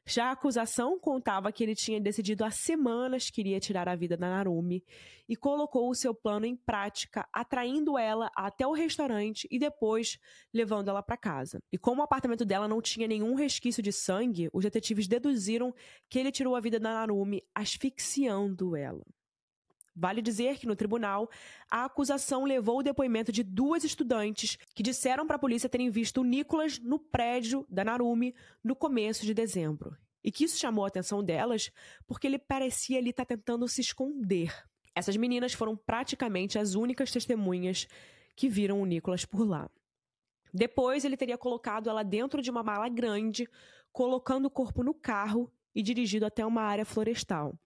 Já 0.10 0.28
a 0.28 0.32
acusação 0.32 0.98
contava 0.98 1.52
que 1.52 1.62
ele 1.62 1.76
tinha 1.76 2.00
decidido 2.00 2.46
há 2.46 2.50
semanas 2.50 3.30
que 3.30 3.42
iria 3.42 3.60
tirar 3.60 3.90
a 3.90 3.96
vida 3.96 4.16
da 4.16 4.30
Narumi 4.30 4.82
e 5.28 5.36
colocou 5.36 5.90
o 5.90 5.94
seu 5.94 6.16
plano 6.16 6.46
em 6.46 6.56
prática, 6.56 7.28
atraindo 7.34 7.98
ela 7.98 8.32
até 8.34 8.66
o 8.66 8.72
restaurante 8.72 9.46
e 9.52 9.60
depois 9.60 10.18
levando 10.54 10.88
ela 10.88 11.04
para 11.04 11.18
casa. 11.18 11.60
E 11.74 11.78
como 11.78 12.00
o 12.00 12.06
apartamento 12.06 12.46
dela 12.46 12.70
não 12.70 12.82
tinha 12.82 13.06
nenhum 13.06 13.36
resquício 13.36 13.84
de 13.84 13.92
sangue, 13.92 14.48
os 14.54 14.64
detetives 14.64 15.10
deduziram 15.10 15.76
que 16.10 16.18
ele 16.18 16.32
tirou 16.32 16.56
a 16.56 16.62
vida 16.62 16.80
da 16.80 16.94
Narumi 16.94 17.44
asfixiando 17.54 18.78
ela. 18.78 19.04
Vale 20.00 20.22
dizer 20.22 20.60
que 20.60 20.68
no 20.68 20.76
tribunal, 20.76 21.28
a 21.72 21.86
acusação 21.86 22.44
levou 22.44 22.78
o 22.80 22.84
depoimento 22.84 23.32
de 23.32 23.42
duas 23.42 23.84
estudantes 23.84 24.56
que 24.76 24.84
disseram 24.84 25.26
para 25.26 25.38
a 25.38 25.40
polícia 25.40 25.68
terem 25.68 25.90
visto 25.90 26.22
o 26.22 26.24
Nicholas 26.24 26.78
no 26.78 27.00
prédio 27.00 27.66
da 27.68 27.84
Narumi 27.84 28.36
no 28.64 28.76
começo 28.76 29.26
de 29.26 29.34
dezembro. 29.34 29.98
E 30.24 30.32
que 30.32 30.44
isso 30.44 30.60
chamou 30.60 30.86
a 30.86 30.88
atenção 30.88 31.24
delas 31.24 31.72
porque 32.06 32.28
ele 32.28 32.38
parecia 32.38 33.00
ali 33.00 33.10
estar 33.10 33.26
tá 33.26 33.36
tentando 33.36 33.68
se 33.68 33.82
esconder. 33.82 34.54
Essas 34.94 35.18
meninas 35.18 35.54
foram 35.54 35.76
praticamente 35.76 36.60
as 36.60 36.76
únicas 36.76 37.12
testemunhas 37.12 37.88
que 38.36 38.48
viram 38.48 38.80
o 38.80 38.86
Nicholas 38.86 39.26
por 39.26 39.48
lá. 39.48 39.68
Depois, 40.54 41.06
ele 41.06 41.18
teria 41.18 41.40
colocado 41.40 41.90
ela 41.90 42.04
dentro 42.04 42.40
de 42.40 42.52
uma 42.52 42.62
mala 42.62 42.88
grande, 42.88 43.50
colocando 43.92 44.46
o 44.46 44.52
corpo 44.52 44.84
no 44.84 44.94
carro 44.94 45.52
e 45.74 45.82
dirigido 45.82 46.26
até 46.26 46.46
uma 46.46 46.62
área 46.62 46.86
florestal. 46.86 47.58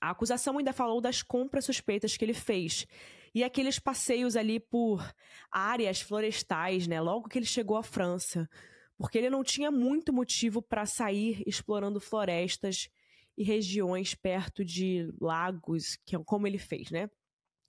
A 0.00 0.10
acusação 0.10 0.58
ainda 0.58 0.72
falou 0.72 1.00
das 1.00 1.22
compras 1.22 1.64
suspeitas 1.64 2.16
que 2.16 2.24
ele 2.24 2.34
fez 2.34 2.86
e 3.34 3.44
aqueles 3.44 3.78
passeios 3.78 4.36
ali 4.36 4.58
por 4.58 5.14
áreas 5.50 6.00
florestais, 6.00 6.86
né? 6.86 7.00
Logo 7.00 7.28
que 7.28 7.38
ele 7.38 7.46
chegou 7.46 7.76
à 7.76 7.82
França, 7.82 8.48
porque 8.96 9.18
ele 9.18 9.30
não 9.30 9.44
tinha 9.44 9.70
muito 9.70 10.12
motivo 10.12 10.62
para 10.62 10.86
sair 10.86 11.42
explorando 11.46 12.00
florestas 12.00 12.88
e 13.36 13.44
regiões 13.44 14.14
perto 14.14 14.64
de 14.64 15.12
lagos, 15.20 15.98
que 16.04 16.16
é 16.16 16.18
como 16.24 16.46
ele 16.46 16.58
fez, 16.58 16.90
né? 16.90 17.10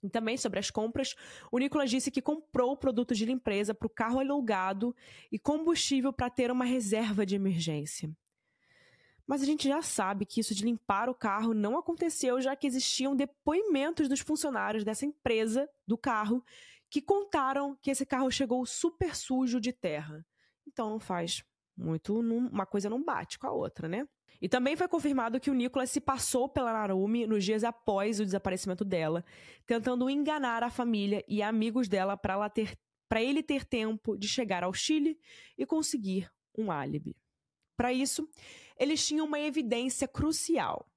E 0.02 0.08
também 0.08 0.36
sobre 0.36 0.58
as 0.58 0.70
compras, 0.70 1.14
o 1.50 1.58
Nicolas 1.58 1.90
disse 1.90 2.10
que 2.10 2.22
comprou 2.22 2.76
produtos 2.76 3.18
de 3.18 3.24
limpeza 3.24 3.74
para 3.74 3.86
o 3.86 3.90
carro 3.90 4.20
alugado 4.20 4.94
e 5.30 5.38
combustível 5.38 6.12
para 6.12 6.30
ter 6.30 6.50
uma 6.50 6.64
reserva 6.64 7.26
de 7.26 7.34
emergência. 7.34 8.10
Mas 9.28 9.42
a 9.42 9.44
gente 9.44 9.68
já 9.68 9.82
sabe 9.82 10.24
que 10.24 10.40
isso 10.40 10.54
de 10.54 10.64
limpar 10.64 11.10
o 11.10 11.14
carro 11.14 11.52
não 11.52 11.76
aconteceu, 11.76 12.40
já 12.40 12.56
que 12.56 12.66
existiam 12.66 13.14
depoimentos 13.14 14.08
dos 14.08 14.20
funcionários 14.20 14.84
dessa 14.84 15.04
empresa 15.04 15.68
do 15.86 15.98
carro 15.98 16.42
que 16.88 17.02
contaram 17.02 17.76
que 17.82 17.90
esse 17.90 18.06
carro 18.06 18.30
chegou 18.30 18.64
super 18.64 19.14
sujo 19.14 19.60
de 19.60 19.70
terra. 19.70 20.24
Então 20.66 20.88
não 20.88 20.98
faz 20.98 21.44
muito, 21.76 22.18
uma 22.18 22.64
coisa 22.64 22.88
não 22.88 23.04
bate 23.04 23.38
com 23.38 23.46
a 23.46 23.52
outra, 23.52 23.86
né? 23.86 24.08
E 24.40 24.48
também 24.48 24.76
foi 24.76 24.88
confirmado 24.88 25.38
que 25.38 25.50
o 25.50 25.54
Nicolas 25.54 25.90
se 25.90 26.00
passou 26.00 26.48
pela 26.48 26.72
Narumi 26.72 27.26
nos 27.26 27.44
dias 27.44 27.64
após 27.64 28.20
o 28.20 28.24
desaparecimento 28.24 28.84
dela, 28.84 29.22
tentando 29.66 30.08
enganar 30.08 30.62
a 30.62 30.70
família 30.70 31.22
e 31.28 31.42
amigos 31.42 31.86
dela 31.86 32.16
para 32.16 33.22
ele 33.22 33.42
ter 33.42 33.66
tempo 33.66 34.16
de 34.16 34.26
chegar 34.26 34.64
ao 34.64 34.72
Chile 34.72 35.20
e 35.56 35.66
conseguir 35.66 36.30
um 36.56 36.70
álibi. 36.70 37.14
Para 37.76 37.92
isso, 37.92 38.28
eles 38.78 39.06
tinham 39.06 39.26
uma 39.26 39.40
evidência 39.40 40.06
crucial. 40.06 40.88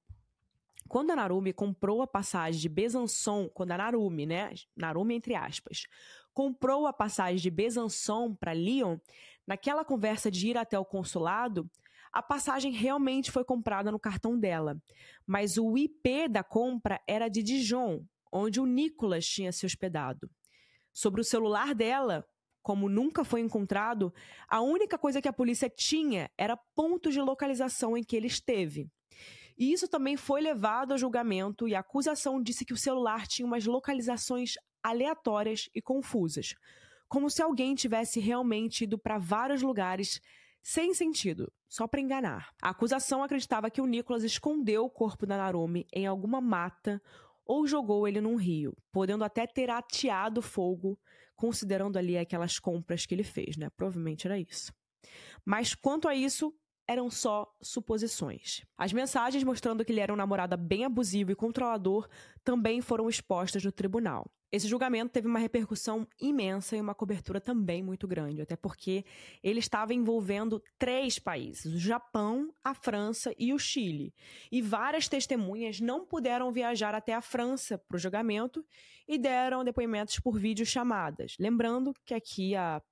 Quando 0.88 1.10
a 1.10 1.16
Narumi 1.16 1.52
comprou 1.52 2.02
a 2.02 2.06
passagem 2.06 2.60
de 2.60 2.68
Besançon, 2.68 3.48
quando 3.48 3.72
a 3.72 3.78
Narumi, 3.78 4.26
né, 4.26 4.52
Narumi 4.76 5.14
entre 5.14 5.34
aspas, 5.34 5.86
comprou 6.34 6.86
a 6.86 6.92
passagem 6.92 7.38
de 7.38 7.50
Besançon 7.50 8.34
para 8.34 8.54
Lyon, 8.54 8.98
naquela 9.46 9.84
conversa 9.84 10.30
de 10.30 10.48
ir 10.48 10.58
até 10.58 10.78
o 10.78 10.84
consulado, 10.84 11.68
a 12.12 12.22
passagem 12.22 12.72
realmente 12.72 13.30
foi 13.30 13.42
comprada 13.42 13.90
no 13.90 13.98
cartão 13.98 14.38
dela, 14.38 14.76
mas 15.26 15.56
o 15.56 15.78
IP 15.78 16.28
da 16.28 16.44
compra 16.44 17.00
era 17.06 17.28
de 17.28 17.42
Dijon, 17.42 18.04
onde 18.30 18.60
o 18.60 18.66
Nicolas 18.66 19.26
tinha 19.26 19.50
se 19.50 19.64
hospedado. 19.64 20.30
Sobre 20.92 21.22
o 21.22 21.24
celular 21.24 21.74
dela, 21.74 22.26
como 22.62 22.88
nunca 22.88 23.24
foi 23.24 23.40
encontrado, 23.40 24.12
a 24.48 24.60
única 24.60 24.96
coisa 24.96 25.20
que 25.20 25.28
a 25.28 25.32
polícia 25.32 25.68
tinha 25.68 26.30
era 26.38 26.56
pontos 26.74 27.12
de 27.12 27.20
localização 27.20 27.96
em 27.96 28.04
que 28.04 28.16
ele 28.16 28.28
esteve. 28.28 28.88
E 29.58 29.72
isso 29.72 29.88
também 29.88 30.16
foi 30.16 30.40
levado 30.40 30.94
a 30.94 30.96
julgamento 30.96 31.68
e 31.68 31.74
a 31.74 31.80
acusação 31.80 32.42
disse 32.42 32.64
que 32.64 32.72
o 32.72 32.76
celular 32.76 33.26
tinha 33.26 33.46
umas 33.46 33.66
localizações 33.66 34.54
aleatórias 34.82 35.68
e 35.74 35.82
confusas, 35.82 36.54
como 37.08 37.28
se 37.28 37.42
alguém 37.42 37.74
tivesse 37.74 38.18
realmente 38.18 38.84
ido 38.84 38.98
para 38.98 39.18
vários 39.18 39.62
lugares 39.62 40.20
sem 40.62 40.94
sentido, 40.94 41.52
só 41.68 41.86
para 41.86 42.00
enganar. 42.00 42.50
A 42.62 42.70
acusação 42.70 43.22
acreditava 43.22 43.70
que 43.70 43.80
o 43.80 43.86
Nicholas 43.86 44.22
escondeu 44.22 44.84
o 44.84 44.90
corpo 44.90 45.26
da 45.26 45.36
Narumi 45.36 45.86
em 45.92 46.06
alguma 46.06 46.40
mata 46.40 47.02
ou 47.44 47.66
jogou 47.66 48.06
ele 48.06 48.20
num 48.20 48.36
rio, 48.36 48.76
podendo 48.92 49.24
até 49.24 49.46
ter 49.46 49.68
ateado 49.68 50.40
fogo 50.40 50.98
considerando 51.42 51.96
ali 51.96 52.16
aquelas 52.16 52.60
compras 52.60 53.04
que 53.04 53.12
ele 53.12 53.24
fez, 53.24 53.56
né? 53.56 53.68
Provavelmente 53.76 54.28
era 54.28 54.38
isso. 54.38 54.72
Mas 55.44 55.74
quanto 55.74 56.06
a 56.06 56.14
isso, 56.14 56.54
eram 56.92 57.10
só 57.10 57.52
suposições. 57.60 58.62
As 58.76 58.92
mensagens 58.92 59.42
mostrando 59.42 59.84
que 59.84 59.90
ele 59.90 60.00
era 60.00 60.12
um 60.12 60.16
namorado 60.16 60.56
bem 60.56 60.84
abusivo 60.84 61.32
e 61.32 61.34
controlador 61.34 62.08
também 62.44 62.80
foram 62.80 63.08
expostas 63.08 63.64
no 63.64 63.72
tribunal. 63.72 64.30
Esse 64.52 64.68
julgamento 64.68 65.12
teve 65.12 65.26
uma 65.26 65.38
repercussão 65.38 66.06
imensa 66.20 66.76
e 66.76 66.80
uma 66.80 66.94
cobertura 66.94 67.40
também 67.40 67.82
muito 67.82 68.06
grande, 68.06 68.42
até 68.42 68.54
porque 68.54 69.02
ele 69.42 69.60
estava 69.60 69.94
envolvendo 69.94 70.62
três 70.78 71.18
países: 71.18 71.72
o 71.72 71.78
Japão, 71.78 72.52
a 72.62 72.74
França 72.74 73.34
e 73.38 73.54
o 73.54 73.58
Chile. 73.58 74.14
E 74.50 74.60
várias 74.60 75.08
testemunhas 75.08 75.80
não 75.80 76.04
puderam 76.04 76.52
viajar 76.52 76.94
até 76.94 77.14
a 77.14 77.22
França 77.22 77.78
para 77.78 77.96
o 77.96 77.98
julgamento 77.98 78.62
e 79.08 79.16
deram 79.16 79.64
depoimentos 79.64 80.20
por 80.20 80.38
videochamadas. 80.38 81.34
Lembrando 81.40 81.94
que 82.04 82.12
aqui 82.12 82.54
a 82.54 82.82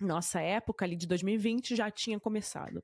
nossa 0.00 0.40
época 0.40 0.84
ali 0.84 0.96
de 0.96 1.06
2020 1.06 1.74
já 1.74 1.90
tinha 1.90 2.18
começado. 2.18 2.82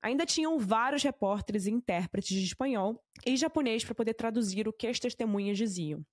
Ainda 0.00 0.24
tinham 0.24 0.58
vários 0.58 1.02
repórteres 1.02 1.66
e 1.66 1.72
intérpretes 1.72 2.36
de 2.36 2.44
espanhol 2.44 3.02
e 3.26 3.36
japonês 3.36 3.84
para 3.84 3.96
poder 3.96 4.14
traduzir 4.14 4.68
o 4.68 4.72
que 4.72 4.86
as 4.86 5.00
testemunhas 5.00 5.58
diziam. 5.58 6.06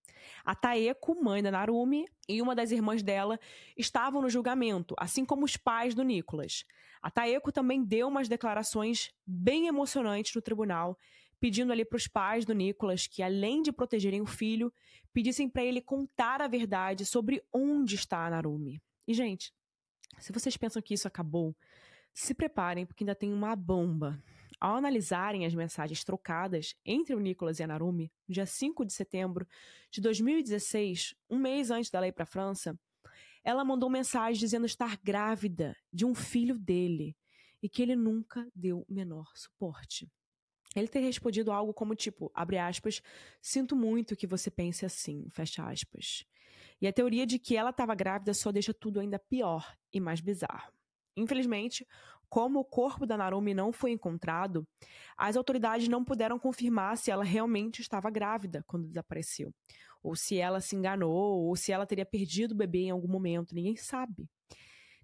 A 0.43 0.55
Taeko, 0.55 1.23
mãe 1.23 1.43
da 1.43 1.51
Narumi, 1.51 2.05
e 2.27 2.41
uma 2.41 2.55
das 2.55 2.71
irmãs 2.71 3.03
dela 3.03 3.39
estavam 3.77 4.23
no 4.23 4.29
julgamento, 4.29 4.95
assim 4.97 5.23
como 5.23 5.45
os 5.45 5.55
pais 5.55 5.93
do 5.93 6.03
Nicholas. 6.03 6.65
A 6.99 7.11
Taeko 7.11 7.51
também 7.51 7.83
deu 7.83 8.07
umas 8.07 8.27
declarações 8.27 9.11
bem 9.25 9.67
emocionantes 9.67 10.33
no 10.33 10.41
tribunal, 10.41 10.97
pedindo 11.39 11.71
ali 11.71 11.85
para 11.85 11.97
os 11.97 12.07
pais 12.07 12.43
do 12.43 12.55
Nicholas 12.55 13.05
que, 13.05 13.21
além 13.21 13.61
de 13.61 13.71
protegerem 13.71 14.19
o 14.19 14.25
filho, 14.25 14.73
pedissem 15.13 15.47
para 15.47 15.63
ele 15.63 15.79
contar 15.79 16.41
a 16.41 16.47
verdade 16.47 17.05
sobre 17.05 17.43
onde 17.53 17.93
está 17.93 18.25
a 18.25 18.29
Narumi. 18.31 18.81
E, 19.07 19.13
gente, 19.13 19.53
se 20.19 20.31
vocês 20.31 20.57
pensam 20.57 20.81
que 20.81 20.93
isso 20.93 21.07
acabou, 21.07 21.55
se 22.13 22.33
preparem, 22.33 22.85
porque 22.85 23.03
ainda 23.03 23.15
tem 23.15 23.33
uma 23.33 23.55
bomba. 23.55 24.21
Ao 24.59 24.75
analisarem 24.75 25.45
as 25.45 25.53
mensagens 25.53 26.03
trocadas 26.03 26.75
entre 26.85 27.13
o 27.13 27.19
Nicolas 27.19 27.59
e 27.59 27.63
a 27.63 27.67
Narumi, 27.67 28.11
dia 28.27 28.45
5 28.45 28.85
de 28.85 28.93
setembro 28.93 29.45
de 29.91 29.99
2016, 29.99 31.13
um 31.29 31.37
mês 31.37 31.69
antes 31.71 31.91
dela 31.91 32.07
ir 32.07 32.13
para 32.13 32.23
a 32.23 32.27
França, 32.27 32.79
ela 33.43 33.65
mandou 33.65 33.89
mensagem 33.89 34.39
dizendo 34.39 34.65
estar 34.65 34.97
grávida 35.03 35.75
de 35.91 36.05
um 36.05 36.15
filho 36.15 36.57
dele 36.57 37.15
e 37.61 37.69
que 37.69 37.81
ele 37.81 37.95
nunca 37.95 38.47
deu 38.55 38.85
menor 38.89 39.31
suporte. 39.35 40.09
Ele 40.75 40.87
ter 40.87 40.99
respondido 40.99 41.51
algo 41.51 41.73
como 41.73 41.95
tipo, 41.95 42.31
abre 42.33 42.57
aspas, 42.57 43.01
sinto 43.41 43.75
muito 43.75 44.15
que 44.15 44.27
você 44.27 44.49
pense 44.51 44.85
assim, 44.85 45.27
fecha 45.29 45.65
aspas. 45.65 46.25
E 46.81 46.87
a 46.87 46.93
teoria 46.93 47.25
de 47.25 47.39
que 47.39 47.55
ela 47.55 47.69
estava 47.69 47.95
grávida 47.95 48.33
só 48.33 48.51
deixa 48.51 48.73
tudo 48.73 48.99
ainda 48.99 49.17
pior 49.17 49.75
e 49.93 49.99
mais 49.99 50.19
bizarro. 50.19 50.71
Infelizmente, 51.17 51.87
como 52.29 52.59
o 52.59 52.65
corpo 52.65 53.05
da 53.05 53.15
Narumi 53.15 53.53
não 53.53 53.71
foi 53.71 53.91
encontrado, 53.91 54.67
as 55.15 55.37
autoridades 55.37 55.87
não 55.87 56.03
puderam 56.03 56.37
confirmar 56.37 56.97
se 56.97 57.09
ela 57.09 57.23
realmente 57.23 57.81
estava 57.81 58.09
grávida 58.09 58.63
quando 58.67 58.87
desapareceu, 58.87 59.53
ou 60.03 60.15
se 60.15 60.37
ela 60.37 60.59
se 60.59 60.75
enganou, 60.75 61.45
ou 61.45 61.55
se 61.55 61.71
ela 61.71 61.85
teria 61.85 62.05
perdido 62.05 62.51
o 62.51 62.57
bebê 62.57 62.79
em 62.79 62.89
algum 62.89 63.07
momento, 63.07 63.55
ninguém 63.55 63.77
sabe. 63.77 64.27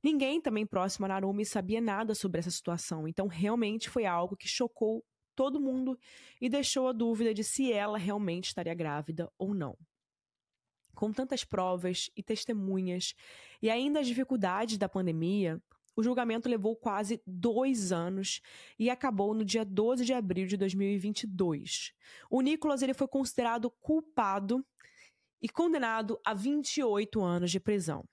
Ninguém 0.03 0.41
também 0.41 0.65
próximo 0.65 1.05
a 1.05 1.09
Narumi 1.09 1.45
sabia 1.45 1.79
nada 1.79 2.15
sobre 2.15 2.39
essa 2.39 2.51
situação, 2.51 3.07
então 3.07 3.27
realmente 3.27 3.89
foi 3.89 4.05
algo 4.05 4.35
que 4.35 4.47
chocou 4.47 5.05
todo 5.35 5.61
mundo 5.61 5.97
e 6.41 6.49
deixou 6.49 6.87
a 6.87 6.91
dúvida 6.91 7.33
de 7.33 7.43
se 7.43 7.71
ela 7.71 7.97
realmente 7.97 8.47
estaria 8.47 8.73
grávida 8.73 9.31
ou 9.37 9.53
não. 9.53 9.77
Com 10.93 11.11
tantas 11.11 11.43
provas 11.43 12.09
e 12.15 12.21
testemunhas, 12.21 13.13
e 13.61 13.69
ainda 13.69 13.99
as 13.99 14.07
dificuldades 14.07 14.77
da 14.77 14.89
pandemia, 14.89 15.61
o 15.95 16.03
julgamento 16.03 16.49
levou 16.49 16.75
quase 16.75 17.21
dois 17.25 17.91
anos 17.91 18.41
e 18.79 18.89
acabou 18.89 19.33
no 19.33 19.43
dia 19.43 19.65
12 19.65 20.05
de 20.05 20.13
abril 20.13 20.47
de 20.47 20.55
2022. 20.57 21.93
O 22.29 22.41
Nicolas 22.41 22.81
ele 22.81 22.93
foi 22.93 23.07
considerado 23.07 23.69
culpado 23.81 24.65
e 25.41 25.49
condenado 25.49 26.19
a 26.25 26.33
28 26.33 27.21
anos 27.21 27.51
de 27.51 27.59
prisão. 27.59 28.05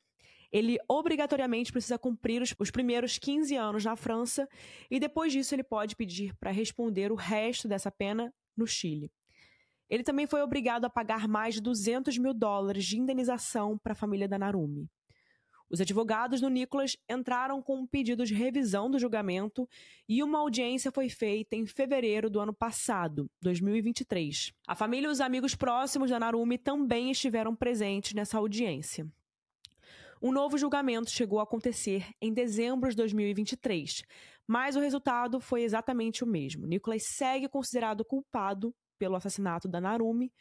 Ele 0.50 0.78
obrigatoriamente 0.88 1.70
precisa 1.70 1.98
cumprir 1.98 2.40
os, 2.40 2.54
os 2.58 2.70
primeiros 2.70 3.18
15 3.18 3.54
anos 3.54 3.84
na 3.84 3.96
França 3.96 4.48
e 4.90 4.98
depois 4.98 5.32
disso 5.32 5.54
ele 5.54 5.62
pode 5.62 5.94
pedir 5.94 6.34
para 6.36 6.50
responder 6.50 7.12
o 7.12 7.16
resto 7.16 7.68
dessa 7.68 7.90
pena 7.90 8.32
no 8.56 8.66
Chile. 8.66 9.10
Ele 9.89 10.03
também 10.03 10.26
foi 10.26 10.43
obrigado 10.43 10.84
a 10.84 10.91
pagar 10.91 11.26
mais 11.26 11.55
de 11.55 11.62
200 11.62 12.18
mil 12.18 12.34
dólares 12.34 12.84
de 12.84 12.99
indenização 12.99 13.78
para 13.78 13.93
a 13.93 13.97
família 13.97 14.28
da 14.28 14.39
Narumi. 14.39 14.89
Os 15.70 15.80
advogados 15.82 16.41
do 16.41 16.49
Nicolas 16.49 16.97
entraram 17.09 17.61
com 17.61 17.76
um 17.76 17.86
pedido 17.86 18.24
de 18.24 18.32
revisão 18.32 18.91
do 18.91 18.99
julgamento 18.99 19.68
e 20.09 20.22
uma 20.22 20.39
audiência 20.39 20.91
foi 20.91 21.11
feita 21.11 21.57
em 21.57 21.66
fevereiro 21.66 22.30
do 22.30 22.41
ano 22.41 22.55
passado, 22.55 23.30
2023. 23.43 24.53
A 24.66 24.74
família 24.74 25.09
e 25.09 25.11
os 25.11 25.20
amigos 25.20 25.55
próximos 25.55 26.11
da 26.11 26.18
Narumi 26.18 26.57
também 26.57 27.11
estiveram 27.11 27.55
presentes 27.55 28.14
nessa 28.14 28.39
audiência. 28.39 29.07
Um 30.22 30.32
novo 30.32 30.57
julgamento 30.57 31.11
chegou 31.11 31.39
a 31.39 31.45
acontecer 31.45 32.07
em 32.20 32.32
dezembro 32.32 32.89
de 32.89 32.97
2023, 32.97 34.03
mas 34.47 34.74
o 34.74 34.80
resultado 34.80 35.39
foi 35.39 35.62
exatamente 35.62 36.24
o 36.24 36.26
mesmo. 36.26 36.66
Nicholas 36.66 37.03
segue 37.05 37.47
considerado 37.47 38.05
culpado 38.05 38.74
pelo 38.99 39.16
assassinato 39.16 39.68
da 39.68 39.80
Narumi, 39.80 40.32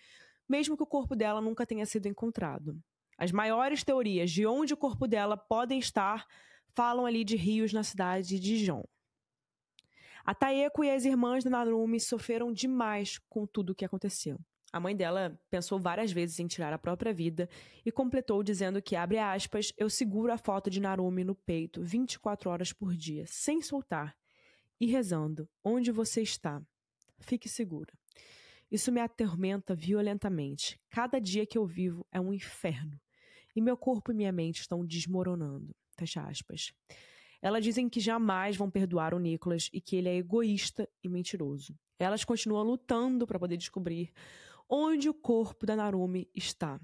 mesmo 0.47 0.75
que 0.75 0.83
o 0.83 0.87
corpo 0.87 1.15
dela 1.15 1.41
nunca 1.41 1.65
tenha 1.65 1.85
sido 1.85 2.07
encontrado. 2.07 2.77
As 3.17 3.31
maiores 3.31 3.83
teorias 3.83 4.31
de 4.31 4.45
onde 4.45 4.73
o 4.73 4.77
corpo 4.77 5.07
dela 5.07 5.35
podem 5.35 5.79
estar 5.79 6.25
falam 6.75 7.05
ali 7.05 7.23
de 7.23 7.35
rios 7.35 7.73
na 7.73 7.83
cidade 7.83 8.27
de 8.27 8.39
Dijon. 8.39 8.83
A 10.23 10.35
Taeko 10.35 10.83
e 10.83 10.91
as 10.91 11.05
irmãs 11.05 11.43
da 11.43 11.49
Narumi 11.49 11.99
sofreram 11.99 12.51
demais 12.51 13.17
com 13.29 13.47
tudo 13.47 13.71
o 13.71 13.75
que 13.75 13.85
aconteceu. 13.85 14.37
A 14.71 14.79
mãe 14.79 14.95
dela 14.95 15.39
pensou 15.49 15.79
várias 15.79 16.11
vezes 16.11 16.39
em 16.39 16.47
tirar 16.47 16.73
a 16.73 16.77
própria 16.77 17.13
vida 17.13 17.49
e 17.85 17.91
completou 17.91 18.43
dizendo 18.43 18.81
que, 18.81 18.95
abre 18.95 19.17
aspas, 19.17 19.71
eu 19.77 19.89
seguro 19.89 20.31
a 20.31 20.37
foto 20.37 20.69
de 20.69 20.81
Narumi 20.81 21.23
no 21.23 21.33
peito 21.33 21.81
24 21.81 22.49
horas 22.49 22.73
por 22.73 22.93
dia, 22.93 23.23
sem 23.25 23.61
soltar, 23.61 24.15
e 24.79 24.85
rezando: 24.85 25.49
Onde 25.63 25.91
você 25.91 26.21
está? 26.21 26.61
Fique 27.19 27.47
segura. 27.47 27.93
Isso 28.69 28.91
me 28.91 28.99
atormenta 28.99 29.73
violentamente. 29.73 30.79
Cada 30.89 31.19
dia 31.19 31.45
que 31.45 31.57
eu 31.57 31.65
vivo 31.65 32.05
é 32.11 32.19
um 32.19 32.33
inferno. 32.33 32.99
E 33.55 33.61
meu 33.61 33.77
corpo 33.77 34.11
e 34.11 34.15
minha 34.15 34.31
mente 34.31 34.61
estão 34.61 34.85
desmoronando. 34.85 35.75
Fecha 35.97 36.21
aspas. 36.21 36.73
Elas 37.41 37.63
dizem 37.63 37.89
que 37.89 37.99
jamais 37.99 38.55
vão 38.55 38.69
perdoar 38.69 39.13
o 39.13 39.19
Nicholas 39.19 39.69
e 39.71 39.79
que 39.79 39.95
ele 39.95 40.09
é 40.09 40.15
egoísta 40.15 40.87
e 41.03 41.09
mentiroso. 41.09 41.77
Elas 41.97 42.23
continuam 42.23 42.63
lutando 42.63 43.25
para 43.25 43.39
poder 43.39 43.57
descobrir 43.57 44.11
onde 44.69 45.09
o 45.09 45.13
corpo 45.13 45.65
da 45.65 45.75
Narumi 45.75 46.29
está. 46.35 46.79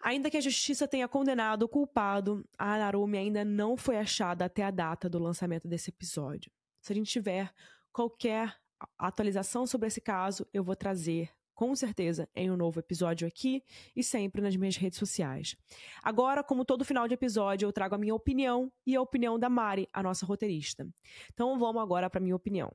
Ainda 0.00 0.30
que 0.30 0.36
a 0.36 0.40
justiça 0.40 0.86
tenha 0.86 1.08
condenado 1.08 1.64
o 1.64 1.68
culpado, 1.68 2.48
a 2.56 2.78
Narumi 2.78 3.18
ainda 3.18 3.44
não 3.44 3.76
foi 3.76 3.96
achada 3.96 4.44
até 4.44 4.62
a 4.62 4.70
data 4.70 5.08
do 5.08 5.18
lançamento 5.18 5.66
desse 5.66 5.90
episódio. 5.90 6.50
Se 6.80 6.92
a 6.92 6.96
gente 6.96 7.10
tiver 7.10 7.52
qualquer 7.92 8.56
atualização 8.98 9.66
sobre 9.66 9.88
esse 9.88 10.00
caso, 10.00 10.46
eu 10.52 10.62
vou 10.62 10.76
trazer 10.76 11.30
com 11.58 11.74
certeza 11.74 12.28
em 12.36 12.50
um 12.52 12.56
novo 12.56 12.78
episódio 12.78 13.26
aqui 13.26 13.64
e 13.96 14.04
sempre 14.04 14.40
nas 14.40 14.54
minhas 14.54 14.76
redes 14.76 14.96
sociais. 14.96 15.56
Agora, 16.04 16.44
como 16.44 16.64
todo 16.64 16.84
final 16.84 17.08
de 17.08 17.14
episódio, 17.14 17.66
eu 17.66 17.72
trago 17.72 17.96
a 17.96 17.98
minha 17.98 18.14
opinião 18.14 18.72
e 18.86 18.94
a 18.94 19.02
opinião 19.02 19.36
da 19.36 19.48
Mari, 19.48 19.88
a 19.92 20.00
nossa 20.00 20.24
roteirista. 20.24 20.86
Então 21.32 21.58
vamos 21.58 21.82
agora 21.82 22.08
para 22.08 22.20
minha 22.20 22.36
opinião. 22.36 22.72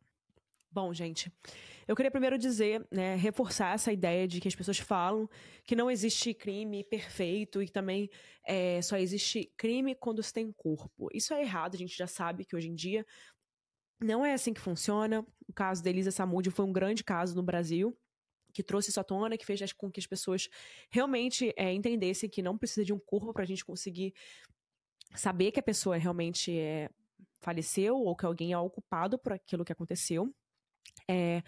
Bom, 0.70 0.92
gente, 0.92 1.32
eu 1.88 1.96
queria 1.96 2.10
primeiro 2.10 2.36
dizer, 2.36 2.84
né, 2.92 3.16
reforçar 3.16 3.76
essa 3.76 3.94
ideia 3.94 4.28
de 4.28 4.42
que 4.42 4.48
as 4.48 4.56
pessoas 4.56 4.80
falam 4.80 5.30
que 5.64 5.76
não 5.76 5.90
existe 5.92 6.34
crime 6.34 6.84
perfeito 6.84 7.62
e 7.62 7.70
também 7.70 8.10
é, 8.44 8.82
só 8.82 8.98
existe 8.98 9.54
crime 9.56 9.94
quando 9.94 10.24
se 10.24 10.34
tem 10.34 10.52
corpo. 10.52 11.10
Isso 11.14 11.32
é 11.32 11.42
errado, 11.42 11.76
a 11.76 11.78
gente 11.78 11.96
já 11.96 12.08
sabe 12.08 12.44
que 12.44 12.56
hoje 12.56 12.70
em 12.70 12.74
dia 12.76 13.06
não 14.04 14.26
é 14.26 14.34
assim 14.34 14.54
que 14.54 14.62
funciona. 14.62 15.26
O 15.48 15.54
caso 15.54 15.84
da 15.84 15.90
Elisa 15.90 16.12
Samud 16.12 16.50
foi 16.52 16.66
um 16.66 16.74
grande 16.74 17.04
caso 17.04 17.36
no 17.36 17.44
Brasil 17.44 17.98
que 18.54 18.64
trouxe 18.64 18.92
isso 18.92 19.00
à 19.00 19.04
tona, 19.04 19.38
que 19.38 19.46
fez 19.46 19.74
com 19.74 19.92
que 19.92 20.00
as 20.00 20.06
pessoas 20.06 20.48
realmente 20.90 21.52
é, 21.58 21.74
entendessem 21.74 22.30
que 22.30 22.42
não 22.42 22.58
precisa 22.58 22.86
de 22.86 22.94
um 22.94 23.00
corpo 23.00 23.34
para 23.34 23.44
a 23.44 23.48
gente 23.48 23.66
conseguir 23.66 24.14
saber 25.16 25.52
que 25.52 25.60
a 25.60 25.64
pessoa 25.64 25.98
realmente 25.98 26.56
é, 26.58 26.90
faleceu 27.42 27.98
ou 27.98 28.16
que 28.16 28.26
alguém 28.26 28.54
é 28.54 28.58
ocupado 28.58 29.18
por 29.18 29.34
aquilo 29.34 29.66
que 29.66 29.74
aconteceu. 29.74 30.34
É, 31.08 31.42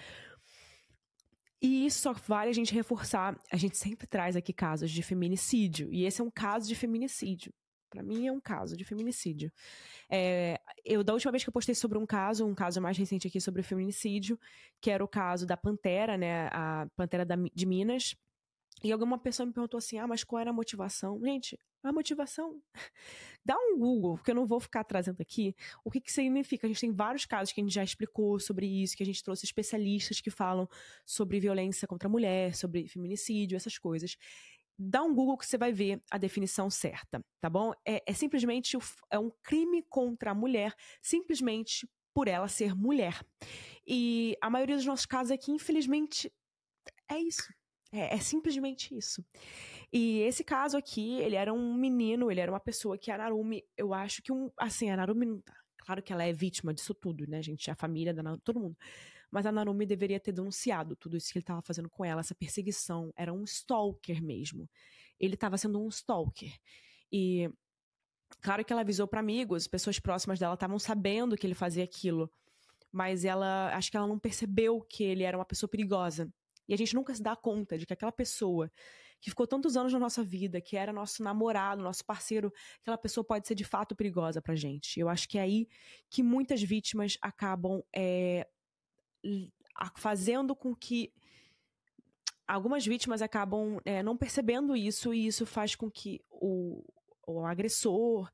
e 1.61 1.85
isso 1.85 2.01
só 2.01 2.13
vale 2.13 2.49
a 2.49 2.53
gente 2.53 2.73
reforçar. 2.73 3.39
A 3.51 3.57
gente 3.57 3.77
sempre 3.77 4.07
traz 4.07 4.35
aqui 4.35 4.51
casos 4.51 4.91
de 4.91 5.01
feminicídio. 5.01 5.91
E 5.93 6.05
esse 6.05 6.21
é 6.21 6.23
um 6.23 6.31
caso 6.31 6.67
de 6.67 6.75
feminicídio. 6.75 7.53
Para 7.95 8.03
mim 8.03 8.27
é 8.27 8.31
um 8.31 8.41
caso 8.41 8.75
de 8.75 8.83
feminicídio. 8.83 9.49
É, 10.09 10.59
eu, 10.83 11.01
da 11.01 11.13
última 11.13 11.31
vez 11.31 11.43
que 11.45 11.49
eu 11.49 11.53
postei 11.53 11.73
sobre 11.73 11.97
um 11.97 12.05
caso, 12.05 12.45
um 12.45 12.53
caso 12.53 12.81
mais 12.81 12.97
recente 12.97 13.25
aqui 13.25 13.39
sobre 13.39 13.63
feminicídio, 13.63 14.37
que 14.81 14.91
era 14.91 15.01
o 15.01 15.07
caso 15.07 15.45
da 15.45 15.55
Pantera, 15.55 16.17
né? 16.17 16.49
A 16.51 16.87
Pantera 16.93 17.25
da, 17.25 17.35
de 17.53 17.65
Minas. 17.65 18.13
E 18.83 18.91
alguma 18.91 19.17
pessoa 19.17 19.47
me 19.47 19.53
perguntou 19.53 19.77
assim: 19.77 19.97
ah, 19.97 20.05
mas 20.05 20.25
qual 20.25 20.41
era 20.41 20.49
a 20.49 20.53
motivação? 20.53 21.17
Gente, 21.23 21.57
a 21.81 21.93
motivação. 21.93 22.61
Dá 23.45 23.55
um 23.57 23.79
Google, 23.79 24.15
porque 24.15 24.31
eu 24.31 24.35
não 24.35 24.45
vou 24.45 24.59
ficar 24.59 24.83
trazendo 24.83 25.21
aqui 25.21 25.55
o 25.85 25.89
que, 25.89 26.01
que 26.01 26.11
significa. 26.11 26.67
A 26.67 26.69
gente 26.69 26.81
tem 26.81 26.91
vários 26.91 27.25
casos 27.25 27.53
que 27.53 27.61
a 27.61 27.63
gente 27.63 27.73
já 27.73 27.83
explicou 27.83 28.37
sobre 28.41 28.65
isso, 28.65 28.97
que 28.97 29.03
a 29.03 29.05
gente 29.05 29.23
trouxe 29.23 29.45
especialistas 29.45 30.19
que 30.19 30.29
falam 30.29 30.67
sobre 31.05 31.39
violência 31.39 31.87
contra 31.87 32.09
a 32.09 32.11
mulher, 32.11 32.55
sobre 32.55 32.89
feminicídio, 32.89 33.55
essas 33.55 33.77
coisas. 33.77 34.17
Dá 34.77 35.01
um 35.03 35.13
Google 35.13 35.37
que 35.37 35.45
você 35.45 35.57
vai 35.57 35.71
ver 35.71 36.01
a 36.11 36.17
definição 36.17 36.69
certa, 36.69 37.21
tá 37.39 37.49
bom? 37.49 37.71
É, 37.87 38.03
é 38.05 38.13
simplesmente 38.13 38.77
é 39.09 39.17
um 39.17 39.31
crime 39.41 39.83
contra 39.89 40.31
a 40.31 40.35
mulher, 40.35 40.73
simplesmente 41.01 41.87
por 42.13 42.27
ela 42.27 42.47
ser 42.47 42.75
mulher. 42.75 43.21
E 43.85 44.37
a 44.41 44.49
maioria 44.49 44.75
dos 44.75 44.85
nossos 44.85 45.05
casos 45.05 45.31
aqui, 45.31 45.51
infelizmente, 45.51 46.31
é 47.09 47.19
isso. 47.19 47.53
É, 47.91 48.15
é, 48.15 48.17
simplesmente 48.17 48.95
isso. 48.95 49.23
E 49.91 50.19
esse 50.21 50.43
caso 50.43 50.77
aqui, 50.77 51.15
ele 51.21 51.35
era 51.35 51.53
um 51.53 51.73
menino, 51.73 52.29
ele 52.29 52.41
era 52.41 52.51
uma 52.51 52.59
pessoa 52.59 52.97
que 52.97 53.09
a 53.11 53.17
Narumi, 53.17 53.63
eu 53.77 53.93
acho 53.93 54.21
que 54.21 54.31
um. 54.31 54.51
Assim, 54.57 54.89
a 54.89 54.97
Narumi. 54.97 55.41
Claro 55.77 56.01
que 56.01 56.11
ela 56.11 56.23
é 56.23 56.33
vítima 56.33 56.73
disso 56.73 56.93
tudo, 56.93 57.27
né, 57.27 57.41
gente? 57.41 57.69
A 57.69 57.75
família 57.75 58.13
da 58.13 58.23
Narumi, 58.23 58.41
todo 58.43 58.59
mundo. 58.59 58.77
Mas 59.35 59.45
a 59.45 59.51
Narumi 59.51 59.85
deveria 59.85 60.17
ter 60.17 60.31
denunciado 60.31 60.95
tudo 60.95 61.17
isso 61.17 61.29
que 61.29 61.37
ele 61.37 61.43
estava 61.43 61.61
fazendo 61.61 61.89
com 61.89 62.05
ela, 62.05 62.21
essa 62.21 62.33
perseguição. 62.33 63.11
Era 63.17 63.33
um 63.33 63.43
stalker 63.43 64.23
mesmo. 64.23 64.69
Ele 65.19 65.33
estava 65.33 65.57
sendo 65.57 65.77
um 65.77 65.89
stalker. 65.89 66.57
E. 67.11 67.49
Claro 68.39 68.63
que 68.63 68.71
ela 68.71 68.81
avisou 68.81 69.05
para 69.09 69.19
amigos, 69.19 69.67
pessoas 69.67 69.99
próximas 69.99 70.39
dela 70.39 70.53
estavam 70.53 70.79
sabendo 70.79 71.35
que 71.35 71.45
ele 71.45 71.53
fazia 71.53 71.83
aquilo. 71.83 72.31
Mas 72.89 73.25
ela. 73.25 73.75
Acho 73.75 73.91
que 73.91 73.97
ela 73.97 74.07
não 74.07 74.17
percebeu 74.17 74.79
que 74.79 75.03
ele 75.03 75.23
era 75.23 75.37
uma 75.37 75.43
pessoa 75.43 75.69
perigosa 75.69 76.31
E 76.65 76.73
a 76.73 76.77
gente 76.77 76.95
nunca 76.95 77.13
se 77.13 77.21
dá 77.21 77.35
conta 77.35 77.77
de 77.77 77.85
que 77.85 77.91
aquela 77.91 78.13
pessoa 78.13 78.71
que 79.19 79.29
ficou 79.29 79.45
tantos 79.45 79.75
anos 79.75 79.91
na 79.91 79.99
nossa 79.99 80.23
vida, 80.23 80.61
que 80.61 80.77
era 80.77 80.93
nosso 80.93 81.21
namorado, 81.21 81.83
nosso 81.83 82.05
parceiro, 82.05 82.53
aquela 82.79 82.97
pessoa 82.97 83.23
pode 83.25 83.45
ser 83.45 83.55
de 83.55 83.65
fato 83.65 83.97
perigosa 83.97 84.41
pra 84.41 84.55
gente. 84.55 84.97
Eu 84.97 85.09
acho 85.09 85.27
que 85.27 85.37
é 85.37 85.41
aí 85.41 85.67
que 86.09 86.23
muitas 86.23 86.63
vítimas 86.63 87.17
acabam 87.21 87.83
é, 87.93 88.47
fazendo 89.97 90.55
com 90.55 90.75
que 90.75 91.11
algumas 92.47 92.85
vítimas 92.85 93.21
acabam 93.21 93.79
é, 93.83 94.03
não 94.03 94.15
percebendo 94.15 94.75
isso 94.75 95.13
e 95.13 95.27
isso 95.27 95.45
faz 95.45 95.75
com 95.75 95.89
que 95.89 96.21
o, 96.29 96.83
o 97.27 97.45
agressor, 97.45 98.31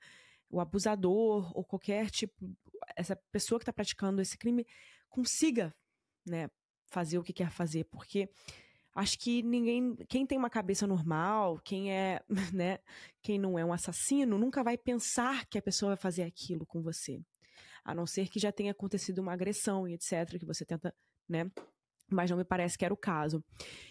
o 0.50 0.60
abusador 0.60 1.52
ou 1.56 1.64
qualquer 1.64 2.10
tipo 2.10 2.50
essa 2.96 3.16
pessoa 3.32 3.60
que 3.60 3.64
está 3.64 3.74
praticando 3.74 4.22
esse 4.22 4.38
crime 4.38 4.66
consiga, 5.10 5.74
né, 6.26 6.50
fazer 6.88 7.18
o 7.18 7.24
que 7.24 7.34
quer 7.34 7.50
fazer, 7.50 7.86
porque 7.86 8.30
acho 8.96 9.18
que 9.18 9.42
ninguém, 9.42 9.96
quem 10.10 10.26
tem 10.26 10.38
uma 10.38 10.50
cabeça 10.50 10.86
normal, 10.86 11.60
quem 11.64 11.92
é, 11.92 12.22
né, 12.54 12.80
quem 13.22 13.39
não 13.39 13.58
é 13.58 13.64
um 13.64 13.74
assassino, 13.74 14.38
nunca 14.38 14.64
vai 14.64 14.78
pensar 14.78 15.46
que 15.46 15.58
a 15.58 15.62
pessoa 15.62 15.92
vai 15.92 15.98
fazer 15.98 16.24
aquilo 16.24 16.66
com 16.66 16.82
você. 16.82 17.22
A 17.84 17.96
não 17.96 18.06
ser 18.06 18.30
que 18.30 18.40
já 18.40 18.52
tenha 18.52 18.72
acontecido 18.72 19.20
uma 19.20 19.34
agressão 19.34 19.88
e 19.88 19.94
etc, 19.94 20.38
que 20.40 20.46
você 20.46 20.66
tenta, 20.66 20.94
né, 21.28 21.50
mas 22.12 22.30
não 22.30 22.38
me 22.38 22.44
parece 22.44 22.78
que 22.78 22.86
era 22.86 22.94
o 22.94 22.98
caso. 22.98 23.44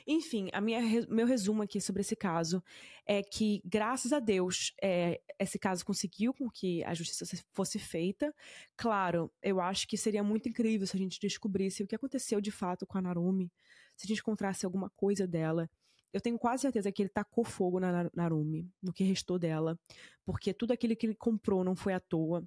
Enfim, 0.07 0.49
a 0.53 0.61
minha, 0.61 0.81
meu 1.09 1.27
resumo 1.27 1.63
aqui 1.63 1.81
sobre 1.81 2.03
esse 2.03 2.15
caso 2.15 2.63
é 3.07 3.23
que, 3.23 3.63
graças 3.65 4.13
a 4.13 4.21
Deus, 4.21 4.75
é, 4.83 5.21
esse 5.39 5.59
caso 5.59 5.85
conseguiu 5.85 6.35
com 6.35 6.51
que 6.51 6.85
a 6.85 6.95
justiça 6.95 7.25
fosse 7.53 7.79
feita. 7.79 8.33
Claro, 8.77 9.33
eu 9.43 9.61
acho 9.61 9.89
que 9.89 9.97
seria 9.97 10.23
muito 10.23 10.49
incrível 10.49 10.87
se 10.87 10.97
a 10.97 11.01
gente 11.01 11.19
descobrisse 11.19 11.83
o 11.83 11.87
que 11.87 11.95
aconteceu 11.95 12.41
de 12.41 12.51
fato 12.51 12.87
com 12.87 12.99
a 12.99 13.03
Narumi, 13.03 13.51
se 13.97 14.07
a 14.07 14.09
gente 14.09 14.21
encontrasse 14.21 14.67
alguma 14.67 14.91
coisa 14.91 15.27
dela. 15.27 15.69
Eu 16.13 16.21
tenho 16.21 16.39
quase 16.39 16.63
certeza 16.63 16.91
que 16.91 17.03
ele 17.03 17.09
tacou 17.09 17.45
fogo 17.45 17.79
na 17.79 18.11
Narumi, 18.15 18.69
no 18.83 18.93
que 18.93 19.05
restou 19.05 19.39
dela, 19.39 19.79
porque 20.25 20.53
tudo 20.53 20.73
aquilo 20.73 20.97
que 20.97 21.07
ele 21.07 21.15
comprou 21.15 21.63
não 21.63 21.77
foi 21.77 21.93
à 21.95 22.01
toa. 22.01 22.45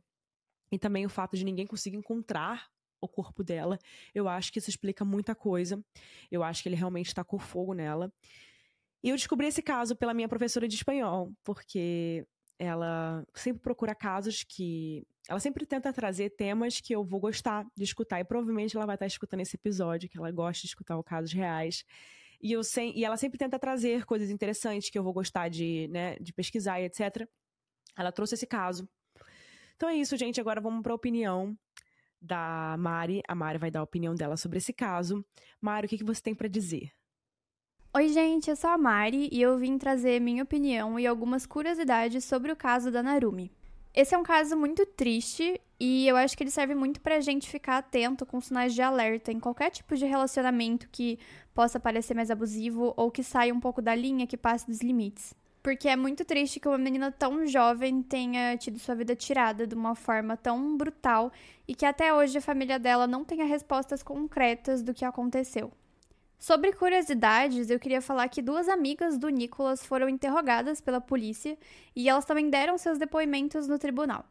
E 0.74 0.80
também 0.80 1.05
o 1.05 1.09
fato 1.09 1.38
de 1.38 1.45
ninguém 1.45 1.67
conseguir 1.67 1.97
encontrar 1.97 2.67
o 2.99 3.07
corpo 3.07 3.43
dela. 3.43 3.78
Eu 4.13 4.28
acho 4.28 4.51
que 4.51 4.57
isso 4.57 4.71
explica 4.71 5.05
muita 5.05 5.36
coisa. 5.36 5.80
Eu 6.32 6.43
acho 6.43 6.63
que 6.63 6.69
ele 6.69 6.76
realmente 6.76 7.13
tacou 7.13 7.38
fogo 7.38 7.76
nela. 7.76 8.11
E 9.03 9.09
eu 9.09 9.15
descobri 9.15 9.45
esse 9.45 9.61
caso 9.61 9.95
pela 9.95 10.15
minha 10.15 10.28
professora 10.28 10.67
de 10.67 10.76
espanhol, 10.76 11.32
porque 11.43 12.26
ela 12.57 13.24
sempre 13.36 13.61
procura 13.61 13.93
casos 13.93 14.43
que. 14.43 15.05
Ela 15.30 15.39
sempre 15.39 15.63
tenta 15.63 15.93
trazer 15.93 16.32
temas 16.32 16.82
que 16.82 16.95
eu 16.95 17.03
vou 17.03 17.19
gostar 17.19 17.67
de 17.78 17.84
escutar. 17.84 18.19
E 18.19 18.24
provavelmente 18.24 18.76
ela 18.76 18.88
vai 18.88 18.95
estar 18.95 19.05
escutando 19.05 19.41
esse 19.41 19.55
episódio, 19.55 20.09
que 20.09 20.17
ela 20.17 20.32
gosta 20.32 20.61
de 20.61 20.67
escutar 20.69 20.97
os 20.97 21.05
casos 21.05 21.32
reais. 21.32 21.86
E, 22.41 22.51
eu 22.51 22.63
sem, 22.63 22.97
e 22.97 23.05
ela 23.05 23.15
sempre 23.15 23.38
tenta 23.38 23.59
trazer 23.59 24.05
coisas 24.05 24.32
interessantes 24.32 24.89
que 24.89 24.97
eu 24.97 25.03
vou 25.03 25.13
gostar 25.13 25.49
de, 25.49 25.88
né, 25.89 26.17
de 26.19 26.34
pesquisar 26.34 26.82
e 26.82 26.86
etc. 26.86 27.28
Ela 27.95 28.11
trouxe 28.11 28.34
esse 28.34 28.47
caso. 28.47 28.89
Então 29.84 29.92
é 29.92 29.98
isso, 29.98 30.16
gente. 30.16 30.40
Agora 30.40 30.62
vamos 30.62 30.82
para 30.82 30.94
a 30.94 30.96
opinião 30.96 31.58
da 32.22 32.78
Mari. 32.80 33.22
A 33.28 33.36
Mari 33.36 33.58
vai 33.58 33.70
dar 33.70 33.82
a 33.82 33.84
opinião 33.84 34.16
dela 34.16 34.38
sobre 34.38 34.58
esse 34.58 34.72
caso. 34.72 35.26
Mari, 35.60 35.88
o 35.88 35.90
que, 35.90 35.98
que 35.98 36.06
você 36.06 36.22
tem 36.22 36.34
para 36.34 36.48
dizer? 36.48 36.90
Oi, 37.94 38.08
gente, 38.08 38.50
eu 38.50 38.56
sou 38.56 38.70
a 38.70 38.78
Mari 38.78 39.28
e 39.30 39.42
eu 39.42 39.58
vim 39.58 39.78
trazer 39.78 40.22
minha 40.22 40.42
opinião 40.42 40.98
e 40.98 41.06
algumas 41.06 41.46
curiosidades 41.46 42.24
sobre 42.24 42.50
o 42.50 42.56
caso 42.56 42.92
da 42.92 43.04
Narumi. 43.04 43.52
Esse 43.94 44.16
é 44.16 44.18
um 44.18 44.24
caso 44.24 44.56
muito 44.56 44.86
triste 44.86 45.60
e 45.78 46.08
eu 46.08 46.16
acho 46.16 46.38
que 46.38 46.44
ele 46.44 46.50
serve 46.52 46.74
muito 46.74 47.02
pra 47.02 47.20
gente 47.20 47.50
ficar 47.50 47.80
atento 47.80 48.26
com 48.26 48.40
sinais 48.40 48.74
de 48.74 48.82
alerta 48.82 49.34
em 49.34 49.40
qualquer 49.42 49.70
tipo 49.70 49.98
de 49.98 50.06
relacionamento 50.06 50.88
que 50.90 51.20
possa 51.54 51.78
parecer 51.78 52.14
mais 52.14 52.32
abusivo 52.32 52.94
ou 52.96 53.12
que 53.12 53.22
saia 53.22 53.54
um 53.54 53.60
pouco 53.60 53.82
da 53.82 53.94
linha 53.94 54.26
que 54.26 54.38
passe 54.38 54.66
dos 54.66 54.80
limites. 54.80 55.36
Porque 55.64 55.88
é 55.88 55.95
muito 55.95 56.26
triste 56.26 56.59
que 56.59 56.68
uma 56.68 56.78
menina 56.78 57.09
tão 57.09 57.47
jovem 57.47 58.03
tenha 58.03 58.57
tido 58.57 58.78
sua 58.78 58.95
vida 58.95 59.16
tirada 59.16 59.66
de 59.66 59.74
uma 59.74 59.95
forma 59.95 60.36
tão 60.36 60.76
brutal 60.76 61.32
e 61.66 61.74
que 61.74 61.86
até 61.86 62.14
hoje 62.14 62.38
a 62.38 62.41
família 62.41 62.78
dela 62.78 63.07
não 63.07 63.24
tenha 63.24 63.45
respostas 63.45 64.03
concretas 64.03 64.84
do 64.84 64.93
que 64.93 65.05
aconteceu. 65.05 65.72
Sobre 66.38 66.74
curiosidades, 66.74 67.70
eu 67.70 67.80
queria 67.80 68.01
falar 68.01 68.28
que 68.28 68.41
duas 68.41 68.68
amigas 68.68 69.18
do 69.18 69.30
Nicholas 69.30 69.86
foram 69.86 70.09
interrogadas 70.09 70.82
pela 70.82 70.99
polícia 70.99 71.57
e 71.95 72.09
elas 72.09 72.26
também 72.26 72.49
deram 72.49 72.78
seus 72.78 72.97
depoimentos 72.97 73.66
no 73.66 73.80
tribunal. 73.80 74.26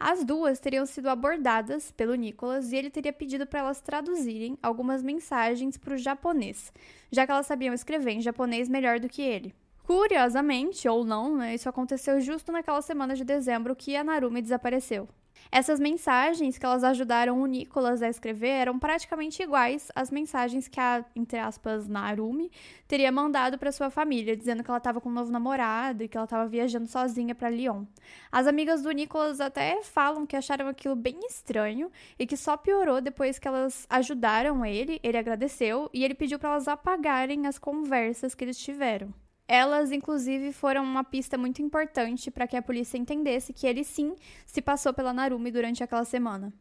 As 0.00 0.24
duas 0.24 0.58
teriam 0.58 0.84
sido 0.84 1.08
abordadas 1.08 1.92
pelo 1.92 2.16
Nicholas 2.16 2.72
e 2.72 2.76
ele 2.76 2.90
teria 2.90 3.12
pedido 3.12 3.46
para 3.46 3.60
elas 3.60 3.80
traduzirem 3.80 4.58
algumas 4.60 5.00
mensagens 5.00 5.76
para 5.76 5.94
o 5.94 5.96
japonês, 5.96 6.72
já 7.12 7.24
que 7.24 7.30
elas 7.30 7.46
sabiam 7.46 7.72
escrever 7.72 8.10
em 8.10 8.20
japonês 8.20 8.68
melhor 8.68 8.98
do 8.98 9.08
que 9.08 9.22
ele. 9.22 9.54
Curiosamente, 9.84 10.88
ou 10.88 11.04
não, 11.04 11.36
né, 11.36 11.54
isso 11.54 11.68
aconteceu 11.68 12.20
justo 12.20 12.52
naquela 12.52 12.80
semana 12.82 13.14
de 13.14 13.24
dezembro 13.24 13.74
que 13.74 13.96
a 13.96 14.04
Narumi 14.04 14.40
desapareceu. 14.40 15.08
Essas 15.50 15.80
mensagens 15.80 16.56
que 16.56 16.64
elas 16.64 16.84
ajudaram 16.84 17.40
o 17.40 17.46
Nicholas 17.46 18.02
a 18.02 18.08
escrever 18.08 18.48
eram 18.48 18.78
praticamente 18.78 19.42
iguais 19.42 19.90
às 19.94 20.10
mensagens 20.10 20.68
que 20.68 20.80
a, 20.80 21.04
entre 21.16 21.38
aspas, 21.38 21.88
Narumi 21.88 22.50
teria 22.86 23.10
mandado 23.10 23.58
para 23.58 23.72
sua 23.72 23.90
família, 23.90 24.36
dizendo 24.36 24.62
que 24.62 24.70
ela 24.70 24.78
estava 24.78 25.00
com 25.00 25.08
um 25.08 25.12
novo 25.12 25.30
namorado 25.30 26.04
e 26.04 26.08
que 26.08 26.16
ela 26.16 26.24
estava 26.24 26.48
viajando 26.48 26.86
sozinha 26.86 27.34
para 27.34 27.50
Lyon. 27.50 27.84
As 28.30 28.46
amigas 28.46 28.82
do 28.82 28.90
Nicholas 28.92 29.40
até 29.40 29.82
falam 29.82 30.26
que 30.26 30.36
acharam 30.36 30.68
aquilo 30.68 30.96
bem 30.96 31.18
estranho 31.26 31.90
e 32.18 32.26
que 32.26 32.36
só 32.36 32.56
piorou 32.56 33.00
depois 33.00 33.38
que 33.38 33.48
elas 33.48 33.86
ajudaram 33.90 34.64
ele, 34.64 35.00
ele 35.02 35.18
agradeceu 35.18 35.90
e 35.92 36.04
ele 36.04 36.14
pediu 36.14 36.38
para 36.38 36.50
elas 36.50 36.68
apagarem 36.68 37.46
as 37.46 37.58
conversas 37.58 38.34
que 38.34 38.44
eles 38.44 38.58
tiveram. 38.58 39.12
Elas, 39.46 39.92
inclusive, 39.92 40.52
foram 40.52 40.82
uma 40.82 41.04
pista 41.04 41.36
muito 41.36 41.60
importante 41.60 42.30
para 42.30 42.46
que 42.46 42.56
a 42.56 42.62
polícia 42.62 42.96
entendesse 42.96 43.52
que 43.52 43.66
ele 43.66 43.84
sim 43.84 44.14
se 44.46 44.62
passou 44.62 44.94
pela 44.94 45.12
Narumi 45.12 45.50
durante 45.50 45.82
aquela 45.82 46.04
semana. 46.04 46.52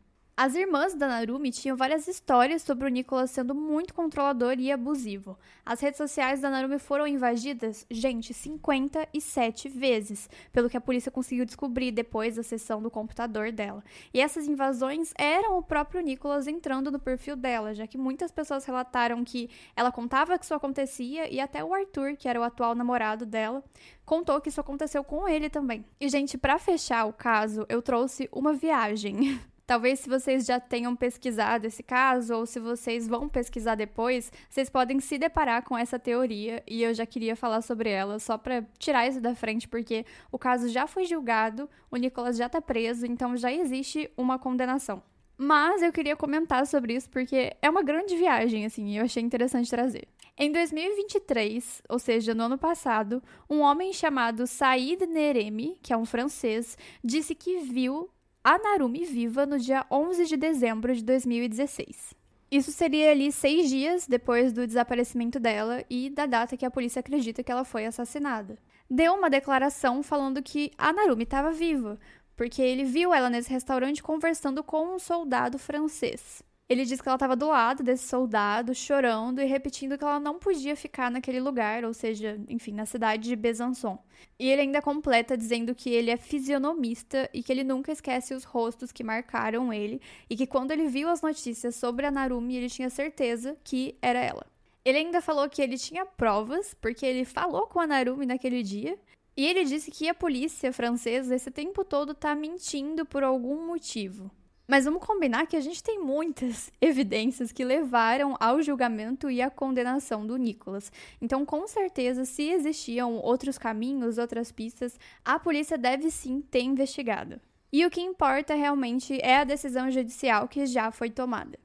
As 0.44 0.56
irmãs 0.56 0.96
da 0.96 1.08
Narumi 1.08 1.52
tinham 1.52 1.78
várias 1.78 2.08
histórias 2.08 2.64
sobre 2.64 2.88
o 2.88 2.90
Nicholas 2.90 3.30
sendo 3.30 3.54
muito 3.54 3.94
controlador 3.94 4.56
e 4.58 4.72
abusivo. 4.72 5.38
As 5.64 5.80
redes 5.80 6.00
sociais 6.00 6.42
da 6.42 6.50
Narumi 6.50 6.80
foram 6.80 7.06
invadidas, 7.06 7.86
gente, 7.92 8.34
57 8.34 9.70
vezes, 9.70 10.28
pelo 10.52 10.68
que 10.68 10.76
a 10.76 10.82
polícia 10.82 11.12
conseguiu 11.12 11.46
descobrir 11.46 11.92
depois 11.92 12.38
da 12.38 12.42
sessão 12.42 12.82
do 12.82 12.90
computador 12.90 13.52
dela. 13.52 13.84
E 14.12 14.20
essas 14.20 14.48
invasões 14.48 15.14
eram 15.16 15.60
o 15.60 15.62
próprio 15.62 16.02
Nicholas 16.02 16.48
entrando 16.48 16.90
no 16.90 16.98
perfil 16.98 17.36
dela, 17.36 17.76
já 17.76 17.86
que 17.86 17.96
muitas 17.96 18.32
pessoas 18.32 18.66
relataram 18.66 19.24
que 19.24 19.48
ela 19.76 19.92
contava 19.92 20.40
que 20.40 20.46
isso 20.46 20.56
acontecia 20.56 21.32
e 21.32 21.40
até 21.40 21.64
o 21.64 21.72
Arthur, 21.72 22.16
que 22.18 22.28
era 22.28 22.40
o 22.40 22.44
atual 22.44 22.74
namorado 22.74 23.28
dela, 23.28 23.64
contou 24.04 24.42
que 24.42 24.50
isso 24.50 24.60
aconteceu 24.60 25.04
com 25.04 25.30
ele 25.30 25.52
também. 25.52 25.86
E 26.00 26.10
gente, 26.10 26.36
para 26.36 26.58
fechar 26.58 27.06
o 27.06 27.14
caso, 27.14 27.64
eu 27.70 27.80
trouxe 27.80 28.28
uma 28.32 28.54
viagem. 28.54 29.40
Talvez 29.72 30.02
se 30.02 30.10
vocês 30.10 30.46
já 30.46 30.60
tenham 30.60 30.94
pesquisado 30.98 31.66
esse 31.66 31.82
caso 31.82 32.36
ou 32.36 32.46
se 32.46 32.60
vocês 32.60 33.08
vão 33.08 33.30
pesquisar 33.30 33.76
depois, 33.76 34.30
vocês 34.50 34.70
podem 34.70 35.00
se 35.00 35.18
deparar 35.18 35.64
com 35.64 35.78
essa 35.78 35.98
teoria 35.98 36.62
e 36.68 36.84
eu 36.84 36.94
já 36.94 37.06
queria 37.06 37.38
falar 37.38 37.62
sobre 37.62 37.90
ela 37.90 38.20
só 38.20 38.38
para 38.38 38.66
tirar 38.78 39.08
isso 39.08 39.22
da 39.22 39.34
frente 39.34 39.70
porque 39.70 40.06
o 40.30 40.38
caso 40.38 40.68
já 40.68 40.88
foi 40.88 41.06
julgado, 41.06 41.70
o 41.90 41.96
Nicolas 41.96 42.36
já 42.36 42.50
tá 42.50 42.60
preso, 42.60 43.06
então 43.06 43.38
já 43.38 43.50
existe 43.50 44.12
uma 44.18 44.38
condenação. 44.38 45.02
Mas 45.38 45.82
eu 45.82 45.94
queria 45.94 46.18
comentar 46.18 46.68
sobre 46.68 46.94
isso 46.94 47.10
porque 47.10 47.56
é 47.62 47.70
uma 47.70 47.82
grande 47.82 48.18
viagem, 48.18 48.66
assim, 48.66 48.90
e 48.90 48.98
eu 48.98 49.06
achei 49.06 49.24
interessante 49.24 49.70
trazer. 49.70 50.06
Em 50.38 50.52
2023, 50.52 51.82
ou 51.88 51.98
seja, 51.98 52.36
no 52.36 52.44
ano 52.44 52.58
passado, 52.58 53.24
um 53.50 53.62
homem 53.62 53.94
chamado 53.94 54.46
Said 54.46 55.06
Neremi, 55.06 55.80
que 55.82 55.94
é 55.94 55.98
um 55.98 56.04
francês, 56.04 56.78
disse 57.02 57.34
que 57.34 57.60
viu 57.60 58.10
a 58.44 58.58
Narumi 58.58 59.06
viva 59.06 59.46
no 59.46 59.60
dia 59.60 59.86
11 59.92 60.26
de 60.26 60.36
dezembro 60.36 60.96
de 60.96 61.04
2016. 61.04 62.16
Isso 62.50 62.72
seria 62.72 63.12
ali 63.12 63.32
seis 63.32 63.70
dias 63.70 64.08
depois 64.08 64.52
do 64.52 64.66
desaparecimento 64.66 65.40
dela 65.40 65.86
e 65.90 66.10
da 66.10 66.26
data 66.26 66.58
que 66.58 66.66
a 66.66 66.72
polícia 66.72 67.00
acredita 67.00 67.44
que 67.44 67.52
ela 67.52 67.64
foi 67.64 67.86
assassinada. 67.86 68.58
Deu 68.90 69.14
uma 69.14 69.30
declaração 69.30 70.02
falando 70.02 70.42
que 70.42 70.72
a 70.76 70.92
Narumi 70.92 71.24
estava 71.24 71.52
viva, 71.52 72.00
porque 72.36 72.62
ele 72.62 72.84
viu 72.84 73.14
ela 73.14 73.30
nesse 73.30 73.52
restaurante 73.52 74.02
conversando 74.02 74.64
com 74.64 74.96
um 74.96 75.00
soldado 75.00 75.60
francês. 75.60 76.44
Ele 76.72 76.86
diz 76.86 77.02
que 77.02 77.10
ela 77.10 77.18
estava 77.18 77.36
do 77.36 77.48
lado 77.48 77.84
desse 77.84 78.08
soldado, 78.08 78.74
chorando 78.74 79.42
e 79.42 79.46
repetindo 79.46 79.98
que 79.98 80.06
ela 80.06 80.22
não 80.22 80.40
podia 80.40 80.74
ficar 80.74 81.12
naquele 81.12 81.42
lugar, 81.42 81.84
ou 81.84 81.94
seja, 81.94 82.40
enfim, 82.48 82.72
na 82.72 82.86
cidade 82.86 83.28
de 83.28 83.36
Besançon. 83.36 84.00
E 84.40 84.50
ele 84.50 84.62
ainda 84.62 84.82
completa 84.82 85.36
dizendo 85.36 85.76
que 85.76 85.90
ele 85.90 86.10
é 86.10 86.16
fisionomista 86.16 87.30
e 87.34 87.44
que 87.44 87.52
ele 87.52 87.66
nunca 87.66 87.92
esquece 87.92 88.34
os 88.34 88.46
rostos 88.46 88.90
que 88.90 89.04
marcaram 89.04 89.74
ele 89.74 90.00
e 90.30 90.38
que 90.38 90.48
quando 90.48 90.72
ele 90.72 90.88
viu 90.88 91.10
as 91.10 91.22
notícias 91.22 91.76
sobre 91.76 92.06
a 92.06 92.12
Narumi, 92.12 92.56
ele 92.56 92.70
tinha 92.70 92.90
certeza 92.90 93.58
que 93.66 93.98
era 94.02 94.20
ela. 94.20 94.46
Ele 94.86 95.00
ainda 95.00 95.20
falou 95.20 95.50
que 95.50 95.62
ele 95.62 95.78
tinha 95.78 96.06
provas, 96.06 96.74
porque 96.76 97.06
ele 97.06 97.26
falou 97.26 97.68
com 97.68 97.82
a 97.82 97.88
Narumi 97.88 98.26
naquele 98.26 98.64
dia, 98.64 98.98
e 99.36 99.46
ele 99.46 99.66
disse 99.66 99.92
que 99.92 100.08
a 100.08 100.14
polícia 100.14 100.72
francesa 100.72 101.36
esse 101.36 101.52
tempo 101.52 101.84
todo 101.84 102.14
tá 102.14 102.34
mentindo 102.34 103.06
por 103.06 103.24
algum 103.24 103.68
motivo. 103.68 104.32
Mas 104.68 104.86
vamos 104.86 105.06
combinar 105.06 105.48
que 105.48 105.56
a 105.56 105.62
gente 105.62 105.84
tem 105.84 106.00
muitas 106.00 106.72
evidências 106.80 107.52
que 107.52 107.64
levaram 107.64 108.36
ao 108.40 108.62
julgamento 108.62 109.30
e 109.30 109.42
à 109.42 109.50
condenação 109.50 110.26
do 110.26 110.38
Nicholas. 110.38 110.92
Então, 111.22 111.46
com 111.46 111.68
certeza, 111.68 112.26
se 112.26 112.50
existiam 112.50 113.18
outros 113.18 113.58
caminhos, 113.58 114.18
outras 114.18 114.52
pistas, 114.52 115.00
a 115.26 115.40
polícia 115.40 115.78
deve 115.78 116.10
sim 116.10 116.42
ter 116.42 116.62
investigado. 116.62 117.40
E 117.74 117.86
o 117.86 117.90
que 117.90 118.02
importa 118.02 118.54
realmente 118.54 119.20
é 119.22 119.38
a 119.38 119.44
decisão 119.46 119.90
judicial 119.90 120.48
que 120.48 120.66
já 120.66 120.92
foi 120.92 121.10
tomada. 121.10 121.58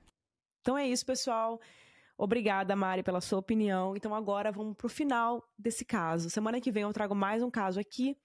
Então 0.61 0.79
é 0.79 0.87
isso, 0.89 1.05
pessoal. 1.05 1.61
Obrigada, 2.17 2.75
Mari, 2.75 3.03
pela 3.03 3.21
sua 3.21 3.39
opinião. 3.39 3.97
Então 3.97 4.15
agora 4.15 4.51
vamos 4.51 4.77
para 4.77 4.87
o 4.87 4.91
final 4.91 5.47
desse 5.59 5.85
caso. 5.85 6.31
Semana 6.31 6.61
que 6.61 6.71
vem 6.71 6.85
eu 6.85 6.93
trago 6.93 7.15
mais 7.15 7.43
um 7.43 7.51
caso 7.51 7.79
aqui. 7.79 8.17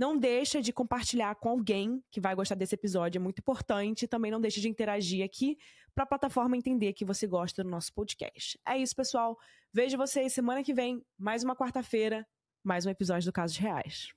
Não 0.00 0.16
deixa 0.16 0.62
de 0.62 0.72
compartilhar 0.72 1.34
com 1.34 1.50
alguém 1.50 2.02
que 2.10 2.22
vai 2.22 2.34
gostar 2.34 2.54
desse 2.54 2.74
episódio, 2.74 3.18
é 3.18 3.22
muito 3.22 3.40
importante. 3.40 4.08
Também 4.08 4.30
não 4.30 4.40
deixe 4.40 4.58
de 4.58 4.66
interagir 4.66 5.22
aqui 5.22 5.58
para 5.94 6.04
a 6.04 6.06
plataforma 6.06 6.56
entender 6.56 6.94
que 6.94 7.04
você 7.04 7.26
gosta 7.26 7.62
do 7.62 7.68
nosso 7.68 7.92
podcast. 7.92 8.58
É 8.66 8.78
isso, 8.78 8.96
pessoal. 8.96 9.36
Vejo 9.70 9.98
vocês 9.98 10.32
semana 10.32 10.64
que 10.64 10.72
vem, 10.72 11.04
mais 11.18 11.44
uma 11.44 11.54
quarta-feira, 11.54 12.26
mais 12.64 12.86
um 12.86 12.88
episódio 12.88 13.26
do 13.26 13.32
Casos 13.34 13.58
Reais. 13.58 14.08